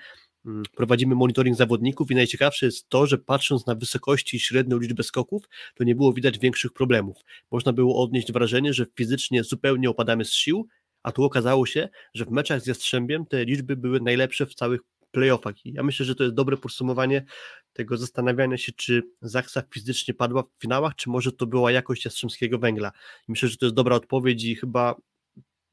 prowadzimy 0.75 1.15
monitoring 1.15 1.57
zawodników 1.57 2.11
i 2.11 2.15
najciekawsze 2.15 2.65
jest 2.65 2.89
to, 2.89 3.07
że 3.07 3.17
patrząc 3.17 3.65
na 3.65 3.75
wysokości 3.75 4.37
i 4.37 4.39
średnią 4.39 4.79
liczbę 4.79 5.03
skoków, 5.03 5.43
to 5.75 5.83
nie 5.83 5.95
było 5.95 6.13
widać 6.13 6.39
większych 6.39 6.73
problemów. 6.73 7.17
Można 7.51 7.73
było 7.73 8.03
odnieść 8.03 8.31
wrażenie, 8.31 8.73
że 8.73 8.85
fizycznie 8.95 9.43
zupełnie 9.43 9.89
opadamy 9.89 10.25
z 10.25 10.33
sił, 10.33 10.67
a 11.03 11.11
tu 11.11 11.23
okazało 11.23 11.65
się, 11.65 11.89
że 12.13 12.25
w 12.25 12.31
meczach 12.31 12.61
z 12.61 12.67
Jastrzębiem 12.67 13.25
te 13.25 13.45
liczby 13.45 13.75
były 13.75 13.99
najlepsze 13.99 14.45
w 14.45 14.55
całych 14.55 14.81
playoffach. 15.11 15.65
I 15.65 15.73
ja 15.73 15.83
myślę, 15.83 16.05
że 16.05 16.15
to 16.15 16.23
jest 16.23 16.35
dobre 16.35 16.57
podsumowanie 16.57 17.25
tego 17.73 17.97
zastanawiania 17.97 18.57
się, 18.57 18.71
czy 18.71 19.03
Zaksa 19.21 19.63
fizycznie 19.73 20.13
padła 20.13 20.43
w 20.43 20.61
finałach, 20.61 20.95
czy 20.95 21.09
może 21.09 21.31
to 21.31 21.45
była 21.45 21.71
jakość 21.71 22.05
Jastrzębskiego 22.05 22.59
Węgla. 22.59 22.91
I 23.27 23.31
myślę, 23.31 23.49
że 23.49 23.57
to 23.57 23.65
jest 23.65 23.75
dobra 23.75 23.95
odpowiedź 23.95 24.43
i 24.43 24.55
chyba 24.55 24.95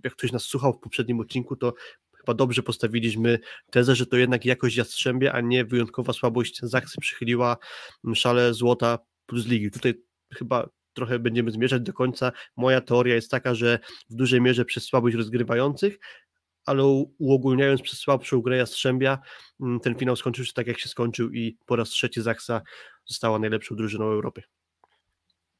jak 0.04 0.12
ktoś 0.12 0.32
nas 0.32 0.44
słuchał 0.44 0.72
w 0.72 0.78
poprzednim 0.78 1.20
odcinku, 1.20 1.56
to 1.56 1.74
chyba 2.20 2.34
dobrze 2.34 2.62
postawiliśmy 2.62 3.38
tezę, 3.70 3.94
że 3.94 4.06
to 4.06 4.16
jednak 4.16 4.44
jakość 4.44 4.76
Jastrzębia, 4.76 5.32
a 5.32 5.40
nie 5.40 5.64
wyjątkowa 5.64 6.12
słabość 6.12 6.60
Zaksy 6.62 7.00
przychyliła 7.00 7.56
szale 8.14 8.54
złota 8.54 8.98
plus 9.26 9.46
ligi. 9.46 9.70
Tutaj 9.70 9.94
chyba 10.34 10.68
trochę 10.92 11.18
będziemy 11.18 11.50
zmierzać 11.50 11.82
do 11.82 11.92
końca. 11.92 12.32
Moja 12.56 12.80
teoria 12.80 13.14
jest 13.14 13.30
taka, 13.30 13.54
że 13.54 13.78
w 14.10 14.14
dużej 14.14 14.40
mierze 14.40 14.64
przez 14.64 14.84
słabość 14.84 15.16
rozgrywających, 15.16 15.98
ale 16.66 16.84
uogólniając 17.18 17.82
przez 17.82 17.98
słabszą 17.98 18.40
grę 18.40 18.56
Jastrzębia, 18.56 19.18
mm, 19.60 19.80
ten 19.80 19.94
finał 19.94 20.16
skończył 20.16 20.44
się 20.44 20.52
tak, 20.52 20.66
jak 20.66 20.78
się 20.78 20.88
skończył 20.88 21.30
i 21.30 21.58
po 21.66 21.76
raz 21.76 21.88
trzeci 21.88 22.22
Zaksa 22.22 22.62
została 23.04 23.38
najlepszą 23.38 23.76
drużyną 23.76 24.04
Europy. 24.04 24.42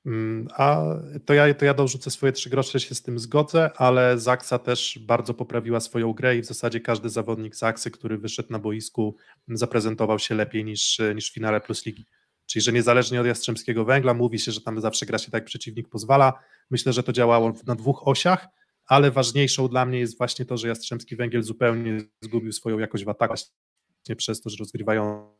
Mm, 0.06 0.48
a 0.56 0.84
to 1.24 1.34
ja, 1.34 1.54
to 1.54 1.64
ja 1.64 1.74
dorzucę 1.74 2.10
swoje 2.10 2.32
trzy 2.32 2.50
grosze, 2.50 2.80
się 2.80 2.94
z 2.94 3.02
tym 3.02 3.18
zgodzę, 3.18 3.70
ale 3.76 4.18
Zaksa 4.18 4.58
też 4.58 4.98
bardzo 5.06 5.34
poprawiła 5.34 5.80
swoją 5.80 6.12
grę 6.12 6.36
i 6.36 6.42
w 6.42 6.46
zasadzie 6.46 6.80
każdy 6.80 7.08
zawodnik 7.08 7.56
Zaksy, 7.56 7.90
który 7.90 8.18
wyszedł 8.18 8.52
na 8.52 8.58
boisku, 8.58 9.16
zaprezentował 9.48 10.18
się 10.18 10.34
lepiej 10.34 10.64
niż, 10.64 11.00
niż 11.14 11.30
w 11.30 11.34
finale 11.34 11.60
Plus 11.60 11.86
Ligi. 11.86 12.06
Czyli, 12.46 12.62
że 12.62 12.72
niezależnie 12.72 13.20
od 13.20 13.26
Jastrzębskiego 13.26 13.84
Węgla, 13.84 14.14
mówi 14.14 14.38
się, 14.38 14.52
że 14.52 14.60
tam 14.60 14.80
zawsze 14.80 15.06
gra 15.06 15.18
się 15.18 15.30
tak, 15.30 15.44
przeciwnik 15.44 15.88
pozwala. 15.88 16.32
Myślę, 16.70 16.92
że 16.92 17.02
to 17.02 17.12
działało 17.12 17.52
na 17.66 17.74
dwóch 17.74 18.08
osiach 18.08 18.48
ale 18.90 19.10
ważniejszą 19.10 19.68
dla 19.68 19.86
mnie 19.86 19.98
jest 19.98 20.18
właśnie 20.18 20.44
to, 20.44 20.56
że 20.56 20.68
Jastrzębski 20.68 21.16
Węgiel 21.16 21.42
zupełnie 21.42 22.00
zgubił 22.20 22.52
swoją 22.52 22.78
jakość 22.78 23.04
w 23.04 23.08
ataku 23.08 23.34
właśnie 23.34 24.16
przez 24.16 24.40
to, 24.40 24.50
że 24.50 24.56
rozgrywający 24.58 25.34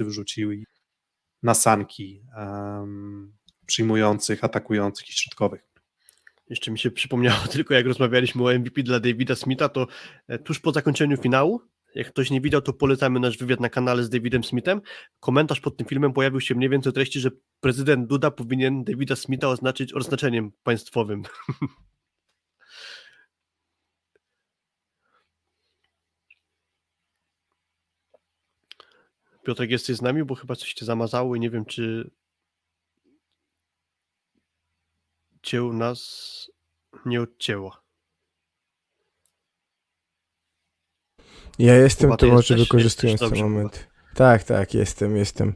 wyrzucił 0.00 0.50
na 1.42 1.54
sanki 1.54 2.22
um, 2.36 3.32
przyjmujących, 3.70 4.44
atakujących 4.44 5.08
i 5.08 5.12
środkowych. 5.12 5.62
Jeszcze 6.48 6.70
mi 6.70 6.78
się 6.78 6.90
przypomniało 6.90 7.46
tylko, 7.54 7.74
jak 7.74 7.86
rozmawialiśmy 7.86 8.44
o 8.44 8.58
MVP 8.58 8.82
dla 8.82 9.00
Davida 9.00 9.34
Smitha, 9.34 9.68
to 9.68 9.86
e, 10.28 10.38
tuż 10.38 10.60
po 10.60 10.72
zakończeniu 10.72 11.16
finału, 11.16 11.60
jak 11.94 12.08
ktoś 12.08 12.30
nie 12.30 12.40
widział, 12.40 12.62
to 12.62 12.72
polecamy 12.72 13.20
nasz 13.20 13.38
wywiad 13.38 13.60
na 13.60 13.68
kanale 13.68 14.04
z 14.04 14.10
Davidem 14.10 14.44
Smithem. 14.44 14.80
Komentarz 15.20 15.60
pod 15.60 15.76
tym 15.76 15.86
filmem 15.86 16.12
pojawił 16.12 16.40
się 16.40 16.54
mniej 16.54 16.70
więcej 16.70 16.92
treści, 16.92 17.20
że 17.20 17.30
prezydent 17.60 18.06
Duda 18.06 18.30
powinien 18.30 18.84
Davida 18.84 19.16
Smitha 19.16 19.48
oznaczyć 19.48 19.94
oznaczeniem 19.94 20.52
państwowym. 20.62 21.22
Piotrek, 29.44 29.70
jesteś 29.70 29.96
z 29.96 30.02
nami, 30.02 30.24
bo 30.24 30.34
chyba 30.34 30.56
coś 30.56 30.72
cię 30.74 30.84
zamazało 30.84 31.36
i 31.36 31.40
nie 31.40 31.50
wiem, 31.50 31.64
czy 31.64 32.10
odcięło 35.40 35.72
nas, 35.72 36.50
nie 37.06 37.20
odcięło. 37.20 37.76
Ja 41.58 41.74
jestem, 41.74 42.16
ty 42.16 42.26
może 42.26 42.56
wykorzystując 42.56 43.20
ten 43.20 43.42
moment. 43.42 43.88
Tak, 44.14 44.42
tak, 44.42 44.74
jestem, 44.74 45.16
jestem. 45.16 45.54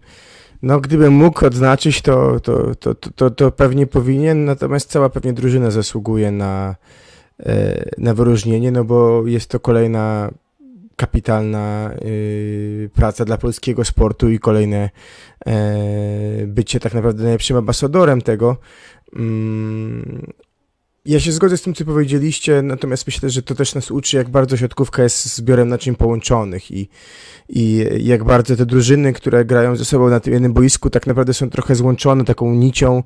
No, 0.63 0.81
gdybym 0.81 1.13
mógł 1.13 1.47
odznaczyć, 1.47 2.03
to, 2.03 2.41
to, 2.41 2.75
to, 2.75 2.95
to, 2.95 3.31
to, 3.31 3.51
pewnie 3.51 3.87
powinien, 3.87 4.45
natomiast 4.45 4.91
cała 4.91 5.11
pewnie 5.11 5.33
drużyna 5.33 5.71
zasługuje 5.71 6.31
na, 6.31 6.77
e, 7.41 7.85
na 7.99 8.15
wyróżnienie, 8.15 8.73
no 8.73 8.85
bo 8.85 9.27
jest 9.27 9.51
to 9.51 9.61
kolejna 9.61 10.31
kapitalna 10.97 11.91
y, 12.03 12.91
praca 12.95 13.25
dla 13.25 13.39
polskiego 13.39 13.85
sportu 13.85 14.31
i 14.31 14.39
kolejne 14.39 14.91
e, 15.47 16.47
bycie 16.47 16.81
tak 16.81 16.95
naprawdę 16.95 17.23
najlepszym 17.23 17.57
ambasadorem 17.57 18.23
tego. 18.23 18.57
Mm, 19.15 20.33
ja 21.07 21.21
się 21.21 21.33
zgodzę 21.33 21.57
z 21.57 21.63
tym, 21.63 21.75
co 21.75 21.85
powiedzieliście, 21.85 22.63
natomiast 22.63 23.07
myślę, 23.07 23.31
że 23.31 23.43
to 23.43 23.55
też 23.55 23.75
nas 23.75 23.91
uczy, 23.91 24.17
jak 24.17 24.29
bardzo 24.29 24.57
siatkówka 24.57 25.03
jest 25.03 25.37
zbiorem 25.37 25.69
naczyń 25.69 25.95
połączonych 25.95 26.71
i, 26.71 26.89
i 27.49 27.87
jak 27.99 28.25
bardzo 28.25 28.57
te 28.57 28.67
drużyny, 28.67 29.13
które 29.13 29.45
grają 29.45 29.77
ze 29.77 29.85
sobą 29.85 30.09
na 30.09 30.21
tym 30.21 30.33
jednym 30.33 30.53
boisku, 30.53 30.91
tak 30.91 31.07
naprawdę 31.07 31.35
są 31.35 31.51
trochę 31.51 31.75
złączone 31.75 32.25
taką 32.25 32.55
nicią, 32.55 33.03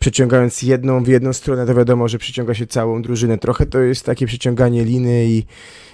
przeciągając 0.00 0.62
jedną 0.62 1.04
w 1.04 1.08
jedną 1.08 1.32
stronę, 1.32 1.66
to 1.66 1.74
wiadomo, 1.74 2.08
że 2.08 2.18
przyciąga 2.18 2.54
się 2.54 2.66
całą 2.66 3.02
drużynę. 3.02 3.38
Trochę 3.38 3.66
to 3.66 3.80
jest 3.80 4.06
takie 4.06 4.26
przyciąganie 4.26 4.84
liny 4.84 5.26
i, 5.26 5.44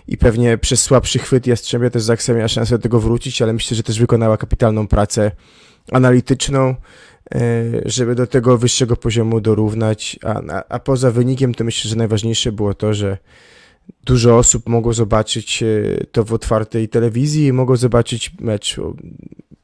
i 0.09 0.19
pewnie 0.19 0.59
przez 0.59 0.83
słabszy 0.83 1.19
chwyt 1.19 1.47
Jastrzębia 1.47 1.91
też 1.91 2.03
Zaksa 2.03 2.35
miała 2.35 2.49
szansę 2.49 2.79
do 2.79 2.83
tego 2.83 3.01
wrócić, 3.01 3.43
ale 3.43 3.53
myślę, 3.53 3.77
że 3.77 3.83
też 3.83 4.01
wykonała 4.01 4.37
kapitalną 4.37 4.87
pracę 4.87 5.31
analityczną, 5.93 6.75
żeby 7.85 8.15
do 8.15 8.27
tego 8.27 8.59
wyższego 8.59 8.97
poziomu 8.97 9.41
dorównać, 9.41 10.19
a, 10.25 10.43
a, 10.53 10.65
a 10.69 10.79
poza 10.79 11.11
wynikiem 11.11 11.55
to 11.55 11.65
myślę, 11.65 11.89
że 11.89 11.97
najważniejsze 11.97 12.53
było 12.53 12.75
to, 12.75 12.95
że 12.95 13.19
dużo 14.05 14.39
osób 14.39 14.69
mogło 14.69 14.93
zobaczyć 14.93 15.63
e, 15.63 15.67
to 16.13 16.25
w 16.25 16.33
otwartej 16.33 16.89
telewizji 16.89 17.47
i 17.47 17.53
mogło 17.53 17.77
zobaczyć 17.77 18.33
mecz 18.41 18.81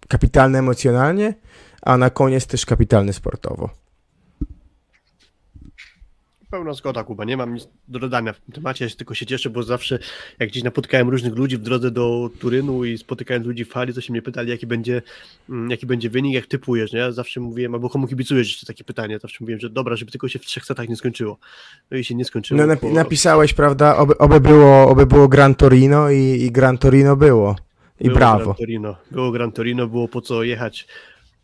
kapitalny 0.09 0.59
emocjonalnie, 0.59 1.35
a 1.83 1.97
na 1.97 2.11
koniec 2.11 2.47
też 2.47 2.67
kapitalny 2.67 3.13
sportowo. 3.13 3.71
Pełna 6.51 6.73
zgoda, 6.73 7.05
Kuba. 7.05 7.25
Nie 7.25 7.37
mam 7.37 7.55
nic 7.55 7.69
do 7.89 7.99
dodania 7.99 8.33
w 8.33 8.41
tym 8.41 8.55
temacie. 8.55 8.85
Ja 8.85 8.89
się 8.89 8.97
tylko 8.97 9.15
się 9.15 9.27
cieszę, 9.27 9.51
bo 9.51 9.63
zawsze 9.63 9.99
jak 10.39 10.49
gdzieś 10.49 10.63
napotkałem 10.63 11.09
różnych 11.09 11.35
ludzi 11.35 11.57
w 11.57 11.61
drodze 11.61 11.91
do 11.91 12.31
Turynu 12.39 12.85
i 12.85 12.99
spotykając 12.99 13.47
ludzi 13.47 13.65
w 13.65 13.73
hali, 13.73 13.95
to 13.95 14.01
się 14.01 14.13
mnie 14.13 14.23
pytali, 14.23 14.51
jaki 14.51 14.67
będzie, 14.67 15.03
mm, 15.51 15.71
jaki 15.71 15.87
będzie 15.87 16.11
wynik, 16.11 16.35
jak 16.35 16.47
typujesz. 16.47 16.93
Nie? 16.93 16.99
Ja 16.99 17.13
zawsze 17.13 17.41
mówiłem, 17.41 17.75
albo 17.75 17.91
komu 17.91 18.07
kibicujesz 18.07 18.49
jeszcze 18.49 18.67
takie 18.67 18.85
pytanie. 18.85 19.19
Zawsze 19.19 19.39
mówiłem, 19.41 19.61
że 19.61 19.71
dobra, 19.71 19.97
żeby 19.97 20.11
tylko 20.11 20.29
się 20.29 20.39
w 20.39 20.43
trzech 20.43 20.65
setach 20.65 20.89
nie 20.89 20.97
skończyło. 20.97 21.39
No 21.91 21.97
i 21.97 22.05
się 22.05 22.15
nie 22.15 22.25
skończyło. 22.25 22.61
No 22.61 22.75
napi- 22.75 22.93
napisałeś, 22.93 23.55
prawda, 23.55 23.97
oby, 23.97 24.19
oby, 24.19 24.41
było, 24.41 24.89
oby 24.89 25.07
było 25.07 25.29
Gran 25.29 25.55
Torino 25.55 26.11
i, 26.11 26.19
i 26.19 26.51
Gran 26.53 26.79
Torino 26.79 27.17
było. 27.17 27.57
I 28.01 28.05
było 28.05 28.19
brawo. 28.19 28.45
Gran 28.45 28.55
Torino. 28.55 28.97
Było 29.11 29.31
Gran 29.31 29.53
Torino, 29.53 29.87
było 29.87 30.09
po 30.09 30.21
co 30.21 30.43
jechać 30.43 30.87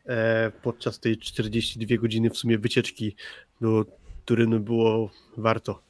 e, 0.06 0.52
podczas 0.62 1.00
tej 1.00 1.18
42 1.18 1.96
godziny 1.96 2.30
w 2.30 2.36
sumie 2.36 2.58
wycieczki 2.58 3.16
do 3.60 3.84
Turynu 4.26 4.60
było 4.60 5.10
warto. 5.36 5.82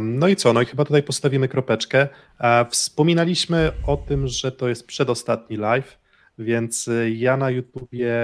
No 0.00 0.28
i 0.28 0.36
co? 0.36 0.52
No 0.52 0.62
i 0.62 0.66
chyba 0.66 0.84
tutaj 0.84 1.02
postawimy 1.02 1.48
kropeczkę. 1.48 2.08
E, 2.40 2.66
Wspominaliśmy 2.70 3.72
o 3.86 3.96
tym, 3.96 4.28
że 4.28 4.52
to 4.52 4.68
jest 4.68 4.86
przedostatni 4.86 5.56
live, 5.56 5.98
więc 6.38 6.88
y, 6.88 7.10
ja 7.10 7.36
na 7.36 7.50
YouTubie 7.50 8.14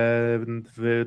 w, 0.77 1.05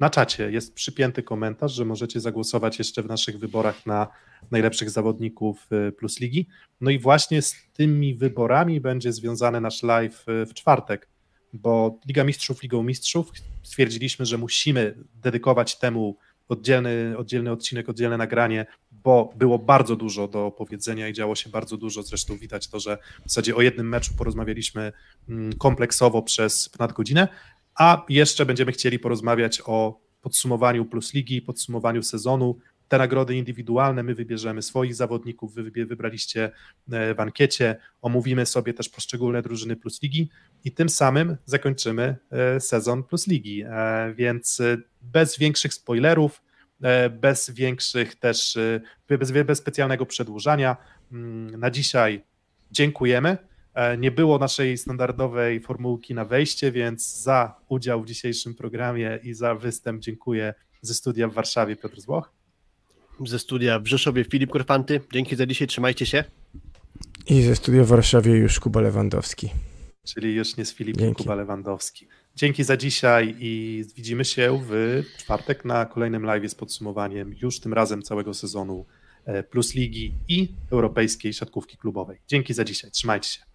na 0.00 0.10
czacie 0.10 0.50
jest 0.50 0.74
przypięty 0.74 1.22
komentarz, 1.22 1.72
że 1.72 1.84
możecie 1.84 2.20
zagłosować 2.20 2.78
jeszcze 2.78 3.02
w 3.02 3.06
naszych 3.06 3.38
wyborach 3.38 3.86
na 3.86 4.08
najlepszych 4.50 4.90
zawodników 4.90 5.68
y, 5.88 5.92
Plus 5.92 6.20
Ligi. 6.20 6.48
No 6.80 6.90
i 6.90 6.98
właśnie 6.98 7.42
z 7.42 7.54
tymi 7.72 8.14
wyborami 8.14 8.80
będzie 8.80 9.12
związany 9.12 9.60
nasz 9.60 9.82
live 9.82 10.24
w 10.26 10.54
czwartek, 10.54 11.08
bo 11.52 12.00
Liga 12.06 12.24
Mistrzów 12.24 12.62
Ligą 12.62 12.82
Mistrzów 12.82 13.32
stwierdziliśmy, 13.62 14.26
że 14.26 14.38
musimy 14.38 14.94
dedykować 15.14 15.78
temu 15.78 16.16
oddzielny, 16.48 17.14
oddzielny 17.18 17.52
odcinek, 17.52 17.88
oddzielne 17.88 18.16
nagranie, 18.16 18.66
bo 18.90 19.32
było 19.36 19.58
bardzo 19.58 19.96
dużo 19.96 20.28
do 20.28 20.50
powiedzenia 20.50 21.08
i 21.08 21.12
działo 21.12 21.34
się 21.34 21.50
bardzo 21.50 21.76
dużo. 21.76 22.02
Zresztą 22.02 22.36
widać 22.36 22.68
to, 22.68 22.80
że 22.80 22.98
w 23.26 23.28
zasadzie 23.28 23.56
o 23.56 23.62
jednym 23.62 23.88
meczu 23.88 24.14
porozmawialiśmy 24.18 24.92
mm, 25.28 25.52
kompleksowo 25.52 26.22
przez 26.22 26.68
ponad 26.68 26.92
godzinę, 26.92 27.28
a 27.74 28.04
jeszcze 28.08 28.46
będziemy 28.46 28.72
chcieli 28.72 28.98
porozmawiać 28.98 29.62
o 29.66 30.00
podsumowaniu 30.20 30.84
Plus 30.84 31.14
Ligi, 31.14 31.42
podsumowaniu 31.42 32.02
sezonu. 32.02 32.58
Te 32.92 32.98
nagrody 32.98 33.36
indywidualne 33.36 34.02
my 34.02 34.14
wybierzemy 34.14 34.62
swoich 34.62 34.94
zawodników, 34.94 35.54
wy 35.54 35.86
wybraliście 35.86 36.50
e, 36.92 37.14
w 37.14 37.20
ankiecie, 37.20 37.76
omówimy 38.02 38.46
sobie 38.46 38.74
też 38.74 38.88
poszczególne 38.88 39.42
drużyny 39.42 39.76
Plus 39.76 40.02
Ligi 40.02 40.28
i 40.64 40.72
tym 40.72 40.88
samym 40.88 41.36
zakończymy 41.46 42.16
e, 42.30 42.60
sezon 42.60 43.02
Plus 43.02 43.26
Ligi. 43.26 43.62
E, 43.62 44.14
Więc 44.16 44.62
bez 45.02 45.38
większych 45.38 45.74
spoilerów, 45.74 46.42
bez 47.10 47.50
większych 47.50 48.14
też, 48.14 48.58
bez, 49.08 49.30
bez 49.30 49.58
specjalnego 49.58 50.06
przedłużania. 50.06 50.76
mm, 51.12 51.60
Na 51.60 51.70
dzisiaj 51.70 52.24
dziękujemy. 52.70 53.38
Nie 53.98 54.10
było 54.10 54.38
naszej 54.38 54.78
standardowej 54.78 55.60
formułki 55.60 56.14
na 56.14 56.24
wejście, 56.24 56.72
więc 56.72 57.22
za 57.22 57.54
udział 57.68 58.02
w 58.02 58.06
dzisiejszym 58.06 58.54
programie 58.54 59.18
i 59.22 59.34
za 59.34 59.54
występ 59.54 60.02
dziękuję 60.02 60.54
ze 60.80 60.94
studia 60.94 61.28
w 61.28 61.32
Warszawie 61.32 61.76
Piotr 61.76 62.00
Złoch. 62.00 62.41
Ze 63.20 63.38
studia 63.38 63.78
w 63.78 63.86
Rzeszowie 63.86 64.24
Filip 64.24 64.50
Korfanty. 64.50 65.00
Dzięki 65.12 65.36
za 65.36 65.46
dzisiaj, 65.46 65.68
trzymajcie 65.68 66.06
się. 66.06 66.24
I 67.28 67.42
ze 67.42 67.56
studia 67.56 67.84
w 67.84 67.86
Warszawie 67.86 68.32
już 68.32 68.60
Kuba 68.60 68.80
Lewandowski. 68.80 69.48
czyli 70.04 70.34
już 70.34 70.56
nie 70.56 70.64
z 70.64 70.74
Filipem 70.74 71.00
Dzięki. 71.00 71.22
Kuba 71.24 71.34
Lewandowski. 71.34 72.08
Dzięki 72.36 72.64
za 72.64 72.76
dzisiaj 72.76 73.34
i 73.38 73.84
widzimy 73.96 74.24
się 74.24 74.62
w 74.68 75.02
czwartek 75.18 75.64
na 75.64 75.86
kolejnym 75.86 76.24
live 76.24 76.50
z 76.50 76.54
podsumowaniem 76.54 77.34
już 77.42 77.60
tym 77.60 77.72
razem 77.72 78.02
całego 78.02 78.34
sezonu 78.34 78.86
e, 79.24 79.42
Plus 79.42 79.74
Ligi 79.74 80.14
i 80.28 80.48
Europejskiej 80.70 81.32
Siatkówki 81.32 81.76
Klubowej. 81.76 82.18
Dzięki 82.28 82.54
za 82.54 82.64
dzisiaj, 82.64 82.90
trzymajcie 82.90 83.28
się. 83.28 83.51